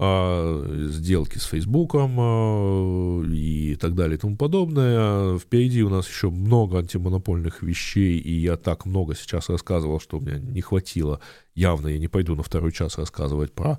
сделки 0.00 1.36
с 1.36 1.44
Фейсбуком 1.44 2.16
а, 2.18 3.22
и 3.26 3.76
так 3.76 3.94
далее 3.94 4.16
и 4.16 4.20
тому 4.20 4.36
подобное. 4.36 5.36
Впереди 5.38 5.82
у 5.82 5.90
нас 5.90 6.08
еще 6.08 6.30
много 6.30 6.78
антимонопольных 6.78 7.62
вещей, 7.62 8.18
и 8.18 8.32
я 8.32 8.56
так 8.56 8.86
много 8.86 9.14
сейчас 9.14 9.50
рассказывал, 9.50 10.00
что 10.00 10.16
у 10.16 10.20
меня 10.20 10.38
не 10.38 10.62
хватило. 10.62 11.20
Явно 11.54 11.88
я 11.88 11.98
не 11.98 12.08
пойду 12.08 12.34
на 12.34 12.42
второй 12.42 12.72
час 12.72 12.96
рассказывать 12.96 13.52
про 13.52 13.78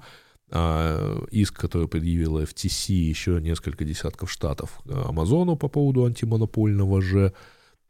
а, 0.52 1.26
иск, 1.32 1.60
который 1.60 1.88
предъявила 1.88 2.44
FTC 2.44 2.94
еще 2.94 3.42
несколько 3.42 3.84
десятков 3.84 4.32
штатов 4.32 4.80
Амазону 4.88 5.56
по 5.56 5.70
поводу 5.70 6.06
антимонопольного 6.06 7.02
же 7.02 7.34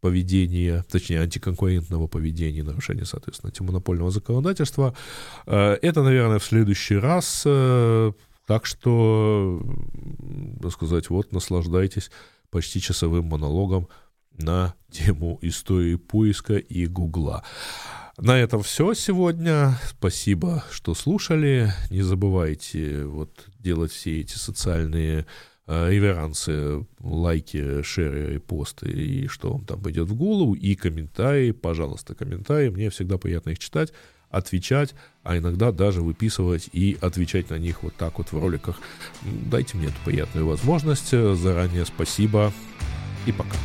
поведения, 0.01 0.83
точнее, 0.91 1.21
антиконкурентного 1.21 2.07
поведения, 2.07 2.63
нарушения, 2.63 3.05
соответственно, 3.05 3.49
антимонопольного 3.49 4.11
законодательства. 4.11 4.95
Э, 5.45 5.77
это, 5.81 6.03
наверное, 6.03 6.39
в 6.39 6.43
следующий 6.43 6.97
раз. 6.97 7.43
Э, 7.45 8.11
так 8.47 8.65
что, 8.65 9.61
так 10.61 10.71
сказать, 10.73 11.09
вот 11.09 11.31
наслаждайтесь 11.31 12.11
почти 12.49 12.81
часовым 12.81 13.25
монологом 13.25 13.87
на 14.37 14.73
тему 14.89 15.37
истории 15.41 15.95
поиска 15.95 16.57
и 16.57 16.87
Гугла. 16.87 17.43
На 18.17 18.37
этом 18.37 18.61
все 18.61 18.93
сегодня. 18.93 19.79
Спасибо, 19.89 20.63
что 20.71 20.93
слушали. 20.95 21.71
Не 21.89 22.01
забывайте 22.01 23.05
вот 23.05 23.45
делать 23.59 23.91
все 23.91 24.19
эти 24.21 24.35
социальные 24.35 25.25
реверансы, 25.67 26.85
лайки, 26.99 27.81
шеры, 27.81 28.39
посты 28.39 28.89
и 28.89 29.27
что 29.27 29.53
вам 29.53 29.65
там 29.65 29.81
пойдет 29.81 30.09
в 30.09 30.15
голову, 30.15 30.53
и 30.53 30.75
комментарии, 30.75 31.51
пожалуйста, 31.51 32.15
комментарии, 32.15 32.69
мне 32.69 32.89
всегда 32.89 33.17
приятно 33.17 33.51
их 33.51 33.59
читать, 33.59 33.93
отвечать, 34.29 34.95
а 35.23 35.37
иногда 35.37 35.71
даже 35.71 36.01
выписывать 36.01 36.69
и 36.71 36.97
отвечать 37.01 37.49
на 37.49 37.59
них 37.59 37.83
вот 37.83 37.95
так 37.95 38.17
вот 38.17 38.31
в 38.31 38.39
роликах. 38.39 38.79
Дайте 39.23 39.77
мне 39.77 39.87
эту 39.87 39.97
приятную 40.05 40.47
возможность. 40.47 41.11
Заранее 41.11 41.85
спасибо 41.85 42.51
и 43.25 43.31
пока. 43.31 43.57